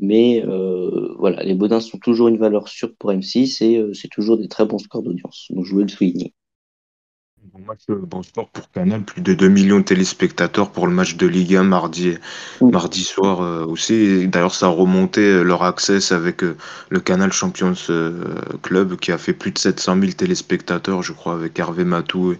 Mais 0.00 0.44
euh, 0.46 1.14
voilà, 1.18 1.42
les 1.42 1.54
Baudins 1.54 1.80
sont 1.80 1.98
toujours 1.98 2.28
une 2.28 2.38
valeur 2.38 2.68
sûre 2.68 2.94
pour 2.98 3.10
M6 3.10 3.62
et 3.62 3.94
c'est 3.94 4.08
toujours 4.08 4.38
des 4.38 4.48
très 4.48 4.64
bons 4.64 4.78
scores 4.78 5.02
d'audience. 5.02 5.46
Donc, 5.50 5.64
je 5.64 5.72
voulais 5.72 5.84
le 5.84 5.90
souligner. 5.90 6.34
Bon 7.54 7.60
match, 7.66 7.80
euh, 7.90 7.96
bon 7.96 8.22
sport 8.22 8.48
pour 8.48 8.70
Canal, 8.70 9.02
plus 9.02 9.20
de 9.20 9.34
2 9.34 9.48
millions 9.48 9.78
de 9.80 9.84
téléspectateurs 9.84 10.72
pour 10.72 10.86
le 10.86 10.94
match 10.94 11.16
de 11.16 11.26
Ligue 11.26 11.56
1 11.56 11.64
mardi, 11.64 12.14
mardi 12.62 13.04
soir 13.04 13.42
euh, 13.42 13.66
aussi. 13.66 14.26
D'ailleurs, 14.26 14.54
ça 14.54 14.66
a 14.66 14.68
remonté 14.70 15.20
euh, 15.20 15.42
leur 15.42 15.62
access 15.62 16.12
avec 16.12 16.42
euh, 16.44 16.56
le 16.88 17.00
Canal 17.00 17.30
Champions 17.30 17.74
euh, 17.90 18.40
Club 18.62 18.96
qui 18.96 19.12
a 19.12 19.18
fait 19.18 19.34
plus 19.34 19.50
de 19.50 19.58
700 19.58 20.00
000 20.00 20.12
téléspectateurs, 20.12 21.02
je 21.02 21.12
crois, 21.12 21.34
avec 21.34 21.58
Hervé 21.58 21.84
Matou. 21.84 22.36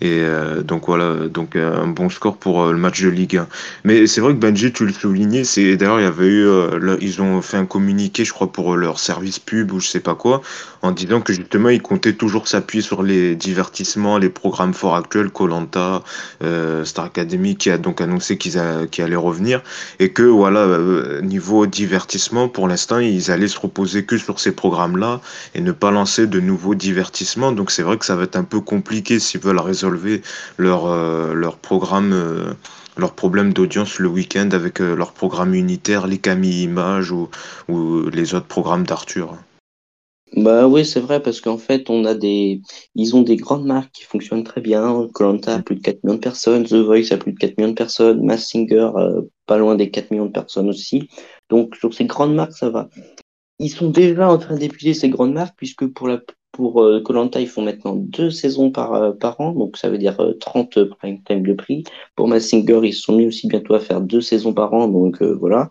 Et, 0.00 0.20
euh, 0.20 0.62
donc 0.62 0.86
voilà, 0.86 1.28
donc 1.28 1.56
euh, 1.56 1.82
un 1.82 1.86
bon 1.86 2.08
score 2.08 2.36
pour 2.36 2.62
euh, 2.62 2.72
le 2.72 2.78
match 2.78 3.02
de 3.02 3.08
Ligue 3.08 3.36
1. 3.36 3.48
Mais 3.84 4.06
c'est 4.06 4.20
vrai 4.20 4.32
que 4.32 4.38
Benji, 4.38 4.72
tu 4.72 4.86
le 4.86 4.92
soulignais, 4.92 5.44
c'est 5.44 5.76
d'ailleurs 5.76 6.00
il 6.00 6.04
y 6.04 6.06
avait 6.06 6.26
eu, 6.26 6.46
là, 6.80 6.96
ils 7.00 7.20
ont 7.20 7.42
fait 7.42 7.58
un 7.58 7.66
communiqué, 7.66 8.24
je 8.24 8.32
crois, 8.32 8.50
pour 8.50 8.76
leur 8.76 8.98
service 8.98 9.38
pub 9.38 9.72
ou 9.72 9.80
je 9.80 9.88
sais 9.88 10.00
pas 10.00 10.14
quoi, 10.14 10.40
en 10.82 10.92
disant 10.92 11.20
que 11.20 11.32
justement 11.32 11.68
ils 11.68 11.82
comptaient 11.82 12.14
toujours 12.14 12.48
s'appuyer 12.48 12.82
sur 12.82 13.02
les 13.02 13.34
divertissements, 13.34 14.16
les 14.18 14.30
programmes 14.30 14.72
forts 14.72 14.96
actuels, 14.96 15.30
Colanta, 15.30 16.02
euh, 16.42 16.84
Star 16.84 17.06
Academy, 17.06 17.56
qui 17.56 17.70
a 17.70 17.76
donc 17.76 18.00
annoncé 18.00 18.38
qu'ils 18.38 18.58
allaient 18.58 19.16
revenir, 19.16 19.62
et 19.98 20.12
que 20.12 20.22
voilà, 20.22 20.78
niveau 21.22 21.66
divertissement, 21.66 22.48
pour 22.48 22.68
l'instant, 22.68 22.98
ils 22.98 23.30
allaient 23.30 23.48
se 23.48 23.58
reposer 23.58 24.04
que 24.04 24.16
sur 24.16 24.40
ces 24.40 24.52
programmes-là 24.52 25.20
et 25.54 25.60
ne 25.60 25.72
pas 25.72 25.90
lancer 25.90 26.26
de 26.26 26.40
nouveaux 26.40 26.74
divertissements. 26.74 27.52
Donc 27.52 27.70
c'est 27.70 27.82
vrai 27.82 27.98
que 27.98 28.04
ça 28.04 28.16
va 28.16 28.24
être 28.24 28.36
un 28.36 28.44
peu 28.44 28.60
compliqué 28.60 29.18
s'ils 29.18 29.40
veulent 29.40 29.58
résolver 29.90 30.22
leur, 30.58 30.86
euh, 30.86 31.34
leur 31.34 31.56
programme. 31.56 32.12
euh, 32.12 32.52
leurs 32.96 33.14
problèmes 33.14 33.52
d'audience 33.52 33.98
le 33.98 34.08
week-end 34.08 34.50
avec 34.52 34.80
euh, 34.80 34.94
leur 34.94 35.12
programme 35.12 35.54
unitaire, 35.54 36.06
les 36.06 36.18
Camille 36.18 36.64
Images 36.64 37.12
ou, 37.12 37.28
ou 37.68 38.08
les 38.10 38.34
autres 38.34 38.46
programmes 38.46 38.84
d'Arthur. 38.84 39.36
Bah 40.36 40.68
oui, 40.68 40.84
c'est 40.84 41.00
vrai, 41.00 41.20
parce 41.20 41.40
qu'en 41.40 41.58
fait, 41.58 41.90
on 41.90 42.04
a 42.04 42.14
des, 42.14 42.60
ils 42.94 43.16
ont 43.16 43.22
des 43.22 43.36
grandes 43.36 43.64
marques 43.64 43.90
qui 43.92 44.04
fonctionnent 44.04 44.44
très 44.44 44.60
bien. 44.60 45.08
Koh-Lanta 45.12 45.56
a 45.56 45.62
plus 45.62 45.76
de 45.76 45.80
4 45.80 46.04
millions 46.04 46.16
de 46.16 46.20
personnes, 46.20 46.64
The 46.64 46.74
Voice 46.74 47.10
a 47.10 47.16
plus 47.16 47.32
de 47.32 47.38
4 47.38 47.58
millions 47.58 47.70
de 47.70 47.74
personnes, 47.74 48.24
Mass 48.24 48.48
Singer, 48.48 48.90
euh, 48.96 49.22
pas 49.46 49.58
loin 49.58 49.74
des 49.74 49.90
4 49.90 50.10
millions 50.12 50.26
de 50.26 50.32
personnes 50.32 50.68
aussi. 50.68 51.08
Donc, 51.48 51.74
sur 51.74 51.92
ces 51.94 52.04
grandes 52.04 52.34
marques, 52.34 52.52
ça 52.52 52.70
va. 52.70 52.88
Ils 53.58 53.70
sont 53.70 53.90
déjà 53.90 54.28
en 54.28 54.38
train 54.38 54.56
d'épuiser 54.56 54.94
ces 54.94 55.08
grandes 55.08 55.32
marques, 55.32 55.56
puisque 55.56 55.86
pour 55.86 56.06
la 56.06 56.20
pour 56.52 56.84
Colanta, 57.04 57.40
ils 57.40 57.48
font 57.48 57.62
maintenant 57.62 57.94
deux 57.96 58.30
saisons 58.30 58.70
par, 58.70 59.16
par 59.18 59.40
an, 59.40 59.52
donc 59.52 59.76
ça 59.76 59.88
veut 59.88 59.98
dire 59.98 60.18
30 60.40 60.84
prime 60.84 61.22
time 61.22 61.42
de 61.42 61.52
prix. 61.54 61.84
Pour 62.16 62.28
Massinger, 62.28 62.80
ils 62.84 62.92
se 62.92 63.02
sont 63.02 63.16
mis 63.16 63.26
aussi 63.26 63.46
bientôt 63.46 63.74
à 63.74 63.80
faire 63.80 64.00
deux 64.00 64.20
saisons 64.20 64.52
par 64.52 64.74
an, 64.74 64.88
donc 64.88 65.22
voilà. 65.22 65.70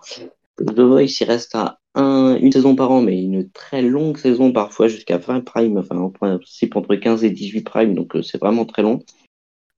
The 0.57 0.79
Voice, 0.79 1.21
il 1.21 1.25
reste 1.25 1.55
à 1.55 1.79
un, 1.95 2.37
une 2.39 2.51
saison 2.51 2.75
par 2.75 2.91
an, 2.91 3.01
mais 3.01 3.21
une 3.21 3.49
très 3.49 3.81
longue 3.81 4.17
saison, 4.17 4.51
parfois 4.51 4.87
jusqu'à 4.87 5.17
20 5.17 5.41
prime, 5.41 5.77
enfin 5.77 5.97
en 5.97 6.09
principe 6.09 6.75
entre 6.75 6.95
15 6.95 7.23
et 7.23 7.29
18 7.29 7.61
prime, 7.61 7.93
donc 7.93 8.17
c'est 8.23 8.39
vraiment 8.39 8.65
très 8.65 8.81
long. 8.81 8.99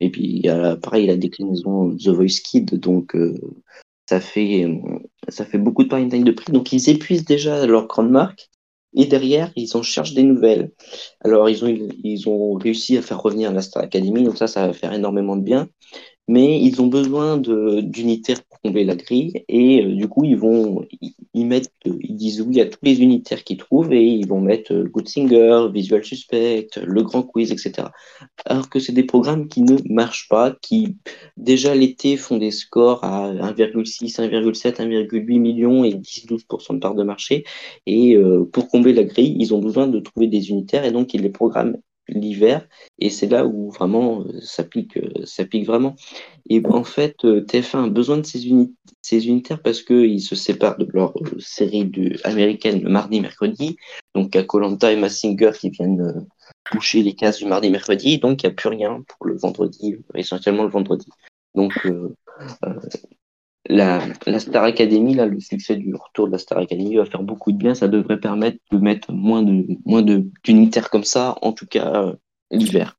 Et 0.02 0.10
puis, 0.10 0.24
il 0.24 0.46
y 0.46 0.50
a, 0.50 0.76
pareil, 0.76 1.06
la 1.06 1.16
déclinaison 1.16 1.96
The 1.96 2.10
Voice 2.10 2.42
Kid, 2.44 2.80
donc 2.80 3.16
ça, 4.10 4.20
fait, 4.20 4.68
ça 5.30 5.46
fait 5.46 5.60
beaucoup 5.60 5.84
de 5.84 5.90
prime 5.90 6.10
time 6.10 6.24
de 6.24 6.32
prix. 6.32 6.52
Donc, 6.52 6.74
ils 6.74 6.90
épuisent 6.90 7.24
déjà 7.24 7.66
leur 7.68 7.88
grande 7.88 8.10
marque. 8.10 8.50
Et 8.94 9.06
derrière, 9.06 9.52
ils 9.56 9.76
en 9.78 9.84
cherchent 9.84 10.14
des 10.14 10.24
nouvelles. 10.24 10.72
Alors, 11.24 11.50
ils 11.50 11.64
ont, 11.64 11.90
ils 12.04 12.28
ont 12.28 12.56
réussi 12.56 12.98
à 12.98 13.02
faire 13.02 13.22
revenir 13.22 13.52
la 13.54 13.62
Star 13.62 13.84
Academy, 13.84 14.24
donc 14.24 14.38
ça, 14.38 14.48
ça 14.48 14.68
va 14.68 14.74
faire 14.74 14.94
énormément 14.94 15.38
de 15.38 15.44
bien 15.44 15.70
mais 16.28 16.62
ils 16.62 16.82
ont 16.82 16.88
besoin 16.88 17.38
d'unitaires 17.38 18.44
pour 18.44 18.60
combler 18.62 18.84
la 18.84 18.96
grille 18.96 19.44
et 19.50 19.84
euh, 19.84 19.96
du 19.96 20.08
coup 20.08 20.24
ils 20.24 20.38
vont 20.38 20.86
ils, 21.34 21.46
mettent 21.46 21.72
ils 21.86 22.16
disent 22.16 22.42
oui 22.42 22.62
à 22.62 22.66
tous 22.66 22.80
les 22.84 23.02
unitaires 23.02 23.44
qu'ils 23.44 23.58
trouvent 23.58 23.92
et 23.92 24.04
ils 24.04 24.28
vont 24.28 24.40
mettre 24.40 24.74
euh, 24.74 24.84
Good 24.84 25.08
Singer, 25.08 25.68
Visual 25.74 26.04
Suspect, 26.04 26.70
Le 26.84 27.02
Grand 27.04 27.24
Quiz, 27.24 27.52
etc. 27.52 27.90
Alors 28.46 28.70
que 28.70 28.80
c'est 28.80 28.94
des 28.94 29.04
programmes 29.04 29.48
qui 29.48 29.62
ne 29.62 29.78
marchent 29.90 30.28
pas, 30.30 30.56
qui 30.62 30.96
déjà 31.38 31.74
l'été 31.76 32.18
font 32.18 32.38
des 32.38 32.52
scores 32.52 33.04
à 33.04 33.34
1,6, 33.34 34.20
1,7, 34.20 34.78
1,8 34.78 35.40
millions 35.40 35.84
et 35.84 35.94
10-12% 35.94 36.76
de 36.76 36.80
part 36.80 36.96
de 36.96 37.04
marché 37.04 37.44
et 37.86 38.16
euh, 38.16 38.46
pour 38.46 38.68
combler 38.68 38.94
la 38.94 39.04
grille 39.04 39.36
ils 39.40 39.54
ont 39.54 39.60
besoin 39.60 39.88
de 39.88 40.00
trouver 40.00 40.28
des 40.28 40.50
unitaires 40.50 40.86
et 40.86 40.92
donc 40.92 41.14
ils 41.14 41.22
les 41.22 41.30
programment 41.30 41.78
l'hiver 42.12 42.68
et 43.00 43.10
c'est 43.10 43.28
là 43.28 43.46
où 43.46 43.72
vraiment 43.72 44.22
euh, 44.22 44.40
ça 44.42 44.64
pique, 44.64 44.98
euh, 44.98 45.26
ça 45.26 45.46
pique 45.46 45.66
vraiment. 45.66 45.96
Et 46.50 46.62
en 46.66 46.84
fait, 46.84 47.24
euh, 47.26 47.42
TF1 47.42 47.86
a 47.86 47.90
besoin 47.90 48.18
de 48.18 48.26
ces, 48.26 48.48
ces 49.02 49.28
unitaires 49.28 49.62
parce 49.62 49.82
qu'ils 49.82 50.22
se 50.22 50.36
séparent 50.36 50.78
de 50.78 50.88
leur 50.94 51.14
série 51.40 51.86
de, 51.86 52.16
américaine 52.26 52.82
le 52.82 52.90
mardi, 52.90 53.22
mercredi. 53.22 53.78
Donc, 54.16 54.36
à 54.36 54.44
Colanta 54.44 54.92
et 54.92 54.98
Massinger 54.98 55.52
qui 55.60 55.70
viennent 55.70 56.28
boucher 56.72 57.02
les 57.02 57.16
cases 57.16 57.40
du 57.40 57.46
mardi, 57.46 57.70
mercredi. 57.70 58.20
Donc, 58.20 58.44
il 58.44 58.48
n'y 58.48 58.52
a 58.52 58.56
plus 58.56 58.70
rien 58.70 59.04
pour 59.08 59.26
le 59.26 59.38
vendredi, 59.38 59.98
essentiellement 60.16 60.64
le 60.64 60.70
vendredi. 60.70 61.08
Donc, 61.56 61.74
la, 63.72 64.40
Star 64.40 64.64
Academy, 64.64 65.16
là, 65.16 65.26
le 65.26 65.40
succès 65.40 65.76
du 65.76 65.96
retour 65.96 66.28
de 66.28 66.34
la 66.34 66.38
Star 66.38 66.58
Academy 66.58 66.98
va 66.98 67.06
faire 67.06 67.24
beaucoup 67.24 67.52
de 67.52 67.58
bien. 67.58 67.74
Ça 67.74 67.88
devrait 67.88 68.20
permettre 68.20 68.58
de 68.72 68.78
mettre 68.78 69.12
moins 69.12 69.44
de 69.44 69.66
moins 69.86 70.04
d'unitaires 70.44 70.90
comme 70.90 71.04
ça, 71.04 71.36
en 71.42 71.54
tout 71.54 71.66
cas 71.66 72.04
euh, 72.04 72.14
l'hiver. 72.52 72.98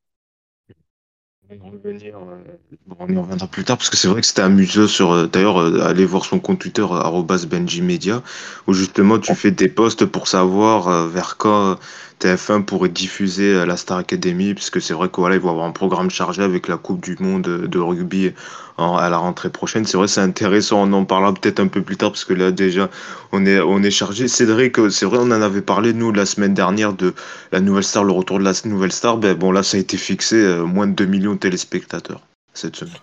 On 2.99 3.07
y 3.07 3.17
reviendra 3.17 3.45
plus 3.45 3.63
tard 3.63 3.77
parce 3.77 3.91
que 3.91 3.97
c'est 3.97 4.07
vrai 4.07 4.21
que 4.21 4.27
c'était 4.27 4.41
amusant 4.41 4.87
sur 4.87 5.11
euh, 5.11 5.27
d'ailleurs 5.27 5.59
euh, 5.59 5.81
aller 5.81 6.05
voir 6.05 6.25
son 6.25 6.39
compte 6.39 6.57
Twitter 6.57 6.83
@benjimedia 6.83 8.23
où 8.65 8.73
justement 8.73 9.19
tu 9.19 9.35
fais 9.35 9.51
des 9.51 9.69
posts 9.69 10.05
pour 10.05 10.27
savoir 10.27 11.07
vers 11.07 11.37
quand 11.37 11.77
TF1 12.19 12.63
pourrait 12.63 12.89
diffuser 12.89 13.65
la 13.67 13.77
Star 13.77 13.99
Academy 13.99 14.55
puisque 14.55 14.81
c'est 14.81 14.95
vrai 14.95 15.09
qu'il 15.09 15.19
voilà, 15.19 15.37
va 15.37 15.51
avoir 15.51 15.67
un 15.67 15.71
programme 15.71 16.09
chargé 16.09 16.41
avec 16.41 16.67
la 16.67 16.77
Coupe 16.77 17.03
du 17.03 17.17
monde 17.19 17.43
de 17.43 17.79
rugby 17.79 18.31
à 18.77 19.09
la 19.09 19.17
rentrée 19.17 19.49
prochaine. 19.49 19.85
C'est 19.85 19.97
vrai, 19.97 20.07
c'est 20.07 20.21
intéressant. 20.21 20.83
On 20.83 20.93
en 20.93 21.05
parlera 21.05 21.33
peut-être 21.33 21.59
un 21.59 21.67
peu 21.67 21.81
plus 21.81 21.97
tard 21.97 22.11
parce 22.11 22.25
que 22.25 22.33
là 22.33 22.51
déjà 22.51 22.89
on 23.31 23.45
est 23.45 23.59
on 23.59 23.81
est 23.83 23.91
chargé. 23.91 24.27
Cédric, 24.27 24.77
c'est 24.91 25.05
vrai, 25.05 25.17
on 25.19 25.31
en 25.31 25.41
avait 25.41 25.61
parlé 25.61 25.93
nous 25.93 26.11
la 26.11 26.25
semaine 26.25 26.53
dernière 26.53 26.93
de 26.93 27.13
la 27.51 27.59
nouvelle 27.59 27.83
star, 27.83 28.03
le 28.03 28.11
retour 28.11 28.39
de 28.39 28.43
la 28.43 28.53
nouvelle 28.65 28.91
star. 28.91 29.17
Ben 29.17 29.35
bon, 29.35 29.51
là 29.51 29.63
ça 29.63 29.77
a 29.77 29.79
été 29.79 29.97
fixé 29.97 30.35
euh, 30.35 30.63
moins 30.63 30.87
de 30.87 30.93
2 30.93 31.05
millions 31.05 31.33
de 31.33 31.39
téléspectateurs 31.39 32.21
cette 32.53 32.75
semaine. 32.75 32.93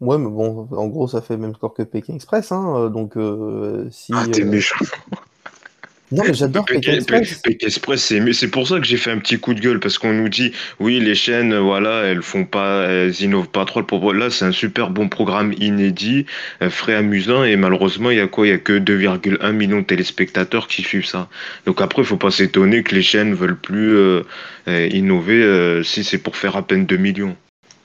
Ouais, 0.00 0.18
mais 0.18 0.28
bon, 0.28 0.68
en 0.70 0.86
gros, 0.88 1.08
ça 1.08 1.22
fait 1.22 1.34
le 1.34 1.40
même 1.40 1.54
score 1.54 1.72
que 1.72 1.82
Pékin 1.82 2.14
Express, 2.14 2.52
hein, 2.52 2.74
euh, 2.76 2.88
donc 2.88 3.16
euh, 3.16 3.88
si. 3.90 4.12
Ah, 4.14 4.26
t'es 4.30 4.44
méchant. 4.44 4.76
Non, 6.14 6.22
mais 6.26 6.34
j'adore 6.34 6.64
Pékin 6.64 6.94
Express. 6.94 7.42
Express, 7.60 8.12
c'est 8.32 8.48
pour 8.48 8.68
ça 8.68 8.78
que 8.78 8.86
j'ai 8.86 8.96
fait 8.96 9.10
un 9.10 9.18
petit 9.18 9.38
coup 9.38 9.54
de 9.54 9.60
gueule 9.60 9.80
parce 9.80 9.98
qu'on 9.98 10.12
nous 10.12 10.28
dit 10.28 10.52
oui, 10.78 11.00
les 11.00 11.14
chaînes, 11.14 11.56
voilà, 11.56 12.02
elles 12.04 12.22
font 12.22 12.44
pas, 12.44 12.86
elles 12.88 13.20
innovent 13.20 13.48
pas 13.48 13.64
trop. 13.64 13.80
Le 13.80 14.18
là, 14.18 14.30
c'est 14.30 14.44
un 14.44 14.52
super 14.52 14.90
bon 14.90 15.08
programme 15.08 15.52
inédit, 15.58 16.26
frais, 16.70 16.94
amusant 16.94 17.44
et 17.44 17.56
malheureusement, 17.56 18.10
il 18.10 18.18
y 18.18 18.20
a 18.20 18.26
quoi? 18.28 18.46
Il 18.46 18.50
y 18.50 18.52
a 18.52 18.58
que 18.58 18.78
2,1 18.78 19.52
millions 19.52 19.80
de 19.80 19.84
téléspectateurs 19.84 20.68
qui 20.68 20.82
suivent 20.82 21.06
ça. 21.06 21.28
Donc 21.66 21.80
après, 21.80 22.02
il 22.02 22.06
faut 22.06 22.16
pas 22.16 22.30
s'étonner 22.30 22.82
que 22.82 22.94
les 22.94 23.02
chaînes 23.02 23.34
veulent 23.34 23.58
plus 23.58 23.96
euh, 23.96 24.22
euh, 24.68 24.88
innover 24.92 25.42
euh, 25.42 25.82
si 25.82 26.04
c'est 26.04 26.18
pour 26.18 26.36
faire 26.36 26.56
à 26.56 26.66
peine 26.66 26.86
2 26.86 26.96
millions. 26.96 27.36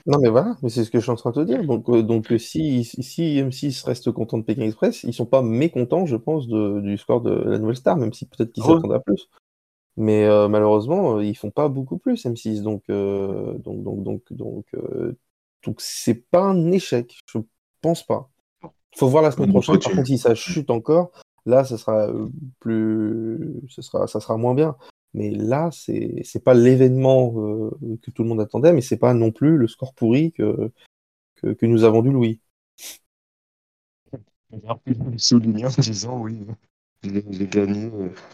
Non, 0.06 0.18
mais 0.20 0.30
voilà, 0.30 0.56
mais 0.62 0.70
c'est 0.70 0.84
ce 0.84 0.91
que 0.91 1.00
je 1.00 1.04
suis 1.04 1.12
en 1.12 1.16
train 1.16 1.32
de 1.32 1.36
te 1.36 1.45
dire. 1.45 1.64
Donc, 1.64 1.89
euh, 1.89 2.02
donc 2.02 2.32
euh, 2.32 2.38
si, 2.38 2.84
si 2.84 3.39
M6 3.39 3.84
reste 3.86 4.12
content 4.12 4.38
de 4.38 4.43
Pékin 4.43 4.64
Express, 4.64 5.04
ils 5.04 5.14
sont 5.14 5.26
pas 5.26 5.41
mécontents, 5.41 6.06
je 6.06 6.16
pense, 6.16 6.47
du 6.47 6.97
score 6.97 7.22
de 7.22 7.32
la 7.32 7.60
nouvelle 7.60 7.76
star, 7.76 7.97
même 7.97 8.14
si 8.14 8.26
peut-être 8.26 8.52
qu'ils 8.52 8.64
s'attendent 8.64 8.93
à 8.93 9.00
plus. 9.00 9.30
Mais 9.97 10.26
euh, 10.26 10.47
malheureusement, 10.47 11.20
ils 11.20 11.36
font 11.36 11.52
pas 11.52 11.68
beaucoup 11.68 11.97
plus 11.97 12.26
M6, 12.26 12.62
donc 12.62 12.84
donc 12.88 13.84
donc 13.84 14.04
donc 14.04 14.34
donc 14.34 14.66
donc 15.66 15.82
c'est 15.82 16.30
pas 16.30 16.43
un 16.43 16.72
échec, 16.72 17.18
je 17.26 17.39
pense 17.82 18.06
pas. 18.06 18.30
Faut 18.95 19.08
voir 19.08 19.24
la 19.24 19.32
semaine 19.32 19.50
prochaine. 19.50 19.80
Par 19.80 19.91
contre, 19.91 20.08
si 20.08 20.18
ça 20.18 20.34
chute 20.36 20.70
encore, 20.72 21.12
là, 21.45 21.64
ça 21.64 21.78
sera 21.78 22.08
plus, 22.60 23.39
ça 23.70 23.82
sera, 23.82 24.08
ça 24.08 24.20
sera 24.20 24.38
moins 24.38 24.56
bien. 24.56 24.76
Mais 25.14 25.32
là, 25.32 25.70
c'est 25.72 26.22
c'est 26.24 26.43
pas 26.43 26.53
l'événement 26.53 27.34
euh, 27.38 27.72
que 28.01 28.12
tout 28.12 28.24
le 28.24 28.30
monde 28.30 28.41
attendait, 28.41 28.74
mais 28.74 28.82
c'est 28.82 28.97
pas 28.97 29.14
non 29.14 29.32
plus 29.32 29.57
le 29.57 29.68
score 29.68 29.93
pourri 29.93 30.32
que, 30.34 30.72
que, 31.36 31.66
nous 31.66 31.84
avons 31.84 32.01
du 32.01 32.12
Louis. 32.12 32.41
Souligner 35.18 35.66
en 35.66 35.70
disant 35.70 36.20
oui, 36.20 36.39
j'ai 37.03 37.47
gagné. 37.47 37.89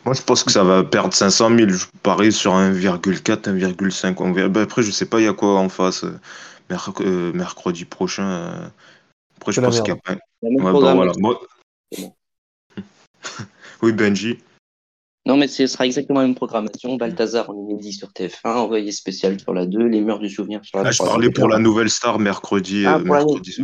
Moi, 0.06 0.14
je 0.14 0.22
pense 0.22 0.44
que 0.44 0.52
ça 0.52 0.64
va 0.64 0.84
perdre 0.84 1.14
500 1.14 1.56
000. 1.58 1.70
Je 1.70 1.86
parie 2.02 2.32
sur 2.32 2.54
1,4, 2.54 3.22
1,5. 3.22 4.50
Ben, 4.50 4.62
après, 4.64 4.84
je 4.84 4.92
sais 4.92 5.06
pas, 5.06 5.20
il 5.20 5.26
y 5.26 5.28
a 5.28 5.34
quoi 5.34 5.60
en 5.60 5.70
face 5.70 6.04
euh, 6.04 6.20
euh, 7.02 7.34
mercredi 7.34 7.86
prochain. 7.86 8.72
Après, 9.38 9.52
je 9.52 9.62
pense 9.62 9.82
qu'il 9.82 9.94
y 9.94 9.98
a 9.98 9.98
pas. 9.98 10.16
Ouais, 10.42 11.36
oui, 13.82 13.94
Benji. 13.94 14.40
Non, 15.26 15.38
mais 15.38 15.48
ce 15.48 15.66
sera 15.66 15.86
exactement 15.86 16.20
la 16.20 16.28
même 16.28 16.36
programmation. 16.36 16.96
Balthazar 16.98 17.50
en 17.50 17.56
inédit 17.56 17.94
sur 17.94 18.10
TF1, 18.10 18.58
envoyé 18.58 18.92
spécial 18.92 19.40
sur 19.40 19.54
la 19.54 19.66
2, 19.66 19.88
Les 19.88 20.02
Meurs 20.02 20.20
du 20.20 20.30
Souvenir 20.30 20.64
sur 20.64 20.78
la 20.78 20.90
ah, 20.90 20.92
Je 20.92 21.00
parlais 21.00 21.32
pour 21.32 21.48
la 21.48 21.58
nouvelle 21.58 21.90
star 21.90 22.20
mercredi, 22.20 22.84
ah, 22.86 22.98
euh, 22.98 23.04
mercredi. 23.04 23.58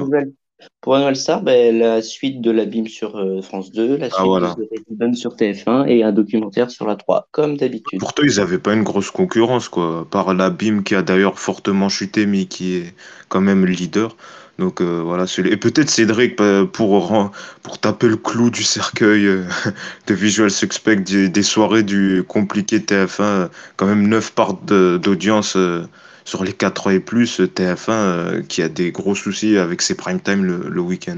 Pour 0.79 0.93
la 0.93 0.99
nouvelle 0.99 1.15
star, 1.15 1.43
ben, 1.43 1.77
la 1.77 2.01
suite 2.01 2.41
de 2.41 2.49
l'abîme 2.49 2.87
sur 2.87 3.15
euh, 3.15 3.41
France 3.41 3.71
2, 3.71 3.97
la 3.97 4.07
ah, 4.11 4.55
suite 4.55 4.85
de 4.89 5.15
sur 5.15 5.35
TF1 5.35 5.87
et 5.87 6.03
un 6.03 6.11
documentaire 6.11 6.71
sur 6.71 6.87
la 6.87 6.95
3, 6.95 7.27
comme 7.31 7.57
d'habitude. 7.57 7.99
Pourtant, 7.99 8.23
ils 8.23 8.37
n'avaient 8.37 8.59
pas 8.59 8.73
une 8.73 8.83
grosse 8.83 9.11
concurrence, 9.11 9.69
quoi. 9.69 10.07
Par 10.09 10.33
l'abîme 10.33 10.83
qui 10.83 10.95
a 10.95 11.03
d'ailleurs 11.03 11.37
fortement 11.37 11.89
chuté, 11.89 12.25
mais 12.25 12.45
qui 12.45 12.77
est 12.77 12.95
quand 13.29 13.41
même 13.41 13.67
leader. 13.67 14.15
Donc 14.61 14.79
euh, 14.79 15.01
voilà, 15.03 15.25
et 15.43 15.57
peut-être 15.57 15.89
Cédric 15.89 16.35
pour 16.71 17.31
pour 17.63 17.79
taper 17.79 18.07
le 18.07 18.15
clou 18.15 18.51
du 18.51 18.61
cercueil 18.61 19.25
euh, 19.25 19.43
de 20.07 20.13
Visual 20.13 20.51
Suspect 20.51 20.97
des, 20.97 21.41
soirées 21.41 21.81
du 21.81 22.23
compliqué 22.27 22.77
TF1, 22.77 23.49
quand 23.75 23.87
même 23.87 24.07
9 24.07 24.33
parts 24.33 24.53
d'audience 24.53 25.55
euh, 25.55 25.87
sur 26.25 26.43
les 26.43 26.53
4 26.53 26.91
et 26.91 26.99
plus 26.99 27.39
TF1 27.39 28.45
qui 28.45 28.61
a 28.61 28.69
des 28.69 28.91
gros 28.91 29.15
soucis 29.15 29.57
avec 29.57 29.81
ses 29.81 29.95
prime 29.95 30.21
time 30.21 30.45
le, 30.45 30.79
week-end. 30.79 31.17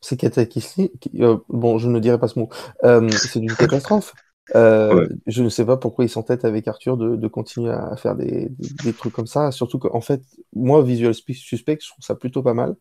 C'est 0.00 0.16
catastrophique. 0.16 1.10
bon, 1.48 1.78
je 1.78 1.88
ne 1.88 2.00
dirais 2.00 2.18
pas 2.18 2.26
ce 2.26 2.40
mot. 2.40 2.48
c'est 2.82 3.36
une 3.36 3.52
catastrophe. 3.56 4.14
Je 4.54 5.42
ne 5.42 5.48
sais 5.48 5.64
pas 5.64 5.76
pourquoi 5.76 6.04
ils 6.04 6.10
s'entêtent 6.10 6.44
avec 6.44 6.68
Arthur 6.68 6.96
de, 6.96 7.28
continuer 7.28 7.70
à 7.70 7.96
faire 7.96 8.16
des, 8.16 8.50
trucs 8.98 9.12
comme 9.12 9.26
ça. 9.26 9.52
Surtout 9.52 9.78
qu'en 9.78 10.00
fait, 10.00 10.22
moi, 10.54 10.82
Visual 10.82 11.14
Suspect, 11.14 11.78
je 11.80 11.88
trouve 11.90 12.04
ça 12.04 12.14
plutôt 12.14 12.42
pas 12.42 12.54
mal. 12.54 12.76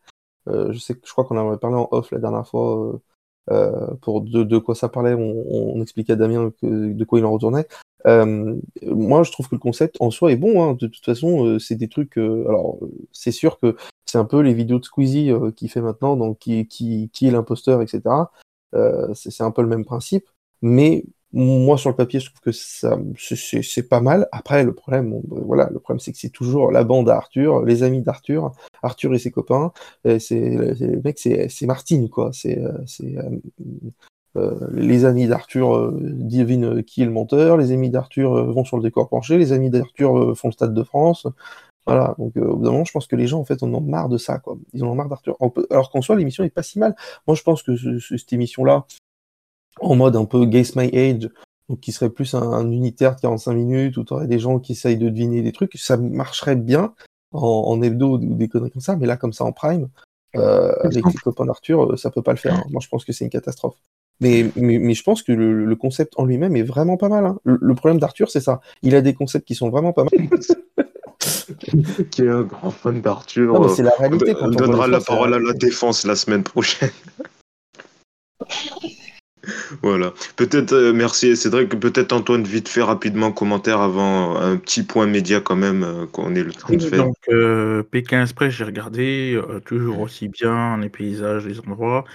Euh, 0.47 0.72
je 0.72 0.80
sais 0.80 0.95
que 0.95 1.01
je 1.05 1.11
crois 1.11 1.26
qu'on 1.26 1.38
en 1.38 1.49
avait 1.49 1.57
parlé 1.57 1.76
en 1.78 1.88
off 1.91 2.11
la 2.11 2.20
dernière 2.20 2.47
fois. 2.47 2.93
Euh, 2.93 2.97
euh, 3.51 3.95
pour 4.01 4.22
de, 4.22 4.57
quoi 4.59 4.76
ça 4.76 4.89
parlait, 4.89 5.15
on, 5.15 5.82
expliquait 5.82 6.13
à 6.13 6.15
Damien 6.15 6.51
de 6.61 7.03
quoi 7.03 7.17
il 7.17 7.26
en 7.26 7.32
retournait. 7.32 7.67
moi, 8.05 9.24
je 9.24 9.32
trouve 9.32 9.49
que 9.49 9.55
le 9.55 9.59
concept 9.59 9.97
en 9.99 10.11
soi 10.11 10.32
est 10.32 10.36
bon. 10.36 10.63
Hein. 10.63 10.74
De 10.80 10.86
toute 10.88 11.03
façon, 11.03 11.57
c'est 11.57 11.76
des 11.76 11.89
trucs. 11.89 12.17
alors, 12.17 12.78
c'est 13.11 13.32
sûr 13.32 13.59
que 13.59 13.76
c'est 14.05 14.20
un 14.20 14.26
peu 14.26 14.41
les 14.41 14.53
vidéos 14.53 14.78
de 14.78 14.86
Squeezie 14.86 15.32
qui 15.55 15.67
fait 15.67 15.82
maintenant, 15.82 16.15
donc 16.15 16.38
qui, 16.39 16.67
qui, 16.67 17.09
qui 17.11 17.28
est 17.28 17.32
l'imposteur, 17.32 17.82
etc. 17.82 18.01
c'est 19.15 19.43
un 19.43 19.51
peu 19.51 19.63
le 19.63 19.67
même 19.67 19.86
principe. 19.86 20.30
Mais 20.61 21.05
moi, 21.32 21.77
sur 21.77 21.89
le 21.89 21.95
papier, 21.95 22.19
je 22.19 22.25
trouve 22.27 22.41
que 22.41 22.51
ça, 22.51 22.97
c'est 23.17 23.88
pas 23.88 24.01
mal. 24.01 24.27
Après, 24.32 24.63
le 24.63 24.73
problème, 24.73 25.21
ben, 25.23 25.41
voilà, 25.45 25.69
le 25.71 25.80
problème, 25.80 25.99
c'est 25.99 26.11
que 26.11 26.17
c'est 26.17 26.30
toujours 26.30 26.71
la 26.71 26.84
bande 26.84 27.09
à 27.09 27.17
Arthur, 27.17 27.63
les 27.63 27.84
amis 27.84 28.01
d'Arthur, 28.01 28.51
Arthur 28.82 29.13
et 29.13 29.19
ses 29.19 29.32
copains. 29.32 29.71
C'est, 30.03 30.39
les 30.39 31.01
mecs, 31.03 31.19
c'est, 31.19 31.65
Martine, 31.65 32.09
quoi. 32.09 32.32
C'est, 32.34 32.57
euh, 32.57 32.71
c'est, 32.88 33.15
euh, 34.38 34.69
les 34.71 35.05
amis 35.05 35.27
d'Arthur 35.27 35.91
devinent 35.91 36.84
qui 36.84 37.01
est 37.01 37.05
le 37.05 37.11
monteur, 37.11 37.57
les 37.57 37.71
amis 37.71 37.89
d'Arthur 37.89 38.51
vont 38.51 38.63
sur 38.63 38.77
le 38.77 38.84
décor 38.84 39.09
penché, 39.09 39.38
les 39.38 39.51
amis 39.53 39.69
d'Arthur 39.69 40.36
font 40.38 40.47
le 40.49 40.53
Stade 40.53 40.73
de 40.73 40.84
France. 40.84 41.27
Voilà, 41.86 42.13
donc 42.19 42.38
au 42.38 42.55
bout 42.55 42.65
moment, 42.65 42.86
je 42.86 42.91
pense 42.91 43.07
que 43.07 43.15
les 43.15 43.25
gens, 43.25 43.39
en 43.39 43.45
fait, 43.45 43.63
en 43.63 43.73
ont 43.73 43.82
marre 43.82 44.09
de 44.09 44.17
ça, 44.19 44.38
quoi. 44.38 44.57
Ils 44.73 44.84
en 44.84 44.88
ont 44.88 44.95
marre 44.95 45.09
d'Arthur. 45.09 45.38
Alors 45.71 45.89
qu'en 45.89 46.01
soi, 46.01 46.15
l'émission 46.15 46.43
n'est 46.43 46.51
pas 46.51 46.61
si 46.61 46.77
mal. 46.77 46.95
Moi, 47.25 47.36
je 47.36 47.41
pense 47.41 47.63
que 47.63 47.75
cette 47.99 48.32
émission-là, 48.32 48.86
en 49.82 49.95
mode 49.95 50.15
un 50.15 50.25
peu 50.25 50.45
Guess 50.45 50.75
My 50.75 50.95
Age, 50.95 51.30
donc 51.69 51.80
qui 51.80 51.91
serait 51.91 52.09
plus 52.09 52.34
un, 52.34 52.71
unitaire 52.71 53.15
de 53.15 53.21
45 53.21 53.53
minutes, 53.53 53.97
où 53.97 54.03
tu 54.03 54.13
aurais 54.13 54.27
des 54.27 54.39
gens 54.39 54.59
qui 54.59 54.73
essayent 54.73 54.97
de 54.97 55.09
deviner 55.09 55.41
des 55.41 55.51
trucs, 55.51 55.77
ça 55.77 55.97
marcherait 55.97 56.55
bien 56.55 56.93
en, 57.32 57.82
hebdo 57.82 58.17
ou 58.17 58.17
des 58.17 58.47
conneries 58.47 58.71
comme 58.71 58.82
ça, 58.82 58.95
mais 58.95 59.05
là, 59.05 59.17
comme 59.17 59.34
ça, 59.34 59.43
en 59.43 59.51
prime, 59.51 59.88
euh, 60.36 60.73
avec 60.84 61.05
les 61.05 61.13
copains 61.23 61.45
d'Arthur, 61.45 61.91
euh, 61.91 61.97
ça 61.97 62.09
peut 62.09 62.23
pas 62.23 62.32
le 62.32 62.38
faire. 62.38 62.55
Hein. 62.55 62.63
Moi, 62.69 62.82
je 62.84 62.88
pense 62.88 63.05
que 63.05 63.13
c'est 63.13 63.23
une 63.23 63.30
catastrophe. 63.30 63.75
Mais, 64.21 64.47
mais, 64.55 64.93
je 64.93 65.03
pense 65.03 65.23
que 65.23 65.32
le, 65.32 65.75
concept 65.77 66.13
en 66.17 66.25
lui-même 66.25 66.55
est 66.57 66.63
vraiment 66.63 66.97
pas 66.97 67.07
mal. 67.07 67.25
Hein. 67.25 67.39
Le, 67.45 67.73
problème 67.73 67.99
d'Arthur, 67.99 68.30
c'est 68.30 68.41
ça. 68.41 68.59
Il 68.82 68.95
a 68.95 69.01
des 69.01 69.13
concepts 69.13 69.47
qui 69.47 69.55
sont 69.55 69.69
vraiment 69.69 69.93
pas 69.93 70.03
mal. 70.03 70.11
qui 72.11 72.23
est 72.23 72.30
un 72.30 72.43
grand 72.43 72.71
fan 72.71 72.99
d'Arthur. 72.99 73.69
c'est 73.69 73.84
la 73.84 73.93
réalité. 73.97 74.36
on 74.41 74.49
donnera 74.49 74.88
la 74.88 74.99
parole 74.99 75.34
à 75.34 75.39
la 75.39 75.53
défense 75.53 76.05
la 76.05 76.15
semaine 76.15 76.43
prochaine. 76.43 76.91
Voilà. 79.82 80.14
Peut-être, 80.36 80.74
euh, 80.74 80.93
merci 80.93 81.36
Cédric, 81.36 81.70
peut-être 81.80 82.14
Antoine, 82.14 82.43
vite 82.43 82.70
fait, 82.70 82.82
rapidement, 82.82 83.32
commentaire 83.32 83.82
avant 83.82 84.38
un 84.38 84.58
petit 84.58 84.84
point 84.84 85.06
média 85.06 85.39
quand 85.39 85.56
même 85.56 85.84
euh, 85.84 86.06
qu'on 86.06 86.36
ait 86.36 86.43
le 86.43 86.54
temps 86.54 86.74
de 86.74 86.80
faire. 86.80 87.06
Donc, 87.06 87.16
euh, 87.30 87.84
Pékin 87.84 88.22
Express, 88.24 88.54
j'ai 88.54 88.64
regardé, 88.64 89.39
toujours 89.66 90.02
aussi 90.02 90.28
bien, 90.28 90.78
les 90.78 90.89
paysages, 90.89 91.45
les 91.45 91.60
endroits. 91.60 92.06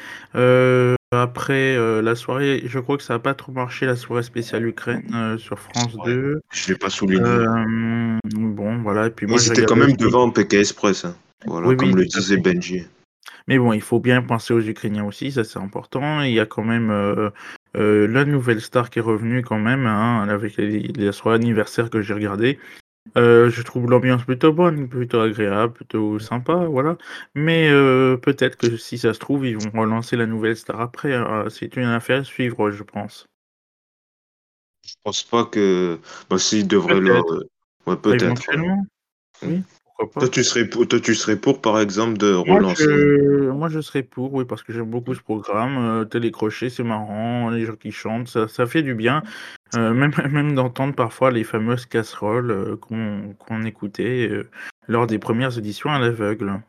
après 1.12 1.76
la 2.03 2.14
soirée, 2.16 2.62
je 2.66 2.78
crois 2.80 2.97
que 2.97 3.03
ça 3.03 3.14
n'a 3.14 3.20
pas 3.20 3.35
trop 3.35 3.53
marché, 3.53 3.87
la 3.87 3.97
soirée 3.97 4.22
spéciale 4.22 4.66
Ukraine 4.66 5.37
sur 5.39 5.59
France 5.59 5.97
2. 6.05 6.41
Je 6.51 6.62
ne 6.64 6.68
l'ai 6.68 6.78
pas 6.78 6.91
souligné. 6.91 7.22
bon, 8.35 8.78
voilà. 8.82 9.07
Et 9.07 9.11
puis 9.11 9.26
moi, 9.26 9.39
c'était 9.39 9.64
quand 9.64 9.76
même 9.76 9.97
devant 9.97 10.30
Pékin 10.30 10.59
Express. 10.59 11.05
Hein. 11.05 11.14
Voilà, 11.47 11.74
comme 11.74 11.95
le 11.95 12.05
disait 12.07 12.39
Benji. 12.39 12.85
Mais 13.47 13.59
bon, 13.59 13.72
il 13.72 13.82
faut 13.82 14.01
bien 14.01 14.22
penser 14.22 14.55
aux 14.55 14.61
Ukrainiens 14.61 15.05
aussi, 15.05 15.32
ça 15.32 15.45
c'est 15.45 15.59
important. 15.59 16.22
Il 16.22 16.32
y 16.32 16.40
a 16.40 16.47
quand 16.47 16.64
même 16.64 16.90
euh, 16.90 17.30
euh, 17.76 18.07
la 18.07 18.24
nouvelle 18.24 18.61
star 18.61 18.88
qui 18.88 19.01
est 19.01 19.03
revenue 19.03 19.42
quand 19.42 19.59
même, 19.59 19.86
hein, 19.86 20.26
avec 20.28 20.57
les, 20.57 20.80
les 20.80 21.12
soirées 21.12 21.36
anniversaires 21.36 21.90
que 21.90 22.01
j'ai 22.01 22.14
regardé. 22.14 22.59
Euh, 23.18 23.51
je 23.51 23.61
trouve 23.61 23.90
l'ambiance 23.90 24.24
plutôt 24.24 24.53
bonne, 24.55 24.88
plutôt 24.88 25.20
agréable, 25.20 25.74
plutôt 25.74 26.18
sympa, 26.18 26.55
voilà. 26.55 26.97
Mais 27.34 27.68
peut-être 28.22 28.57
que 28.57 28.78
si 28.78 28.97
ça 28.97 29.12
se 29.12 29.18
trouve, 29.18 29.47
ils 29.47 29.59
vont 29.59 29.78
relancer 29.78 30.16
la 30.16 30.26
nouvelle 30.26 30.57
star 30.57 30.80
après. 30.80 31.14
Hein. 31.14 31.45
C'est 31.51 31.76
une 31.76 31.84
affaire 31.84 32.20
à 32.20 32.24
suivre, 32.24 32.70
je 32.70 32.82
pense. 32.82 33.26
Je 34.86 34.95
pense 35.03 35.22
pas 35.22 35.45
que. 35.45 35.99
Bah, 36.30 36.38
s'ils 36.38 36.66
devraient 36.66 37.01
le. 37.01 37.20
Ouais, 37.86 37.97
peut-être. 37.97 38.51
Oui. 39.42 39.62
Toi, 39.97 40.28
tu 40.28 40.42
serais 40.42 40.64
pour, 40.64 40.88
toi, 40.88 40.99
tu 40.99 41.14
serais 41.14 41.36
pour, 41.36 41.61
par 41.61 41.78
exemple, 41.78 42.18
de 42.18 42.32
relancer. 42.32 42.86
Moi, 43.53 43.68
je, 43.68 43.80
serais 43.80 44.03
pour, 44.03 44.34
oui, 44.34 44.45
parce 44.45 44.62
que 44.64 44.72
j'aime 44.72 44.90
beaucoup 44.90 45.14
ce 45.14 45.20
programme. 45.20 45.78
Euh, 45.78 46.05
télécrochet, 46.05 46.68
c'est 46.68 46.82
marrant, 46.82 47.51
les 47.51 47.64
gens 47.64 47.76
qui 47.76 47.92
chantent, 47.92 48.26
ça, 48.26 48.49
ça 48.49 48.66
fait 48.66 48.82
du 48.82 48.95
bien. 48.95 49.22
Euh, 49.76 49.95
même 49.95 50.12
même 50.30 50.55
d'entendre 50.55 50.95
parfois 50.95 51.30
les 51.30 51.45
fameuses 51.45 51.86
casseroles 51.86 52.51
euh, 52.51 52.76
qu'on 52.76 53.64
écoutait 53.64 54.30
lors 54.88 55.07
des 55.07 55.18
premières 55.18 55.57
éditions 55.59 55.90
à 55.90 56.01
l'aveugle. 56.01 56.61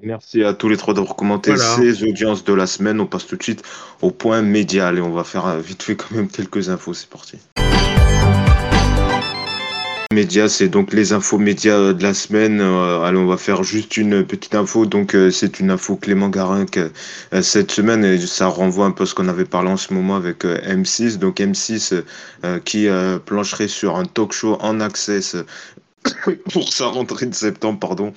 Merci 0.00 0.42
à 0.42 0.54
tous 0.54 0.68
les 0.68 0.76
trois 0.76 0.94
d'avoir 0.94 1.16
commenté 1.16 1.56
ces 1.56 2.04
audiences 2.04 2.44
de 2.44 2.54
la 2.54 2.66
semaine. 2.66 3.00
On 3.00 3.06
passe 3.06 3.26
tout 3.26 3.36
de 3.36 3.42
suite 3.42 3.62
au 4.00 4.10
point 4.10 4.42
médial 4.42 4.98
et 4.98 5.00
on 5.00 5.10
va 5.10 5.24
faire 5.24 5.58
vite 5.58 5.82
fait 5.82 5.96
quand 5.96 6.12
même 6.12 6.28
quelques 6.28 6.70
infos. 6.70 6.94
C'est 6.94 7.10
parti. 7.10 7.38
Médias, 10.12 10.48
c'est 10.48 10.68
donc 10.68 10.92
les 10.92 11.12
infos 11.12 11.38
médias 11.38 11.92
de 11.92 12.02
la 12.02 12.14
semaine. 12.14 12.60
Euh, 12.60 13.02
allez, 13.02 13.18
on 13.18 13.26
va 13.26 13.36
faire 13.36 13.62
juste 13.64 13.96
une 13.96 14.24
petite 14.24 14.54
info. 14.54 14.86
Donc, 14.86 15.14
euh, 15.14 15.30
c'est 15.30 15.60
une 15.60 15.70
info 15.70 15.96
Clément 15.96 16.28
Garin 16.28 16.66
euh, 16.76 17.42
cette 17.42 17.70
semaine 17.70 18.04
et 18.04 18.18
ça 18.18 18.46
renvoie 18.46 18.86
un 18.86 18.90
peu 18.90 19.04
à 19.04 19.06
ce 19.06 19.14
qu'on 19.14 19.28
avait 19.28 19.44
parlé 19.44 19.70
en 19.70 19.76
ce 19.76 19.92
moment 19.92 20.16
avec 20.16 20.44
M6. 20.44 21.18
Donc, 21.18 21.38
M6 21.38 22.02
qui 22.64 22.88
plancherait 23.26 23.68
sur 23.68 23.96
un 23.96 24.04
talk 24.04 24.32
show 24.32 24.56
en 24.60 24.80
access 24.80 25.36
pour 26.52 26.72
sa 26.72 26.86
rentrée 26.86 27.26
de 27.26 27.34
septembre, 27.34 27.78
pardon. 27.78 28.12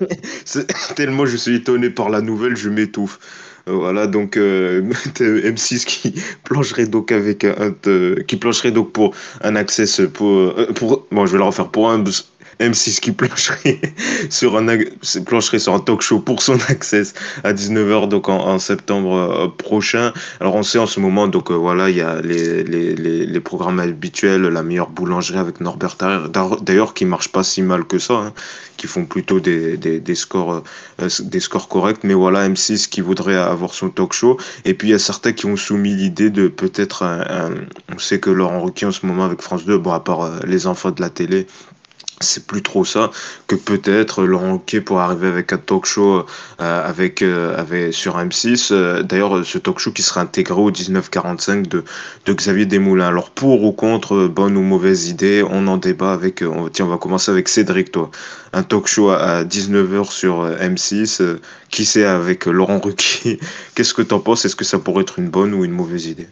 Tellement 0.96 1.26
je 1.26 1.36
suis 1.36 1.56
étonné 1.56 1.90
par 1.90 2.10
la 2.10 2.20
nouvelle, 2.20 2.56
je 2.56 2.68
m'étouffe. 2.68 3.18
Voilà, 3.66 4.06
donc 4.06 4.36
euh, 4.36 4.82
M6 5.14 5.84
qui 5.86 6.14
plancherait 6.44 6.86
donc 6.86 7.12
avec 7.12 7.44
un, 7.44 7.74
qui 8.26 8.36
plancherait 8.36 8.72
donc 8.72 8.92
pour 8.92 9.14
un 9.42 9.54
access 9.54 10.00
pour, 10.12 10.30
euh, 10.30 10.72
pour 10.74 11.06
bon 11.12 11.26
je 11.26 11.32
vais 11.32 11.38
le 11.38 11.44
refaire 11.44 11.68
pour 11.68 11.90
un 11.90 12.02
M6 12.60 13.00
qui 13.00 13.12
plancherait 13.12 13.80
sur 14.30 14.56
un, 14.56 15.78
talk 15.80 16.00
show 16.00 16.20
pour 16.20 16.42
son 16.42 16.58
access 16.68 17.14
à 17.44 17.52
19h 17.52 18.08
donc 18.08 18.28
en, 18.28 18.58
septembre 18.58 19.14
euh, 19.16 19.48
prochain. 19.48 20.12
Alors 20.40 20.54
on 20.54 20.62
sait 20.62 20.78
en 20.78 20.86
ce 20.86 21.00
moment 21.00 21.28
donc 21.28 21.50
euh, 21.50 21.54
voilà 21.54 21.90
il 21.90 21.96
y 21.96 22.00
a 22.00 22.20
les, 22.20 23.40
programmes 23.40 23.80
habituels, 23.80 24.42
la 24.42 24.62
meilleure 24.62 24.90
boulangerie 24.90 25.38
avec 25.38 25.60
Norbert 25.60 25.96
d'ailleurs 26.62 26.94
qui 26.94 27.04
marche 27.04 27.28
pas 27.28 27.42
si 27.42 27.60
mal 27.60 27.84
que 27.84 27.98
ça, 27.98 28.14
hein, 28.14 28.32
qui 28.76 28.86
font 28.86 29.04
plutôt 29.04 29.40
des, 29.40 29.76
des, 29.76 30.14
scores 30.14 30.62
euh, 31.00 31.08
des 31.20 31.40
corrects. 31.68 32.04
Mais 32.04 32.14
voilà 32.14 32.48
M6 32.48 32.88
qui 32.88 33.00
voudrait 33.00 33.36
avoir 33.36 33.74
son 33.74 33.90
talk 33.90 34.12
show 34.12 34.38
et 34.64 34.74
puis 34.74 34.88
il 34.88 34.90
y 34.92 34.94
a 34.94 34.98
certains 34.98 35.32
qui 35.32 35.46
ont 35.46 35.56
soumis 35.56 35.94
l'idée 35.94 36.30
de 36.30 36.48
peut-être 36.48 37.04
on 37.92 37.98
sait 37.98 38.20
que 38.20 38.30
Laurent 38.30 38.62
Ruquier 38.62 38.86
en 38.86 38.92
ce 38.92 39.04
moment 39.06 39.24
avec 39.24 39.42
France 39.42 39.64
2 39.64 39.78
bon 39.78 39.92
à 39.92 40.00
part 40.00 40.30
les 40.46 40.66
enfants 40.66 40.90
de 40.90 41.00
la 41.00 41.10
télé 41.10 41.46
c'est 42.22 42.46
plus 42.46 42.62
trop 42.62 42.84
ça 42.84 43.10
que 43.46 43.56
peut-être 43.56 44.24
Laurent 44.24 44.58
Quay 44.58 44.80
pour 44.80 45.00
arriver 45.00 45.28
avec 45.28 45.52
un 45.52 45.58
talk 45.58 45.84
show 45.84 46.24
euh, 46.60 46.88
avec, 46.88 47.22
euh, 47.22 47.56
avec 47.58 47.92
sur 47.92 48.18
M6 48.18 48.68
euh, 48.72 49.02
d'ailleurs 49.02 49.44
ce 49.44 49.58
talk 49.58 49.78
show 49.78 49.92
qui 49.92 50.02
sera 50.02 50.22
intégré 50.22 50.60
au 50.60 50.70
1945 50.70 51.68
de, 51.68 51.84
de 52.26 52.32
Xavier 52.32 52.66
Desmoulins. 52.66 53.06
Alors 53.06 53.30
pour 53.30 53.62
ou 53.64 53.72
contre 53.72 54.26
bonne 54.28 54.56
ou 54.56 54.62
mauvaise 54.62 55.08
idée 55.08 55.44
on 55.48 55.66
en 55.66 55.76
débat 55.76 56.12
avec 56.12 56.42
tiens 56.72 56.86
on 56.86 56.88
va 56.88 56.96
commencer 56.96 57.30
avec 57.30 57.48
Cédric 57.48 57.92
toi. 57.92 58.10
Un 58.52 58.62
talk 58.62 58.86
show 58.86 59.10
à 59.10 59.44
19h 59.44 60.10
sur 60.10 60.46
M6 60.46 61.38
qui 61.70 61.84
c'est 61.84 62.04
avec 62.04 62.46
Laurent 62.46 62.80
Ruquier? 62.80 63.40
Qu'est-ce 63.74 63.94
que 63.94 64.02
t'en 64.02 64.20
penses? 64.20 64.44
Est-ce 64.44 64.56
que 64.56 64.64
ça 64.64 64.78
pourrait 64.78 65.02
être 65.02 65.18
une 65.18 65.28
bonne 65.28 65.54
ou 65.54 65.64
une 65.64 65.72
mauvaise 65.72 66.06
idée? 66.06 66.28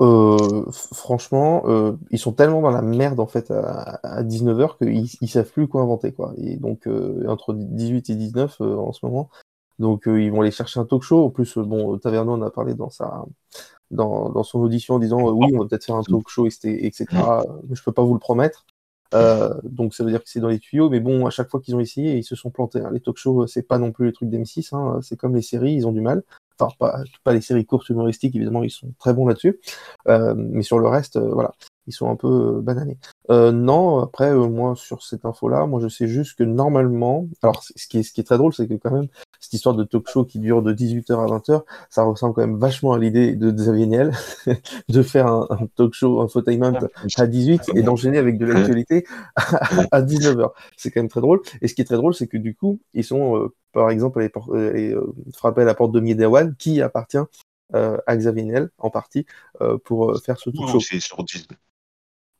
Euh, 0.00 0.64
franchement, 0.72 1.62
euh, 1.66 1.92
ils 2.10 2.18
sont 2.18 2.32
tellement 2.32 2.60
dans 2.60 2.70
la 2.70 2.82
merde 2.82 3.20
en 3.20 3.26
fait 3.26 3.50
à, 3.52 4.22
19h 4.22 4.78
qu'ils 4.78 5.08
ils 5.20 5.28
savent 5.28 5.50
plus 5.50 5.68
quoi 5.68 5.82
inventer 5.82 6.12
quoi. 6.12 6.34
Et 6.38 6.56
donc 6.56 6.86
euh, 6.86 7.24
entre 7.28 7.54
18 7.54 8.10
et 8.10 8.16
19 8.16 8.60
en 8.60 8.92
ce 8.92 9.06
moment, 9.06 9.30
donc 9.78 10.04
ils 10.06 10.30
vont 10.32 10.40
aller 10.40 10.50
chercher 10.50 10.80
un 10.80 10.84
talk 10.84 11.02
show. 11.02 11.24
En 11.24 11.30
plus, 11.30 11.58
bon, 11.58 11.96
Taverneau 11.98 12.32
en 12.32 12.42
a 12.42 12.50
parlé 12.50 12.74
dans 12.74 12.90
sa 12.90 13.24
dans, 13.90 14.30
dans 14.30 14.42
son 14.42 14.60
audition 14.60 14.94
en 14.94 14.98
disant 14.98 15.30
oui, 15.30 15.52
on 15.54 15.60
va 15.62 15.68
peut-être 15.68 15.84
faire 15.84 15.96
un 15.96 16.02
talk 16.02 16.28
show, 16.28 16.46
etc. 16.46 17.06
Mais 17.68 17.76
je 17.76 17.82
peux 17.84 17.92
pas 17.92 18.02
vous 18.02 18.14
le 18.14 18.20
promettre. 18.20 18.66
donc 19.62 19.94
ça 19.94 20.02
veut 20.02 20.10
dire 20.10 20.24
que 20.24 20.28
c'est 20.28 20.40
dans 20.40 20.48
les 20.48 20.58
tuyaux, 20.58 20.90
mais 20.90 21.00
bon, 21.00 21.24
à 21.26 21.30
chaque 21.30 21.50
fois 21.50 21.60
qu'ils 21.60 21.76
ont 21.76 21.80
essayé, 21.80 22.16
ils 22.16 22.24
se 22.24 22.34
sont 22.34 22.50
plantés. 22.50 22.80
Hein. 22.80 22.90
Les 22.92 23.00
talk 23.00 23.16
shows, 23.16 23.46
c'est 23.46 23.62
pas 23.62 23.78
non 23.78 23.92
plus 23.92 24.06
les 24.06 24.12
trucs 24.12 24.28
d'M6, 24.28 24.74
hein. 24.74 25.00
c'est 25.02 25.16
comme 25.16 25.36
les 25.36 25.42
séries, 25.42 25.74
ils 25.74 25.86
ont 25.86 25.92
du 25.92 26.00
mal. 26.00 26.24
Enfin, 26.58 27.04
pas, 27.24 27.32
les 27.32 27.40
séries 27.40 27.66
courtes 27.66 27.88
humoristiques, 27.88 28.34
évidemment, 28.36 28.62
ils 28.62 28.70
sont 28.70 28.92
très 28.98 29.12
bons 29.12 29.26
là-dessus. 29.26 29.60
Euh, 30.08 30.34
mais 30.36 30.62
sur 30.62 30.78
le 30.78 30.88
reste, 30.88 31.16
euh, 31.16 31.30
voilà, 31.32 31.52
ils 31.86 31.92
sont 31.92 32.10
un 32.10 32.16
peu 32.16 32.56
euh, 32.56 32.60
bananés. 32.60 32.98
Euh, 33.30 33.52
non, 33.52 34.00
après, 34.00 34.30
euh, 34.30 34.48
moi, 34.48 34.74
sur 34.76 35.02
cette 35.02 35.24
info-là, 35.24 35.66
moi, 35.66 35.80
je 35.82 35.88
sais 35.88 36.08
juste 36.08 36.36
que 36.36 36.44
normalement, 36.44 37.26
alors, 37.42 37.62
ce 37.62 37.86
qui 37.86 37.98
est, 37.98 38.02
ce 38.02 38.12
qui 38.12 38.20
est 38.20 38.24
très 38.24 38.38
drôle, 38.38 38.54
c'est 38.54 38.66
que 38.66 38.74
quand 38.74 38.90
même, 38.90 39.08
cette 39.40 39.52
histoire 39.52 39.74
de 39.74 39.84
talk 39.84 40.08
show 40.08 40.24
qui 40.24 40.38
dure 40.38 40.62
de 40.62 40.72
18h 40.72 41.12
à 41.12 41.38
20h, 41.38 41.62
ça 41.90 42.04
ressemble 42.04 42.34
quand 42.34 42.42
même 42.42 42.58
vachement 42.58 42.92
à 42.92 42.98
l'idée 42.98 43.34
de 43.34 43.50
Xavier 43.50 43.86
Niel 43.86 44.12
de 44.88 45.02
faire 45.02 45.26
un, 45.26 45.68
talk 45.76 45.92
show, 45.92 46.20
un 46.20 46.24
infotainment 46.24 46.78
à 47.16 47.26
18 47.26 47.70
et 47.74 47.82
d'enchaîner 47.82 48.18
avec 48.18 48.38
de 48.38 48.46
l'actualité 48.46 49.04
à, 49.36 50.02
19h. 50.02 50.50
C'est 50.76 50.90
quand 50.90 51.00
même 51.00 51.10
très 51.10 51.20
drôle. 51.20 51.40
Et 51.60 51.68
ce 51.68 51.74
qui 51.74 51.82
est 51.82 51.86
très 51.86 51.96
drôle, 51.96 52.14
c'est 52.14 52.26
que 52.26 52.38
du 52.38 52.54
coup, 52.54 52.80
ils 52.94 53.04
sont, 53.04 53.50
par 53.72 53.90
exemple, 53.90 54.20
allés, 54.20 54.32
allés 54.52 54.96
frapper 55.34 55.62
à 55.62 55.64
la 55.64 55.74
porte 55.74 55.92
de 55.92 56.00
Miedewan, 56.00 56.54
qui 56.56 56.80
appartient 56.80 57.18
à 57.72 58.16
Xavier 58.16 58.44
Niel, 58.44 58.70
en 58.78 58.90
partie, 58.90 59.26
pour 59.84 60.18
faire 60.22 60.38
ce 60.38 60.50
talk 60.50 60.68
show. 60.68 60.80
Sur 60.80 61.24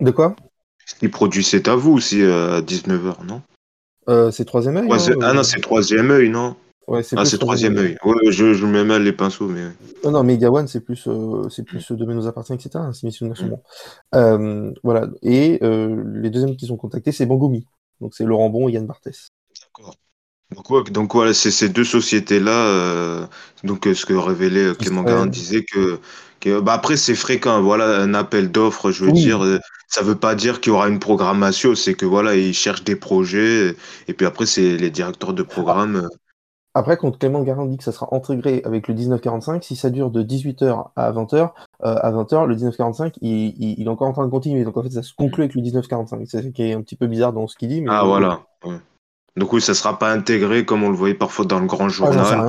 de 0.01 0.11
quoi? 0.11 0.37
Il 1.03 1.11
produit 1.11 1.45
C'est 1.45 1.69
à 1.69 1.77
vous 1.77 1.93
aussi 1.93 2.23
à 2.23 2.61
19h, 2.61 3.25
non? 3.25 3.43
Euh, 4.09 4.31
C'est 4.31 4.45
troisième 4.45 4.77
œil 4.77 4.91
hein, 4.91 5.19
Ah 5.23 5.33
non, 5.33 5.43
c'est 5.43 5.61
troisième 5.61 6.11
œil, 6.11 6.29
non? 6.29 6.57
Ouais, 6.87 7.03
c'est 7.03 7.17
ah, 7.19 7.25
c'est 7.25 7.39
troisième 7.39 7.79
œil. 7.79 7.97
Ouais, 8.05 8.31
je, 8.31 8.53
je 8.53 8.67
mets 8.67 8.85
mal 8.85 9.03
les 9.03 9.13
pinceaux, 9.13 9.49
mais. 9.49 9.63
Non, 10.05 10.11
non, 10.11 10.23
Mega 10.23 10.51
One, 10.51 10.69
c'est 10.69 10.81
plus, 10.81 11.07
euh, 11.07 11.49
c'est 11.49 11.63
plus 11.63 11.91
de 11.91 12.05
nous 12.05 12.27
appartient, 12.27 12.53
etc. 12.53 12.73
Hein, 12.75 12.93
c'est 12.93 13.07
Mission 13.07 13.27
mm. 13.29 13.57
euh, 14.15 14.71
Voilà. 14.83 15.09
Et 15.23 15.59
euh, 15.63 16.05
les 16.15 16.29
deuxièmes 16.29 16.57
qui 16.57 16.67
sont 16.67 16.77
contactés, 16.77 17.13
c'est 17.13 17.25
Bangomi. 17.25 17.67
Donc 18.01 18.15
c'est 18.15 18.25
Laurent 18.25 18.51
Bon 18.51 18.69
et 18.69 18.73
Yann 18.73 18.87
Barthès. 18.87 19.29
D'accord. 19.63 19.95
Donc, 20.55 20.71
ouais, 20.71 20.83
donc 20.85 21.15
voilà, 21.15 21.33
c'est 21.35 21.51
ces 21.51 21.69
deux 21.69 21.85
sociétés-là, 21.85 22.69
euh, 22.69 23.27
donc 23.65 23.87
euh, 23.87 23.95
ce 23.95 24.07
que 24.07 24.13
révélait 24.13 24.67
euh, 24.67 24.75
Clément 24.75 25.03
Garin 25.03 25.27
disait 25.27 25.65
que, 25.65 25.99
que 26.41 26.61
bah 26.61 26.75
après 26.75 26.97
c'est 26.97 27.15
fréquent, 27.15 27.63
voilà, 27.63 28.01
un 28.03 28.15
appel 28.15 28.51
d'offres, 28.51 28.91
je 28.91 29.05
veux 29.05 29.13
Oui. 29.13 29.13
dire, 29.13 29.45
euh, 29.45 29.59
ça 29.89 30.03
veut 30.03 30.17
pas 30.17 30.35
dire 30.35 30.61
qu'il 30.61 30.73
y 30.73 30.75
aura 30.75 30.89
une 30.89 30.99
programmation, 31.01 31.75
c'est 31.75 31.95
que 31.95 32.07
voilà, 32.07 32.35
ils 32.37 32.55
cherchent 32.55 32.85
des 32.85 32.97
projets, 32.97 33.75
et 34.09 34.15
puis 34.15 34.27
après 34.27 34.47
c'est 34.47 34.77
les 34.77 34.91
directeurs 34.91 35.35
de 35.35 35.43
programme. 35.43 35.97
euh, 35.97 36.09
Après, 36.77 36.97
quand 36.97 37.17
Clément 37.17 37.43
Garin 37.43 37.67
dit 37.67 37.77
que 37.77 37.85
ça 37.85 37.93
sera 37.93 38.09
intégré 38.13 38.61
avec 38.65 38.89
le 38.89 38.95
1945, 38.95 39.63
si 39.65 39.77
ça 39.77 39.91
dure 39.91 40.11
de 40.11 40.23
18h 40.23 40.93
à 40.97 41.13
20h, 41.13 41.55
euh, 41.85 41.97
à 42.03 42.11
20h, 42.13 42.47
le 42.47 42.55
1945, 42.55 43.17
il, 43.23 43.31
il, 43.59 43.75
il 43.79 43.87
est 43.87 43.89
encore 43.89 44.09
en 44.09 44.13
train 44.13 44.25
de 44.27 44.31
continuer. 44.31 44.65
Donc 44.65 44.77
en 44.77 44.83
fait, 44.83 44.91
ça 44.91 45.03
se 45.03 45.15
conclut 45.15 45.45
avec 45.45 45.55
le 45.55 45.63
1945. 45.63 46.27
C'est 46.29 46.43
ce 46.43 46.49
qui 46.49 46.63
est 46.63 46.73
un 46.75 46.83
petit 46.83 46.97
peu 46.97 47.07
bizarre 47.07 47.33
dans 47.33 47.47
ce 47.47 47.57
qu'il 47.57 47.69
dit. 47.69 47.81
Mais 47.81 47.93
Ah 47.93 48.05
voilà. 48.05 48.45
ouais. 48.65 48.79
Donc 49.37 49.53
oui, 49.53 49.61
ça 49.61 49.75
sera 49.75 49.99
pas 49.99 50.13
intégré 50.13 50.65
comme 50.65 50.85
on 50.85 50.91
le 50.91 50.97
voyait 50.97 51.15
parfois 51.15 51.45
dans 51.45 51.59
le 51.59 51.67
grand 51.67 51.87
ah, 51.87 51.89
journal. 51.89 52.47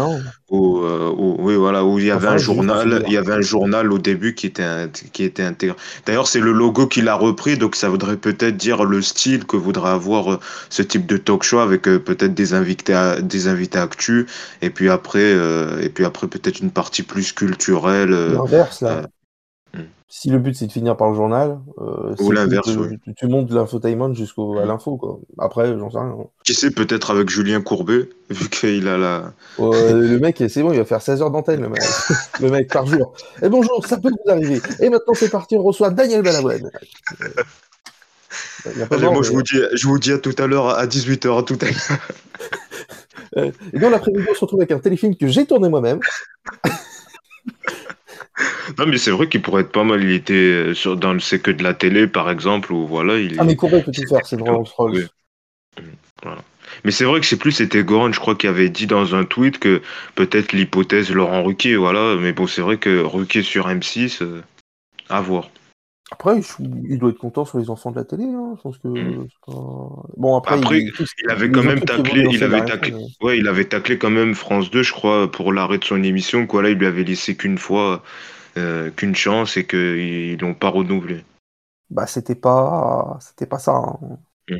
Où, 0.52 0.82
euh, 0.84 1.12
où- 1.18 1.36
oui, 1.40 1.56
voilà, 1.56 1.84
où 1.84 1.98
il 1.98 2.06
y 2.06 2.12
avait 2.12 2.28
Enfin, 2.28 2.36
un 2.36 2.38
journal, 2.38 3.04
il 3.08 3.14
y 3.14 3.18
avait 3.18 3.34
un 3.34 3.42
journal 3.42 3.92
au 3.92 3.98
début 3.98 4.36
qui 4.36 4.46
était, 4.46 4.88
qui 5.12 5.24
était 5.24 5.42
intégré. 5.44 5.76
D'ailleurs, 6.06 6.28
c'est 6.28 6.40
le 6.40 6.52
logo 6.52 6.86
qu'il 6.86 7.08
a 7.10 7.16
repris, 7.16 7.58
donc 7.58 7.76
ça 7.76 7.90
voudrait 7.90 8.18
peut-être 8.18 8.56
dire 8.56 8.84
le 8.84 9.02
style 9.02 9.46
que 9.46 9.58
voudrait 9.58 9.90
avoir 9.90 10.34
euh, 10.34 10.40
ce 10.70 10.84
type 10.84 11.08
de 11.08 11.18
talk 11.18 11.42
show 11.42 11.58
avec 11.58 11.88
euh, 11.88 11.98
peut-être 11.98 12.36
des 12.36 12.54
invités, 12.54 12.94
à- 12.94 13.20
des 13.20 13.48
invités 13.48 13.80
actus, 13.80 14.28
et 14.62 14.70
puis 14.70 14.90
après, 14.90 15.20
euh, 15.24 15.82
et 15.82 15.90
puis 15.90 16.06
après 16.06 16.28
peut-être 16.28 16.60
une 16.60 16.72
partie 16.72 17.02
plus 17.02 17.32
culturelle. 17.32 18.12
L'inverse, 18.12 18.82
là. 18.82 19.02
Hmm. 19.80 19.86
Si 20.07 20.30
le 20.30 20.38
but 20.39 20.55
c'est 20.55 20.67
de 20.67 20.71
finir 20.71 20.95
par 20.95 21.09
le 21.09 21.15
journal, 21.15 21.59
euh, 21.80 22.13
Ou 22.19 22.28
c'est 22.30 22.34
l'inverse, 22.36 22.73
de- 22.73 22.80
ouais. 22.80 22.99
tu, 23.03 23.13
tu 23.15 23.28
montes 23.28 23.51
l'infotainment 23.51 24.13
jusqu'au 24.13 24.57
à 24.57 24.63
Mm. 24.63 24.67
l'info, 24.69 24.95
quoi. 24.97 25.19
Après, 25.39 25.78
j'en 25.78 25.89
sais 25.89 25.97
rien. 25.97 26.15
Qui 26.45 26.53
sait, 26.53 26.71
peut-être 26.71 27.11
avec 27.11 27.28
Julien 27.30 27.59
Courbet, 27.61 28.07
vu 28.30 28.47
qu'il 28.49 28.88
a 28.88 28.97
la. 28.97 29.34
Euh, 29.59 29.93
le 30.07 30.19
mec, 30.19 30.41
c'est 30.47 30.61
bon, 30.61 30.71
il 30.71 30.78
va 30.78 30.86
faire 30.86 31.01
16 31.01 31.21
heures 31.21 31.32
d'antenne, 31.32 31.61
le 31.61 31.69
mec. 31.69 31.82
le 32.39 32.49
mec 32.49 32.71
par 32.71 32.86
jour. 32.86 33.13
Et 33.41 33.49
bonjour, 33.49 33.86
ça 33.86 33.97
peut 33.97 34.09
vous 34.09 34.32
arriver. 34.32 34.61
Et 34.80 34.89
maintenant, 34.89 35.13
c'est 35.15 35.30
parti, 35.30 35.57
on 35.57 35.63
reçoit 35.63 35.89
Daniel 35.89 36.21
Balavoine. 36.21 36.69
Allez, 38.91 39.09
moi, 39.09 39.21
je 39.21 39.32
vous 39.32 39.43
dis, 39.43 39.59
je 39.73 39.88
vous 39.88 39.99
dis 39.99 40.11
à 40.11 40.17
tout 40.17 40.36
à 40.38 40.47
l'heure, 40.47 40.69
à 40.69 40.86
18h, 40.88 41.39
à 41.39 41.43
tout 41.43 41.57
à 41.61 41.65
l'heure. 41.65 41.99
Euh, 43.38 43.51
et 43.73 43.80
dans 43.80 43.89
l'après-midi, 43.89 44.26
on 44.32 44.34
se 44.34 44.39
retrouve 44.39 44.61
avec 44.61 44.71
un 44.71 44.80
téléfilm 44.80 45.15
que 45.15 45.28
j'ai 45.28 45.45
tourné 45.45 45.67
moi-même. 45.67 45.99
Non, 48.78 48.86
mais 48.88 48.97
c'est 48.97 49.11
vrai 49.11 49.28
qu'il 49.30 49.41
pourrait 49.41 49.61
être 49.61 49.72
pas 49.72 49.84
mal. 49.84 50.03
Il 50.03 50.11
était 50.11 50.34
euh, 50.34 50.74
sur, 50.74 50.97
dans 50.97 51.13
le 51.13 51.20
C'est 51.20 51.39
que 51.39 51.51
de 51.51 51.63
la 51.63 51.74
télé, 51.74 52.07
par 52.07 52.30
exemple, 52.30 52.72
où 52.74 52.88
voilà, 52.88 53.18
il 53.18 53.36
Ah, 53.38 53.43
est- 53.43 53.47
mais 53.47 53.55
Courbet 53.55 53.82
peut 53.82 53.91
tout 53.91 54.07
faire, 54.07 54.26
c'est 54.26 54.38
vraiment 54.39 54.63
Oui. 54.80 55.03
Voilà. 56.24 56.41
Mais 56.84 56.91
c'est 56.91 57.05
vrai 57.05 57.20
que 57.20 57.26
c'est 57.26 57.38
plus 57.38 57.51
c'était 57.51 57.84
Goran, 57.84 58.11
je 58.11 58.20
crois, 58.20 58.36
qui 58.36 58.47
avait 58.47 58.70
dit 58.70 58.88
dans 58.88 59.16
un 59.16 59.24
tweet 59.24 59.59
que 59.59 59.82
peut-être 60.16 60.51
l'hypothèse 60.53 61.11
Laurent 61.11 61.43
Ruquier, 61.43 61.76
voilà. 61.76 62.16
Mais 62.20 62.34
bon, 62.34 62.47
c'est 62.47 62.61
vrai 62.61 62.78
que 62.78 63.01
Ruquier 63.01 63.43
sur 63.43 63.68
M6, 63.70 64.22
euh, 64.22 64.41
à 65.09 65.22
voir. 65.22 65.49
Après, 66.11 66.39
il 66.89 66.99
doit 66.99 67.09
être 67.09 67.18
content 67.18 67.45
sur 67.45 67.57
les 67.57 67.70
enfants 67.70 67.91
de 67.91 67.95
la 67.97 68.03
télé. 68.05 68.24
Hein. 68.26 68.53
Je 68.57 68.61
pense 68.61 68.78
que. 68.78 68.88
Mm. 68.88 69.28
pas- 69.47 69.53
Bon, 70.18 70.38
après, 70.38 70.55
Après, 70.55 70.80
il, 70.80 70.91
Il 71.24 71.32
avait 71.32 71.49
quand 71.49 71.63
même 71.63 71.82
taclé, 71.82 72.26
il 72.32 72.43
avait 72.43 72.63
taclé, 72.63 72.91
mais- 72.93 73.26
ouais, 73.26 73.38
il 73.39 73.47
avait 73.47 73.66
taclé 73.66 73.97
quand 73.97 74.11
même 74.11 74.36
France 74.36 74.70
2, 74.70 74.84
je 74.84 74.91
crois, 74.93 75.30
pour 75.32 75.51
l'arrêt 75.51 75.78
de 75.80 75.84
son 75.84 76.01
émission, 76.03 76.45
quoi. 76.45 76.61
Là, 76.61 76.70
il 76.70 76.78
lui 76.78 76.86
avait 76.86 77.03
laissé 77.03 77.36
qu'une 77.36 77.57
fois, 77.57 78.03
euh, 78.58 78.91
qu'une 78.91 79.16
chance 79.16 79.58
et 79.58 79.66
qu'ils 79.66 80.39
l'ont 80.39 80.53
pas 80.53 80.70
renouvelé. 80.70 81.24
Bah, 81.89 82.08
c'était 82.08 82.36
pas, 82.36 83.18
c'était 83.22 83.45
pas 83.45 83.60
ça. 83.60 83.74
hein. 83.74 83.99
Ouais. 84.49 84.60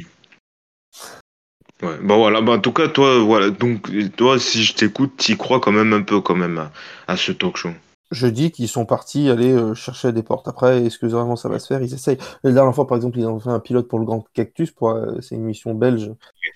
Bon 2.02 2.18
voilà, 2.18 2.42
bah, 2.42 2.54
en 2.54 2.60
tout 2.60 2.72
cas, 2.72 2.88
toi, 2.88 3.20
voilà, 3.20 3.50
donc 3.50 3.90
toi, 4.16 4.40
si 4.40 4.64
je 4.64 4.76
t'écoute, 4.76 5.18
t'y 5.18 5.36
crois 5.36 5.60
quand 5.60 5.74
même 5.74 5.94
un 5.94 6.02
peu 6.02 6.22
quand 6.22 6.36
même 6.36 6.58
à, 6.58 6.72
à 7.08 7.18
ce 7.18 7.34
talk 7.34 7.58
show. 7.58 7.70
Je 8.12 8.28
dis 8.28 8.52
qu'ils 8.52 8.70
sont 8.70 8.86
partis 8.86 9.30
aller 9.30 9.52
euh, 9.52 9.74
chercher 9.74 10.14
des 10.14 10.22
portes. 10.22 10.48
Après, 10.48 10.86
est-ce 10.86 11.00
que 11.00 11.08
vraiment 11.08 11.36
ça 11.36 11.50
va 11.50 11.60
se 11.60 11.68
faire? 11.68 11.82
Ils 11.82 11.94
essayent. 11.94 12.20
La 12.44 12.52
dernière 12.52 12.74
fois, 12.74 12.88
par 12.88 12.96
exemple, 12.96 13.18
ils 13.18 13.26
ont 13.26 13.40
fait 13.40 13.50
un 13.50 13.60
pilote 13.60 13.88
pour 13.88 14.00
le 14.00 14.06
Grand 14.06 14.24
Cactus. 14.34 14.72
Pour, 14.72 14.92
euh, 14.92 15.20
c'est 15.22 15.36
une 15.36 15.44
mission 15.44 15.74
belge 15.74 16.12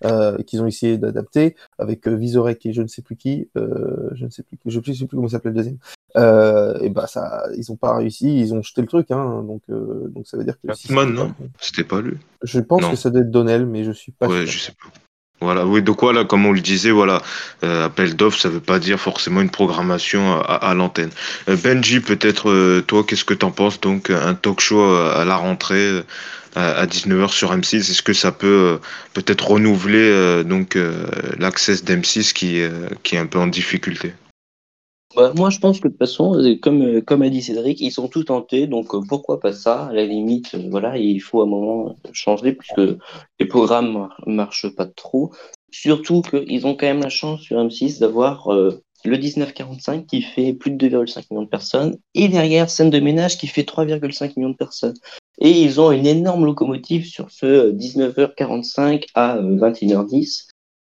euh, 0.06 0.38
qu'ils 0.44 0.62
ont 0.62 0.68
essayé 0.68 0.98
d'adapter 1.00 1.56
avec 1.80 2.08
Vizorek 2.08 2.66
et 2.68 2.72
je 2.72 2.84
ne 2.84 2.88
sais 2.88 3.02
plus 3.02 3.18
qui. 3.18 3.50
je 3.56 4.26
ne 4.26 4.30
sais 4.30 4.44
plus, 4.44 4.58
je 4.68 4.80
ne 4.80 4.94
sais 4.94 5.08
plus 5.08 5.18
comment 5.18 5.28
s'appelait 5.28 5.52
le 5.52 5.58
deuxième. 5.58 5.80
Euh, 6.16 6.78
et 6.82 6.90
bah 6.90 7.08
ça, 7.08 7.44
ils 7.58 7.72
ont 7.72 7.76
pas 7.76 7.96
réussi. 7.98 8.40
Ils 8.40 8.54
ont 8.54 8.62
jeté 8.62 8.82
le 8.82 8.88
truc. 8.88 9.12
Hein, 9.12 9.44
donc, 9.48 9.62
euh, 9.70 10.08
donc 10.14 10.28
ça 10.28 10.38
veut 10.38 10.44
dire 10.44 10.56
que. 10.56 10.74
si 10.74 10.88
Batman, 10.88 11.08
c'était 11.10 11.18
pas 11.18 11.24
non? 11.24 11.34
C'était 11.60 11.84
pas 11.84 12.02
lui? 12.02 12.18
Je 12.44 12.60
pense 12.60 12.82
Non. 12.82 12.90
que 12.92 12.96
ça 12.96 13.10
doit 13.10 13.22
être 13.22 13.32
Donnell, 13.32 13.66
mais 13.66 13.84
je 13.84 13.92
suis 13.92 14.12
pas 14.12 14.28
Ouais, 14.28 14.46
sûr. 14.46 14.52
je 14.52 14.60
sais 14.60 14.72
pas. 14.72 14.90
Voilà, 15.42 15.66
oui, 15.66 15.82
donc 15.82 16.02
voilà, 16.02 16.26
comme 16.26 16.46
on 16.46 16.52
le 16.52 16.60
disait, 16.60 16.92
voilà, 16.92 17.22
euh, 17.64 17.86
appel 17.86 18.14
d'offres, 18.18 18.38
ça 18.38 18.50
veut 18.50 18.60
pas 18.60 18.78
dire 18.78 19.00
forcément 19.00 19.40
une 19.40 19.50
programmation 19.50 20.34
à, 20.42 20.56
à 20.56 20.74
l'antenne. 20.74 21.12
Euh, 21.48 21.56
Benji, 21.56 22.02
peut-être, 22.02 22.50
euh, 22.50 22.82
toi, 22.86 23.06
qu'est-ce 23.08 23.24
que 23.24 23.34
t'en 23.34 23.50
penses? 23.52 23.80
Donc 23.80 24.10
un 24.10 24.34
talk 24.34 24.60
show 24.60 24.82
à 24.84 25.24
la 25.24 25.38
rentrée 25.38 26.04
à, 26.56 26.72
à 26.72 26.86
19h 26.86 27.30
sur 27.30 27.54
M6, 27.56 27.78
est-ce 27.78 28.02
que 28.02 28.12
ça 28.12 28.34
peut 28.34 28.80
peut-être 29.14 29.52
renouveler 29.52 30.44
donc 30.44 30.78
l'accès 31.38 31.76
d'M6 31.76 32.34
qui, 32.34 32.62
qui 33.04 33.16
est 33.16 33.20
un 33.20 33.26
peu 33.28 33.40
en 33.40 33.48
difficulté? 33.48 34.14
Bah, 35.16 35.34
moi, 35.36 35.50
je 35.50 35.58
pense 35.60 35.80
que 35.80 35.88
de 35.88 35.94
toute 35.94 36.00
façon, 36.00 36.36
euh, 36.36 36.56
comme, 36.62 36.84
euh, 36.84 37.02
comme 37.02 37.24
a 37.24 37.30
dit 37.30 37.42
Cédric, 37.42 37.82
ils 37.82 37.92
sont 37.92 38.08
tous 38.08 38.26
tentés, 38.26 38.68
donc 38.68 38.94
euh, 38.94 39.02
pourquoi 39.08 39.40
pas 39.40 39.54
ça? 39.54 39.88
À 39.88 39.94
la 39.94 40.06
limite, 40.06 40.56
voilà, 40.70 40.98
il 40.98 41.20
faut 41.20 41.42
à 41.42 41.46
un 41.46 41.48
moment 41.48 41.96
changer 42.14 42.54
puisque 42.54 42.82
les 43.40 43.46
programmes 43.48 43.92
mar- 43.94 44.22
marchent 44.28 44.70
pas 44.76 44.86
trop. 44.86 45.32
Surtout 45.72 46.22
qu'ils 46.22 46.66
ont 46.68 46.76
quand 46.76 46.86
même 46.86 47.02
la 47.02 47.10
chance 47.10 47.42
sur 47.42 47.60
M6 47.60 48.00
d'avoir 48.00 48.54
euh, 48.54 48.82
le 49.04 49.18
1945 49.18 50.06
qui 50.06 50.22
fait 50.22 50.54
plus 50.54 50.72
de 50.72 50.78
2,5 50.78 51.26
millions 51.32 51.44
de 51.44 51.50
personnes 51.50 51.98
et 52.14 52.28
derrière 52.28 52.70
Scène 52.70 52.90
de 52.92 53.00
ménage 53.00 53.38
qui 53.38 53.48
fait 53.48 53.64
3,5 53.64 54.38
millions 54.38 54.50
de 54.52 54.56
personnes. 54.58 54.96
Et 55.40 55.50
ils 55.50 55.82
ont 55.82 55.92
une 55.92 56.06
énorme 56.06 56.46
locomotive 56.46 57.06
sur 57.06 57.32
ce 57.32 57.46
euh, 57.46 57.72
19h45 57.72 59.06
à 59.16 59.38
euh, 59.38 59.58
21h10. 59.58 60.48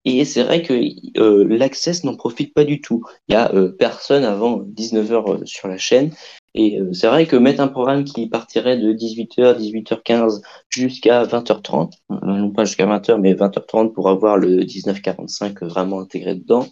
Et 0.06 0.26
c'est 0.26 0.44
vrai 0.44 0.62
que 0.62 0.74
euh, 1.18 1.46
l'Access 1.48 2.04
n'en 2.04 2.16
profite 2.16 2.54
pas 2.54 2.66
du 2.66 2.82
tout. 2.82 3.04
Il 3.28 3.34
y 3.34 3.36
a 3.36 3.54
euh, 3.54 3.72
personne 3.72 4.24
avant 4.24 4.62
19h 4.62 5.46
sur 5.46 5.68
la 5.68 5.78
chaîne. 5.78 6.12
Et 6.56 6.80
euh, 6.80 6.94
c'est 6.94 7.08
vrai 7.08 7.26
que 7.26 7.36
mettre 7.36 7.62
un 7.62 7.68
programme 7.68 8.04
qui 8.04 8.28
partirait 8.28 8.78
de 8.78 8.94
18h, 8.94 9.58
18h15 9.58 10.42
jusqu'à 10.70 11.24
20h30, 11.24 11.94
euh, 12.12 12.16
non 12.22 12.52
pas 12.52 12.66
jusqu'à 12.66 12.86
20h, 12.86 13.20
mais 13.20 13.34
20h30 13.34 13.92
pour 13.92 14.10
avoir 14.10 14.38
le 14.38 14.58
1945 14.58 15.64
vraiment 15.64 16.00
intégré 16.00 16.36
dedans, 16.36 16.68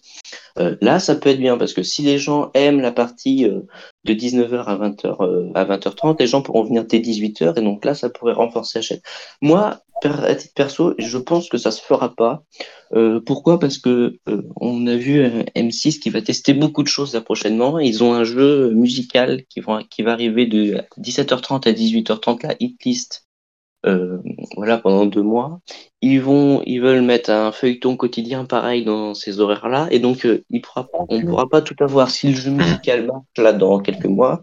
euh, 0.59 0.75
là, 0.81 0.99
ça 0.99 1.15
peut 1.15 1.29
être 1.29 1.39
bien 1.39 1.57
parce 1.57 1.73
que 1.73 1.83
si 1.83 2.01
les 2.01 2.17
gens 2.17 2.51
aiment 2.53 2.81
la 2.81 2.91
partie 2.91 3.45
euh, 3.45 3.61
de 4.03 4.13
19h 4.13 4.63
à 4.65 4.75
20h, 4.77 5.23
euh, 5.23 5.51
à 5.55 5.65
20h30, 5.65 6.17
les 6.19 6.27
gens 6.27 6.41
pourront 6.41 6.63
venir 6.63 6.85
dès 6.85 6.99
18h 6.99 7.57
et 7.57 7.61
donc 7.61 7.85
là, 7.85 7.93
ça 7.95 8.09
pourrait 8.09 8.33
renforcer 8.33 8.79
la 8.79 8.83
chaîne. 8.83 9.01
Moi, 9.41 9.79
à 10.03 10.35
titre 10.35 10.53
perso, 10.55 10.95
je 10.97 11.17
pense 11.17 11.47
que 11.47 11.57
ça 11.57 11.71
se 11.71 11.81
fera 11.81 12.15
pas. 12.15 12.43
Pourquoi? 13.25 13.59
Parce 13.59 13.77
que 13.77 14.17
on 14.59 14.87
a 14.87 14.95
vu 14.95 15.19
euh, 15.19 15.43
M6 15.55 15.99
qui 15.99 16.09
va 16.09 16.21
tester 16.21 16.53
beaucoup 16.53 16.81
de 16.81 16.87
choses 16.87 17.13
là 17.13 17.21
prochainement. 17.21 17.79
Ils 17.79 18.03
ont 18.03 18.13
un 18.13 18.23
jeu 18.23 18.71
musical 18.71 19.45
qui 19.45 19.59
va, 19.59 19.81
arriver 20.07 20.47
de 20.47 20.81
17h30 20.99 21.69
à 21.69 21.71
18h30, 21.71 22.47
la 22.47 22.55
hit 22.59 22.83
list. 22.83 23.27
Voilà 24.55 24.77
pendant 24.77 25.05
deux 25.05 25.21
mois. 25.21 25.59
Ils 26.01 26.19
vont, 26.19 26.63
ils 26.65 26.79
veulent 26.81 27.01
mettre 27.03 27.29
un 27.29 27.51
feuilleton 27.51 27.95
quotidien 27.95 28.45
pareil 28.45 28.83
dans 28.83 29.13
ces 29.13 29.39
horaires-là, 29.39 29.87
et 29.91 29.99
donc 29.99 30.25
euh, 30.25 30.43
il 30.49 30.61
pourra, 30.61 30.87
on 31.09 31.21
pourra 31.21 31.47
pas 31.47 31.61
tout 31.61 31.75
avoir. 31.79 32.09
Si 32.09 32.27
le 32.29 32.35
jeu 32.35 32.51
musical 32.51 33.05
marche 33.05 33.23
là 33.37 33.53
dans 33.53 33.79
quelques 33.79 34.05
mois, 34.05 34.41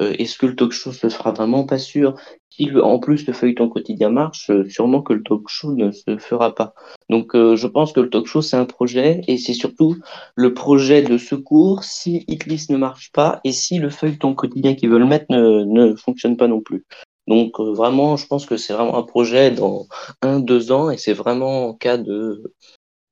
euh, 0.00 0.14
est-ce 0.18 0.38
que 0.38 0.46
le 0.46 0.54
talk 0.56 0.72
show 0.72 0.92
se 0.92 1.08
fera 1.08 1.32
vraiment? 1.32 1.64
Pas 1.64 1.78
sûr 1.78 2.14
Si 2.50 2.66
le- 2.66 2.84
en 2.84 2.98
plus 2.98 3.26
le 3.26 3.32
feuilleton 3.32 3.68
quotidien 3.68 4.10
marche, 4.10 4.50
euh, 4.50 4.68
sûrement 4.68 5.02
que 5.02 5.12
le 5.12 5.22
talk 5.22 5.48
show 5.48 5.74
ne 5.74 5.90
se 5.90 6.18
fera 6.18 6.54
pas. 6.54 6.74
Donc 7.10 7.32
je 7.34 7.66
pense 7.66 7.92
que 7.92 8.00
le 8.00 8.08
talk 8.10 8.26
show 8.26 8.40
c'est 8.42 8.56
un 8.56 8.64
projet 8.64 9.22
et 9.26 9.38
c'est 9.38 9.54
surtout 9.54 9.96
le 10.36 10.54
projet 10.54 11.02
de 11.02 11.18
secours 11.18 11.82
si 11.82 12.24
Hitlist 12.28 12.70
ne 12.70 12.76
marche 12.76 13.10
pas 13.12 13.40
et 13.44 13.52
si 13.52 13.78
le 13.78 13.90
feuilleton 13.90 14.34
quotidien 14.34 14.74
qu'ils 14.74 14.90
veulent 14.90 15.04
mettre 15.04 15.26
ne, 15.30 15.64
ne 15.64 15.94
fonctionne 15.96 16.36
pas 16.36 16.46
non 16.46 16.60
plus. 16.60 16.84
Donc 17.28 17.60
euh, 17.60 17.72
vraiment, 17.72 18.16
je 18.16 18.26
pense 18.26 18.46
que 18.46 18.56
c'est 18.56 18.72
vraiment 18.72 18.98
un 18.98 19.02
projet 19.02 19.50
dans 19.50 19.86
un, 20.22 20.40
deux 20.40 20.72
ans 20.72 20.90
et 20.90 20.98
c'est 20.98 21.12
vraiment 21.12 21.68
en 21.68 21.74
cas 21.74 21.96
de 21.96 22.42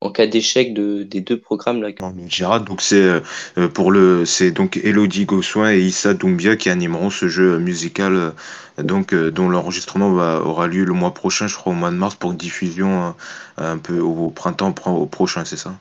en 0.03 0.11
cas 0.11 0.27
d'échec 0.27 0.73
de, 0.73 1.03
des 1.03 1.21
deux 1.21 1.39
programmes 1.39 1.83
là. 1.83 1.91
Gérard, 2.27 2.63
donc 2.63 2.81
c'est 2.81 3.21
euh, 3.59 3.69
pour 3.69 3.91
le, 3.91 4.25
c'est 4.25 4.51
donc 4.51 4.79
Elodie 4.79 5.27
Gossuin 5.27 5.73
et 5.73 5.81
Issa 5.81 6.15
Doumbia 6.15 6.57
qui 6.57 6.71
animeront 6.71 7.11
ce 7.11 7.29
jeu 7.29 7.59
musical, 7.59 8.15
euh, 8.15 8.83
donc 8.83 9.13
euh, 9.13 9.31
dont 9.31 9.51
l'enregistrement 9.51 10.13
va, 10.13 10.41
aura 10.41 10.67
lieu 10.69 10.85
le 10.85 10.95
mois 10.95 11.13
prochain, 11.13 11.49
je 11.49 11.55
crois 11.55 11.73
au 11.75 11.77
mois 11.77 11.91
de 11.91 11.97
mars, 11.97 12.15
pour 12.15 12.33
diffusion 12.33 13.15
un 13.59 13.79
peu 13.79 14.01
au, 14.01 14.31
printemps 14.31 14.75
au 14.87 15.07
prochain, 15.07 15.45
c'est 15.45 15.59
ça? 15.59 15.75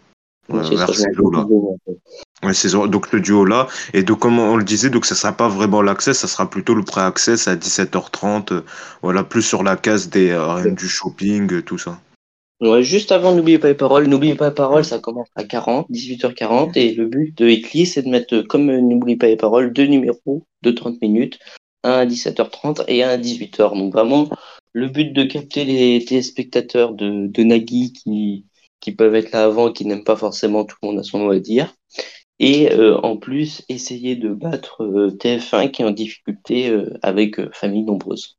Ouais, 0.49 0.63
ça, 0.63 0.88
donc 2.87 3.11
le 3.11 3.19
duo 3.19 3.45
là 3.45 3.67
et 3.93 4.03
donc 4.03 4.19
comme 4.19 4.39
on 4.39 4.55
le 4.55 4.63
disait 4.63 4.89
donc 4.89 5.05
ça 5.05 5.15
sera 5.15 5.33
pas 5.33 5.47
vraiment 5.47 5.81
l'accès 5.81 6.13
ça 6.13 6.27
sera 6.27 6.49
plutôt 6.49 6.73
le 6.73 6.83
pré-access 6.83 7.47
à 7.47 7.55
17h30 7.55 8.53
euh, 8.53 8.61
voilà 9.01 9.23
plus 9.23 9.41
sur 9.41 9.63
la 9.63 9.75
case 9.75 10.09
des 10.09 10.29
euh, 10.29 10.71
du 10.71 10.87
shopping 10.87 11.51
euh, 11.53 11.61
tout 11.61 11.77
ça 11.77 11.99
Ouais, 12.61 12.83
juste 12.83 13.13
avant 13.13 13.33
N'oubliez 13.33 13.57
pas 13.57 13.69
les 13.69 13.73
paroles. 13.73 14.07
N'oubliez 14.07 14.35
pas 14.35 14.49
les 14.49 14.53
paroles, 14.53 14.83
ça 14.83 14.99
commence 14.99 15.29
à 15.35 15.45
40, 15.45 15.89
18h40. 15.89 16.77
Et 16.77 16.93
le 16.93 17.05
but 17.05 17.37
de 17.37 17.47
Eclis, 17.47 17.85
c'est 17.85 18.01
de 18.01 18.09
mettre, 18.09 18.41
comme 18.41 18.65
N'oubliez 18.65 19.15
pas 19.15 19.27
les 19.27 19.37
paroles, 19.37 19.71
deux 19.71 19.85
numéros 19.85 20.45
de 20.61 20.71
30 20.71 21.01
minutes. 21.01 21.39
Un 21.85 21.91
à 21.91 22.05
17h30 22.05 22.83
et 22.89 23.01
un 23.01 23.11
à 23.11 23.17
18h. 23.17 23.77
Donc 23.77 23.93
vraiment, 23.93 24.27
le 24.73 24.89
but 24.89 25.13
de 25.13 25.23
capter 25.23 25.63
les 25.63 26.03
téléspectateurs 26.03 26.93
de, 26.93 27.27
de 27.27 27.43
Nagui 27.43 27.93
qui, 27.93 28.45
qui 28.81 28.91
peuvent 28.91 29.15
être 29.15 29.31
là 29.31 29.45
avant 29.45 29.71
qui 29.71 29.85
n'aiment 29.85 30.03
pas 30.03 30.15
forcément 30.15 30.65
tout 30.65 30.75
le 30.81 30.89
monde 30.89 30.99
à 30.99 31.03
son 31.03 31.19
mot 31.19 31.31
à 31.31 31.39
dire. 31.39 31.73
Et 32.39 32.71
euh, 32.71 32.97
en 33.01 33.17
plus, 33.17 33.63
essayer 33.69 34.15
de 34.15 34.33
battre 34.33 34.83
euh, 34.83 35.11
TF1 35.11 35.69
qui 35.71 35.81
est 35.81 35.85
en 35.85 35.91
difficulté 35.91 36.69
euh, 36.69 36.97
avec 37.01 37.39
euh, 37.39 37.49
famille 37.53 37.83
nombreuse. 37.83 38.37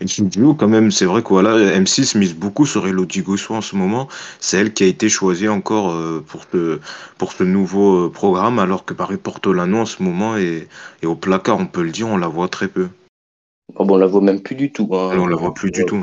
Et 0.00 0.06
ce 0.06 0.22
duo, 0.22 0.54
quand 0.54 0.68
même, 0.68 0.90
c'est 0.90 1.04
vrai 1.04 1.22
que 1.22 1.28
voilà, 1.28 1.58
M6 1.78 2.16
mise 2.16 2.34
beaucoup 2.34 2.64
sur 2.64 2.86
Elodie 2.86 3.20
Gossuin 3.20 3.58
en 3.58 3.60
ce 3.60 3.76
moment. 3.76 4.08
C'est 4.38 4.56
elle 4.56 4.72
qui 4.72 4.84
a 4.84 4.86
été 4.86 5.10
choisie 5.10 5.48
encore 5.48 5.90
euh, 5.92 6.24
pour, 6.26 6.44
ce, 6.50 6.80
pour 7.18 7.32
ce 7.32 7.44
nouveau 7.44 8.06
euh, 8.06 8.10
programme, 8.10 8.58
alors 8.58 8.86
que 8.86 8.94
Paris 8.94 9.18
Portolano 9.18 9.78
en 9.78 9.86
ce 9.86 10.02
moment 10.02 10.38
est, 10.38 10.68
est 11.02 11.06
au 11.06 11.16
placard, 11.16 11.58
on 11.58 11.66
peut 11.66 11.82
le 11.82 11.90
dire, 11.90 12.08
on 12.08 12.16
la 12.16 12.28
voit 12.28 12.48
très 12.48 12.68
peu. 12.68 12.88
Bon, 13.74 13.84
bon, 13.84 13.94
on 13.96 13.98
la 13.98 14.06
voit 14.06 14.22
même 14.22 14.40
plus 14.40 14.54
du 14.56 14.72
tout. 14.72 14.88
hein. 14.92 15.12
On 15.18 15.26
la 15.26 15.36
voit 15.36 15.52
plus 15.52 15.70
du 15.70 15.84
tout. 15.84 16.00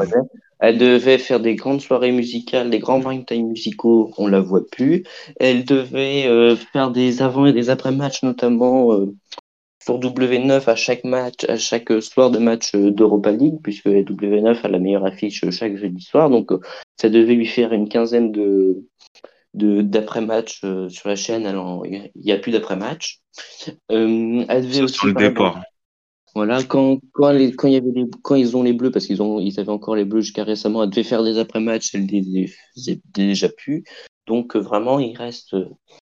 Elle 0.59 0.77
devait 0.77 1.17
faire 1.17 1.39
des 1.39 1.55
grandes 1.55 1.81
soirées 1.81 2.11
musicales, 2.11 2.69
des 2.69 2.79
grands 2.79 2.99
prime 2.99 3.25
time 3.25 3.47
musicaux, 3.47 4.11
on 4.17 4.27
la 4.27 4.39
voit 4.39 4.65
plus. 4.65 5.03
Elle 5.39 5.65
devait 5.65 6.27
euh, 6.27 6.55
faire 6.55 6.91
des 6.91 7.21
avant 7.21 7.45
et 7.45 7.53
des 7.53 7.69
après 7.69 7.91
matchs, 7.91 8.23
notamment 8.23 8.93
euh, 8.93 9.13
sur 9.83 9.99
W9 9.99 10.69
à 10.69 10.75
chaque 10.75 11.03
match, 11.03 11.45
à 11.47 11.57
chaque 11.57 12.01
soir 12.01 12.31
de 12.31 12.39
match 12.39 12.73
euh, 12.75 12.91
d'Europa 12.91 13.31
League, 13.31 13.59
puisque 13.63 13.87
W9 13.87 14.59
a 14.63 14.67
la 14.67 14.79
meilleure 14.79 15.05
affiche 15.05 15.43
euh, 15.43 15.51
chaque 15.51 15.77
jeudi 15.77 16.01
soir. 16.01 16.29
Donc, 16.29 16.51
ça 16.99 17.09
devait 17.09 17.35
lui 17.35 17.45
faire 17.45 17.71
une 17.73 17.87
quinzaine 17.87 18.31
de 18.31 18.83
d'après-match 19.57 20.61
euh, 20.63 20.89
sur 20.89 21.09
la 21.09 21.15
chaîne. 21.15 21.45
Alors, 21.45 21.85
il 21.85 22.11
n'y 22.15 22.31
a 22.31 22.37
plus 22.37 22.51
d'après-match. 22.51 23.21
Euh, 23.91 24.45
elle 24.47 24.63
devait 24.63 24.81
aussi 24.81 24.99
sent 24.99 25.07
le 25.07 25.11
exemple, 25.11 25.27
départ. 25.27 25.61
Voilà, 26.37 26.61
quand, 26.63 26.99
quand, 27.13 27.31
ils 27.31 28.55
ont 28.55 28.61
les 28.61 28.71
bleus, 28.71 28.91
parce 28.91 29.07
qu'ils 29.07 29.59
avaient 29.59 29.69
encore 29.69 29.95
les 29.95 30.05
bleus 30.05 30.21
jusqu'à 30.21 30.43
récemment, 30.43 30.83
elle 30.83 30.91
devait 30.91 31.01
faire 31.01 31.23
des 31.23 31.39
après-matchs, 31.39 31.95
elle 31.95 32.05
les 32.05 32.53
déjà 33.15 33.49
plus. 33.49 33.83
Donc 34.27 34.55
euh, 34.55 34.59
vraiment, 34.59 34.99
il 34.99 35.17
reste, 35.17 35.55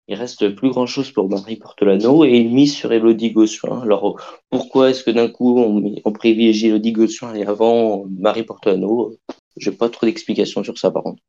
il 0.09 0.15
reste 0.15 0.49
plus 0.49 0.69
grand-chose 0.69 1.11
pour 1.11 1.29
Marie 1.29 1.55
Portolano 1.55 2.25
et 2.25 2.39
il 2.39 2.53
mise 2.53 2.75
sur 2.75 2.91
Elodie 2.91 3.31
Gossuin. 3.31 3.79
Alors 3.79 4.19
pourquoi 4.49 4.89
est-ce 4.89 5.05
que 5.05 5.11
d'un 5.11 5.29
coup 5.29 5.57
on, 5.57 5.95
on 6.03 6.11
privilégie 6.11 6.67
Elodie 6.67 6.91
Gossuin 6.91 7.33
et 7.33 7.45
avant 7.45 8.03
Marie 8.09 8.43
Portolano? 8.43 9.13
J'ai 9.55 9.71
pas 9.71 9.87
trop 9.87 10.07
d'explications 10.07 10.61
sur 10.61 10.77
ça 10.77 10.91
par 10.91 11.03
contre. 11.03 11.23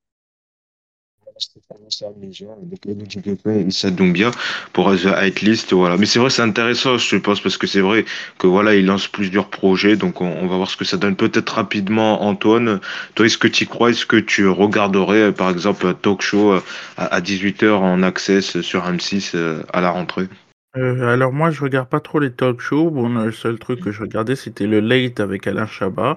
Issa 3.66 3.90
Doumbia 3.90 4.30
pour 4.72 4.94
The 4.94 5.08
High 5.16 5.40
List, 5.40 5.72
voilà. 5.72 5.96
Mais 5.96 6.06
c'est 6.06 6.18
vrai, 6.18 6.30
c'est 6.30 6.42
intéressant, 6.42 6.98
je 6.98 7.16
pense, 7.16 7.40
parce 7.40 7.56
que 7.56 7.66
c'est 7.66 7.80
vrai 7.80 8.04
que 8.38 8.46
voilà, 8.46 8.74
il 8.74 8.86
lance 8.86 9.08
plusieurs 9.08 9.48
projets, 9.48 9.96
donc 9.96 10.20
on, 10.20 10.26
on 10.26 10.46
va 10.46 10.56
voir 10.56 10.70
ce 10.70 10.76
que 10.76 10.84
ça 10.84 10.96
donne. 10.96 11.16
Peut-être 11.16 11.50
rapidement, 11.50 12.22
Antoine, 12.22 12.80
toi, 13.14 13.26
est-ce 13.26 13.38
que 13.38 13.48
tu 13.48 13.64
y 13.64 13.66
crois, 13.66 13.90
est-ce 13.90 14.06
que 14.06 14.16
tu 14.16 14.48
regarderais, 14.48 15.32
par 15.32 15.50
exemple, 15.50 15.86
un 15.86 15.94
talk 15.94 16.22
show 16.22 16.52
euh, 16.52 16.60
à, 16.96 17.06
à 17.06 17.20
18h 17.20 17.70
en 17.70 18.02
access 18.02 18.60
sur 18.60 18.84
M6 18.84 19.32
euh, 19.34 19.62
à 19.72 19.80
la 19.80 19.90
rentrée? 19.90 20.28
Euh, 20.76 21.08
alors 21.08 21.32
moi, 21.32 21.50
je 21.50 21.62
regarde 21.62 21.88
pas 21.88 22.00
trop 22.00 22.20
les 22.20 22.32
talk 22.32 22.60
shows. 22.60 22.90
Bon, 22.90 23.08
le 23.08 23.32
seul 23.32 23.58
truc 23.58 23.80
que 23.80 23.90
je 23.90 24.02
regardais, 24.02 24.36
c'était 24.36 24.66
le 24.66 24.80
Late 24.80 25.20
avec 25.20 25.46
Alain 25.46 25.66
Chabat. 25.66 26.16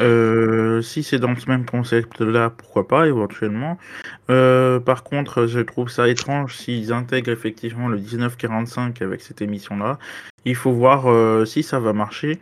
Euh, 0.00 0.80
si 0.80 1.02
c'est 1.02 1.18
dans 1.18 1.36
ce 1.36 1.48
même 1.50 1.66
concept-là, 1.66 2.50
pourquoi 2.50 2.88
pas, 2.88 3.06
éventuellement. 3.06 3.78
Euh, 4.30 4.80
par 4.80 5.04
contre, 5.04 5.46
je 5.46 5.60
trouve 5.60 5.90
ça 5.90 6.08
étrange 6.08 6.56
s'ils 6.56 6.92
intègrent 6.92 7.30
effectivement 7.30 7.88
le 7.88 7.98
1945 7.98 9.02
avec 9.02 9.20
cette 9.20 9.42
émission-là. 9.42 9.98
Il 10.44 10.56
faut 10.56 10.72
voir 10.72 11.10
euh, 11.10 11.44
si 11.44 11.62
ça 11.62 11.78
va 11.78 11.92
marcher. 11.92 12.40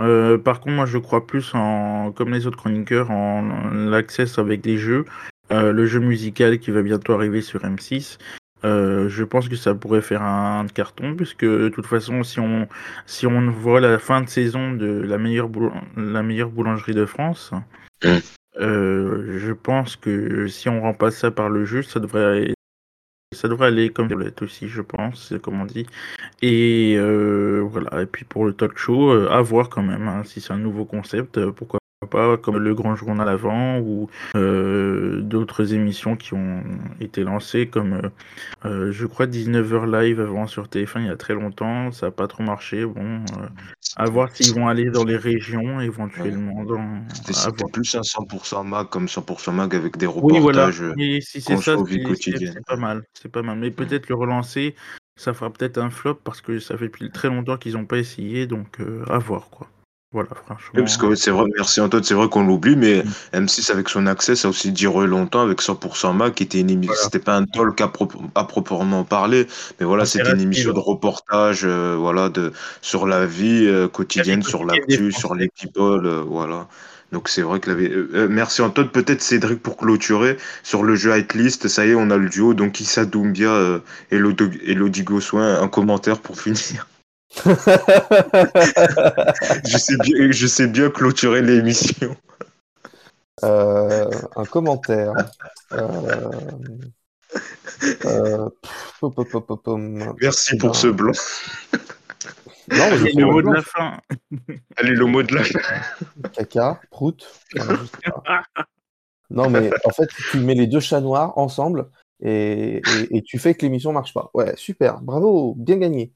Euh, 0.00 0.38
par 0.38 0.60
contre, 0.60 0.76
moi, 0.76 0.86
je 0.86 0.98
crois 0.98 1.26
plus 1.26 1.54
en, 1.54 2.12
comme 2.12 2.32
les 2.32 2.46
autres 2.46 2.56
chroniqueurs, 2.56 3.10
en, 3.10 3.70
l'access 3.70 4.38
avec 4.38 4.60
des 4.60 4.78
jeux. 4.78 5.04
Euh, 5.52 5.72
le 5.72 5.86
jeu 5.86 6.00
musical 6.00 6.58
qui 6.58 6.70
va 6.70 6.82
bientôt 6.82 7.12
arriver 7.12 7.42
sur 7.42 7.60
M6. 7.62 8.18
Euh, 8.64 9.08
je 9.08 9.24
pense 9.24 9.48
que 9.48 9.56
ça 9.56 9.74
pourrait 9.74 10.02
faire 10.02 10.22
un 10.22 10.66
carton, 10.66 11.14
puisque 11.16 11.44
de 11.44 11.68
toute 11.68 11.86
façon, 11.86 12.22
si 12.22 12.40
on, 12.40 12.68
si 13.06 13.26
on 13.26 13.50
voit 13.50 13.80
la 13.80 13.98
fin 13.98 14.20
de 14.20 14.28
saison 14.28 14.72
de 14.72 14.86
la 14.86 15.18
meilleure, 15.18 15.48
boul- 15.48 15.72
la 15.96 16.22
meilleure 16.22 16.50
boulangerie 16.50 16.94
de 16.94 17.06
France, 17.06 17.52
Mm. 18.04 18.18
euh, 18.60 19.38
je 19.38 19.52
pense 19.52 19.96
que 19.96 20.46
si 20.46 20.68
on 20.68 20.80
remplace 20.80 21.16
ça 21.18 21.30
par 21.30 21.48
le 21.50 21.64
jeu, 21.64 21.82
ça 21.82 22.00
devrait, 22.00 22.54
ça 23.34 23.48
devrait 23.48 23.68
aller 23.68 23.90
comme 23.90 24.08
aussi, 24.42 24.68
je 24.68 24.80
pense, 24.82 25.34
comme 25.42 25.60
on 25.60 25.66
dit. 25.66 25.86
Et 26.42 26.96
euh, 26.98 27.60
voilà. 27.62 28.02
Et 28.02 28.06
puis 28.06 28.24
pour 28.24 28.44
le 28.46 28.52
talk 28.54 28.78
show, 28.78 29.10
à 29.10 29.40
voir 29.42 29.68
quand 29.68 29.82
même, 29.82 30.08
hein, 30.08 30.22
si 30.24 30.40
c'est 30.40 30.52
un 30.52 30.58
nouveau 30.58 30.84
concept, 30.84 31.50
pourquoi 31.50 31.79
pas, 32.06 32.38
comme 32.38 32.56
le 32.56 32.74
Grand 32.74 32.96
Journal 32.96 33.28
avant 33.28 33.78
ou 33.78 34.08
euh, 34.34 35.20
d'autres 35.20 35.74
émissions 35.74 36.16
qui 36.16 36.32
ont 36.32 36.62
été 36.98 37.24
lancées, 37.24 37.66
comme 37.66 37.92
euh, 37.92 38.08
euh, 38.64 38.92
je 38.92 39.06
crois 39.06 39.26
19h 39.26 39.84
live 40.00 40.18
avant 40.20 40.46
sur 40.46 40.64
TF1 40.68 41.00
il 41.00 41.06
y 41.06 41.10
a 41.10 41.16
très 41.16 41.34
longtemps, 41.34 41.92
ça 41.92 42.06
n'a 42.06 42.12
pas 42.12 42.26
trop 42.26 42.42
marché. 42.42 42.86
Bon, 42.86 43.02
euh, 43.38 43.46
à 43.96 44.06
voir 44.06 44.34
s'ils 44.34 44.54
vont 44.54 44.66
aller 44.66 44.88
dans 44.90 45.04
les 45.04 45.18
régions 45.18 45.78
éventuellement. 45.80 46.64
Dans... 46.64 47.02
C'était 47.32 47.64
plus 47.70 47.94
un 47.94 48.00
100% 48.00 48.64
mag 48.66 48.88
comme 48.88 49.04
100% 49.06 49.52
mag 49.52 49.74
avec 49.74 49.98
des 49.98 50.06
Oui, 50.06 50.38
voilà. 50.40 50.66
reportages. 50.68 50.94
Et 50.96 51.20
si 51.20 51.42
c'est 51.42 51.56
ça, 51.58 51.76
c'est- 51.86 52.66
pas 52.66 52.76
mal. 52.76 53.02
C'est 53.12 53.30
pas 53.30 53.42
mal. 53.42 53.58
Mais 53.58 53.70
peut-être 53.70 54.08
le 54.08 54.14
relancer, 54.14 54.74
ça 55.16 55.34
fera 55.34 55.50
peut-être 55.52 55.76
un 55.76 55.90
flop 55.90 56.14
parce 56.24 56.40
que 56.40 56.60
ça 56.60 56.78
fait 56.78 56.86
depuis 56.86 57.10
très 57.10 57.28
longtemps 57.28 57.58
qu'ils 57.58 57.74
n'ont 57.74 57.84
pas 57.84 57.98
essayé, 57.98 58.46
donc 58.46 58.78
à 59.10 59.18
voir 59.18 59.50
quoi. 59.50 59.68
Voilà, 60.12 60.30
franchement. 60.44 60.70
Oui, 60.74 60.80
parce 60.82 60.96
que 60.96 61.14
c'est 61.14 61.30
vrai, 61.30 61.44
merci 61.56 61.80
Antoine, 61.80 62.02
c'est 62.02 62.14
vrai 62.14 62.28
qu'on 62.28 62.44
l'oublie, 62.44 62.74
mais 62.74 63.04
M6 63.32 63.70
avec 63.70 63.88
son 63.88 64.06
accès, 64.08 64.34
ça 64.34 64.48
a 64.48 64.50
aussi 64.50 64.72
duré 64.72 65.06
longtemps 65.06 65.42
avec 65.42 65.60
100% 65.62 66.12
Mac, 66.16 66.34
qui 66.34 66.42
était 66.42 66.58
une 66.58 66.70
émission, 66.70 66.92
Voilà. 66.94 67.04
c'était 67.04 67.24
pas 67.24 67.36
un 67.36 67.44
talk 67.44 67.80
à, 67.80 67.86
pro- 67.86 68.08
à 68.34 68.42
proprement 68.42 69.04
parler, 69.04 69.46
mais 69.78 69.86
voilà, 69.86 70.04
c'était 70.04 70.32
une 70.32 70.40
émission 70.40 70.72
de 70.72 70.80
reportage, 70.80 71.60
euh, 71.64 71.94
voilà, 71.96 72.28
de, 72.28 72.52
sur 72.82 73.06
la 73.06 73.24
vie 73.24 73.66
euh, 73.68 73.86
quotidienne, 73.86 74.42
sur 74.42 74.64
l'actu, 74.64 75.12
sur 75.12 75.36
les 75.36 75.48
people, 75.48 76.04
euh, 76.04 76.24
voilà. 76.26 76.66
Donc 77.12 77.28
c'est 77.28 77.42
vrai 77.42 77.60
que 77.60 77.70
la... 77.70 78.26
merci 78.26 78.62
Antoine, 78.62 78.88
peut-être 78.88 79.22
Cédric 79.22 79.62
pour 79.62 79.76
clôturer 79.76 80.36
sur 80.64 80.82
le 80.82 80.96
jeu 80.96 81.12
List, 81.34 81.68
ça 81.68 81.86
y 81.86 81.90
est, 81.90 81.94
on 81.94 82.10
a 82.10 82.16
le 82.16 82.28
duo, 82.28 82.52
donc 82.54 82.80
Issa 82.80 83.04
Doumbia 83.04 83.80
et 84.10 84.16
Elodie 84.16 85.02
Gossuin, 85.04 85.60
un 85.62 85.68
commentaire 85.68 86.18
pour 86.18 86.36
finir. 86.40 86.88
Je 87.30 87.52
sais 89.78 89.96
bien, 89.98 90.30
je 90.30 90.46
sais 90.46 90.66
bien 90.66 90.90
clôturer 90.90 91.42
l'émission. 91.42 92.16
Euh, 93.44 94.10
un 94.36 94.44
commentaire. 94.44 95.12
Euh, 95.72 96.30
euh. 98.04 98.48
Merci 100.20 100.56
pour 100.58 100.76
ce 100.76 100.88
blanc. 100.88 101.12
Non, 102.72 102.90
fais 102.98 103.12
le 103.12 103.24
mot 103.24 103.42
de 103.42 103.52
la 103.52 103.62
fin. 103.62 104.00
Allez, 104.76 104.92
le 104.92 105.06
mot 105.06 105.22
de 105.22 105.34
la 105.34 105.42
Caca, 106.30 106.80
prout. 106.90 107.26
Non, 109.30 109.48
mais 109.48 109.70
en 109.84 109.90
fait, 109.90 110.08
tu 110.30 110.38
mets 110.38 110.54
les 110.54 110.66
deux 110.66 110.80
chats 110.80 111.00
noirs 111.00 111.38
ensemble 111.38 111.88
et, 112.20 112.76
et, 112.78 113.16
et 113.16 113.22
tu 113.22 113.38
fais 113.38 113.54
que 113.54 113.62
l'émission 113.62 113.92
marche 113.92 114.12
pas. 114.12 114.30
Ouais, 114.34 114.54
super, 114.56 115.00
bravo, 115.00 115.54
bien 115.56 115.78
gagné. 115.78 116.12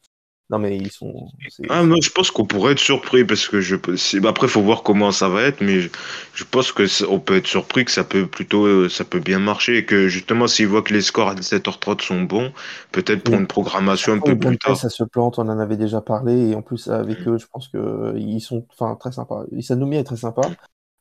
Non, 0.50 0.58
mais 0.58 0.76
ils 0.76 0.90
sont. 0.90 1.28
Ah, 1.70 1.82
moi, 1.82 1.96
je 2.02 2.10
pense 2.10 2.30
qu'on 2.30 2.44
pourrait 2.44 2.72
être 2.72 2.78
surpris 2.78 3.24
parce 3.24 3.48
que 3.48 3.60
je 3.60 3.76
bah, 4.20 4.28
Après, 4.28 4.48
faut 4.48 4.62
voir 4.62 4.82
comment 4.82 5.10
ça 5.12 5.28
va 5.28 5.42
être, 5.42 5.60
mais 5.62 5.80
je, 5.80 5.88
je 6.34 6.44
pense 6.44 6.72
que 6.72 6.86
ça- 6.86 7.06
on 7.08 7.18
peut 7.20 7.36
être 7.36 7.46
surpris 7.46 7.84
que 7.84 7.90
ça 7.90 8.04
peut 8.04 8.26
plutôt, 8.26 8.66
euh, 8.66 8.88
ça 8.88 9.04
peut 9.04 9.20
bien 9.20 9.38
marcher 9.38 9.78
et 9.78 9.84
que 9.84 10.08
justement, 10.08 10.46
s'ils 10.46 10.66
voient 10.68 10.82
que 10.82 10.92
les 10.92 11.00
scores 11.02 11.28
à 11.30 11.34
17h30 11.34 12.02
sont 12.02 12.22
bons, 12.22 12.52
peut-être 12.92 13.22
pour 13.24 13.34
Oui. 13.34 13.40
une 13.40 13.46
programmation 13.46 14.12
un 14.12 14.18
peu 14.20 14.36
plus 14.38 14.58
tard. 14.58 14.76
Ça 14.76 14.88
se 14.90 15.04
plante, 15.04 15.38
on 15.38 15.48
en 15.48 15.58
avait 15.58 15.76
déjà 15.76 16.00
parlé, 16.00 16.50
et 16.50 16.54
en 16.54 16.62
plus 16.62 16.88
avec 16.88 17.26
eux, 17.26 17.38
je 17.38 17.46
pense 17.46 17.68
que 17.68 18.14
ils 18.16 18.40
sont 18.40 18.66
enfin 18.70 18.96
très 18.96 19.12
sympas. 19.12 19.44
Issa 19.52 19.76
Noumi 19.76 19.96
est 19.96 20.04
très 20.04 20.16
sympa. 20.16 20.50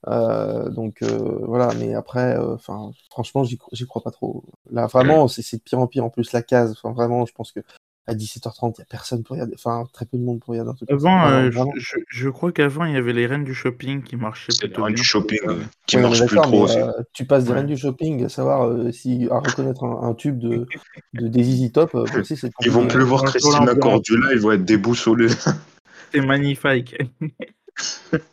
Euh, 0.07 0.69
donc 0.69 1.01
euh, 1.01 1.39
voilà, 1.45 1.73
mais 1.75 1.93
après, 1.93 2.37
euh, 2.37 2.57
franchement, 3.09 3.43
j'y 3.45 3.57
cro- 3.57 3.69
j'y 3.73 3.85
crois 3.87 4.03
pas 4.03 4.11
trop. 4.11 4.43
Là, 4.71 4.87
vraiment, 4.87 5.27
c'est 5.29 5.41
c'est 5.41 5.57
de 5.57 5.63
pire 5.63 5.79
en 5.79 5.87
pire. 5.87 6.05
En 6.05 6.09
plus, 6.09 6.31
la 6.33 6.41
case, 6.43 6.71
enfin 6.73 6.93
vraiment, 6.93 7.25
je 7.25 7.33
pense 7.33 7.51
que 7.53 7.61
à 8.05 8.13
17h30, 8.15 8.73
il 8.77 8.79
y 8.79 8.81
a 8.81 8.85
personne 8.85 9.23
pour 9.23 9.33
regarder, 9.35 9.53
enfin 9.55 9.85
très 9.93 10.05
peu 10.05 10.17
de 10.17 10.23
monde 10.23 10.39
pour 10.41 10.49
regarder 10.51 10.71
un 10.71 10.73
truc. 10.73 10.91
Avant, 10.91 11.25
euh, 11.27 11.49
vraiment. 11.49 11.71
je, 12.09 12.29
crois 12.29 12.51
qu'avant, 12.51 12.83
il 12.85 12.93
y 12.93 12.97
avait 12.97 13.13
les 13.13 13.25
reines 13.27 13.43
du 13.45 13.53
shopping 13.53 14.03
qui 14.03 14.17
marchaient 14.17 14.51
C'est 14.51 14.65
plutôt 14.67 14.81
le 14.81 14.87
bien. 14.87 14.95
du 14.95 15.03
shopping 15.03 15.39
euh, 15.47 15.55
qui 15.85 15.95
Oui, 15.97 16.03
on 16.03 16.05
est 16.07 16.09
marche 16.19 16.25
plus 16.25 16.35
trop 16.37 16.51
mais 16.51 16.57
aussi. 16.63 16.79
euh, 16.79 16.91
tu 17.13 17.25
passes 17.25 17.45
des 17.45 17.51
Ouais. 17.51 17.57
reines 17.57 17.67
du 17.67 17.77
shopping, 17.77 18.25
à 18.25 18.29
savoir 18.29 18.67
euh, 18.67 18.91
si 18.91 19.27
à 19.31 19.39
reconnaître 19.39 19.83
un, 19.85 20.09
un 20.09 20.13
tube 20.15 20.37
de, 20.39 20.67
de 21.13 21.27
des 21.27 21.39
Easy 21.49 21.71
Top, 21.71 21.95
euh, 21.95 22.03
aussi 22.19 22.35
Ils 22.61 22.71
vont 22.71 22.87
plus 22.87 23.03
voir 23.03 23.23
Christina. 23.23 23.73
Cordula, 23.75 24.33
ils 24.33 24.39
vont 24.39 24.51
être 24.51 24.65
déboussolés. 24.65 25.29
C'est 26.13 26.21
magnifique. 26.21 26.95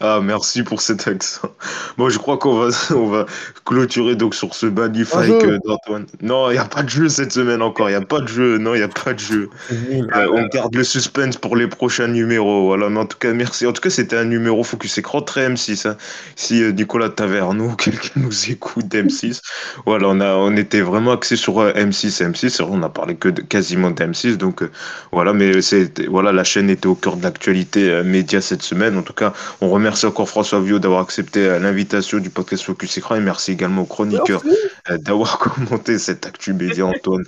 Ah, 0.00 0.20
merci 0.22 0.62
pour 0.62 0.80
cet 0.80 1.06
accent. 1.08 1.48
Bon, 1.96 2.08
je 2.08 2.18
crois 2.18 2.38
qu'on 2.38 2.58
va, 2.58 2.68
on 2.94 3.06
va 3.06 3.26
clôturer 3.64 4.16
donc 4.16 4.34
sur 4.34 4.54
ce 4.54 4.66
magnifique 4.66 5.44
euh, 5.44 5.58
d'Antoine. 5.64 6.06
Non, 6.22 6.50
il 6.50 6.54
n'y 6.54 6.58
a 6.58 6.64
pas 6.64 6.82
de 6.82 6.88
jeu 6.88 7.08
cette 7.08 7.32
semaine 7.32 7.62
encore. 7.62 7.88
Il 7.88 7.92
n'y 7.92 8.02
a 8.02 8.06
pas 8.06 8.20
de 8.20 8.28
jeu. 8.28 8.58
Non, 8.58 8.74
il 8.74 8.78
n'y 8.78 8.84
a 8.84 8.88
pas 8.88 9.12
de 9.12 9.18
jeu. 9.18 9.50
Euh, 9.72 10.28
on 10.32 10.46
garde 10.46 10.74
le 10.74 10.84
suspense 10.84 11.36
pour 11.36 11.56
les 11.56 11.66
prochains 11.66 12.08
numéros. 12.08 12.66
Voilà, 12.66 12.88
mais 12.88 13.00
en 13.00 13.06
tout 13.06 13.18
cas, 13.18 13.32
merci. 13.32 13.66
En 13.66 13.72
tout 13.72 13.80
cas, 13.80 13.90
c'était 13.90 14.16
un 14.16 14.24
numéro 14.24 14.62
Focus 14.64 14.98
Écran 14.98 15.22
très 15.22 15.48
M6. 15.48 15.88
Hein. 15.88 15.96
Si 16.36 16.62
euh, 16.62 16.72
Nicolas 16.72 17.08
Taverneau, 17.08 17.70
quelqu'un 17.76 18.10
nous 18.16 18.50
écoute 18.50 18.86
M6, 18.86 19.40
voilà, 19.84 20.08
on, 20.08 20.20
a, 20.20 20.34
on 20.34 20.56
était 20.56 20.80
vraiment 20.80 21.12
axé 21.12 21.36
sur 21.36 21.54
M6, 21.60 22.22
M6. 22.22 22.62
On 22.62 22.82
a 22.82 22.88
parlé 22.88 23.16
que 23.16 23.28
de, 23.28 23.42
quasiment 23.42 23.90
d'M6. 23.90 24.36
Donc, 24.36 24.62
voilà, 25.12 25.32
mais 25.32 25.52
voilà, 26.08 26.32
la 26.32 26.44
chaîne 26.44 26.70
était 26.70 26.86
au 26.86 26.94
cœur 26.94 27.16
de 27.16 27.22
l'actualité 27.22 28.02
média 28.04 28.40
cette 28.40 28.62
semaine. 28.62 28.96
En 28.96 29.02
tout 29.02 29.12
cas, 29.12 29.32
on 29.60 29.65
remercie 29.70 30.06
encore 30.06 30.28
François 30.28 30.60
Vio 30.60 30.78
d'avoir 30.78 31.00
accepté 31.00 31.46
euh, 31.46 31.58
l'invitation 31.58 32.18
du 32.18 32.30
podcast 32.30 32.62
Focus 32.64 32.98
Écran 32.98 33.16
et 33.16 33.20
merci 33.20 33.52
également 33.52 33.82
aux 33.82 33.86
chroniqueurs 33.86 34.42
euh, 34.90 34.98
d'avoir 34.98 35.38
commenté 35.38 35.98
cette 35.98 36.26
actu 36.26 36.52
média, 36.52 36.86
Antoine, 36.86 37.24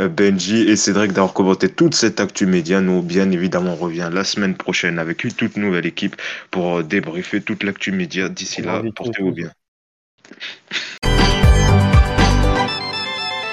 euh, 0.00 0.08
Benji 0.08 0.62
et 0.62 0.76
Cédric 0.76 1.12
d'avoir 1.12 1.32
commenté 1.32 1.68
toute 1.68 1.94
cette 1.94 2.20
actu 2.20 2.46
média. 2.46 2.80
Nous, 2.80 3.02
bien 3.02 3.30
évidemment, 3.30 3.72
on 3.72 3.76
revient 3.76 4.10
la 4.12 4.24
semaine 4.24 4.54
prochaine 4.54 4.98
avec 4.98 5.24
une 5.24 5.32
toute 5.32 5.56
nouvelle 5.56 5.86
équipe 5.86 6.16
pour 6.50 6.84
débriefer 6.84 7.40
toute 7.40 7.62
l'actu 7.64 7.92
média. 7.92 8.28
D'ici 8.28 8.62
là, 8.62 8.82
portez-vous 8.94 9.32
bien. 9.32 9.50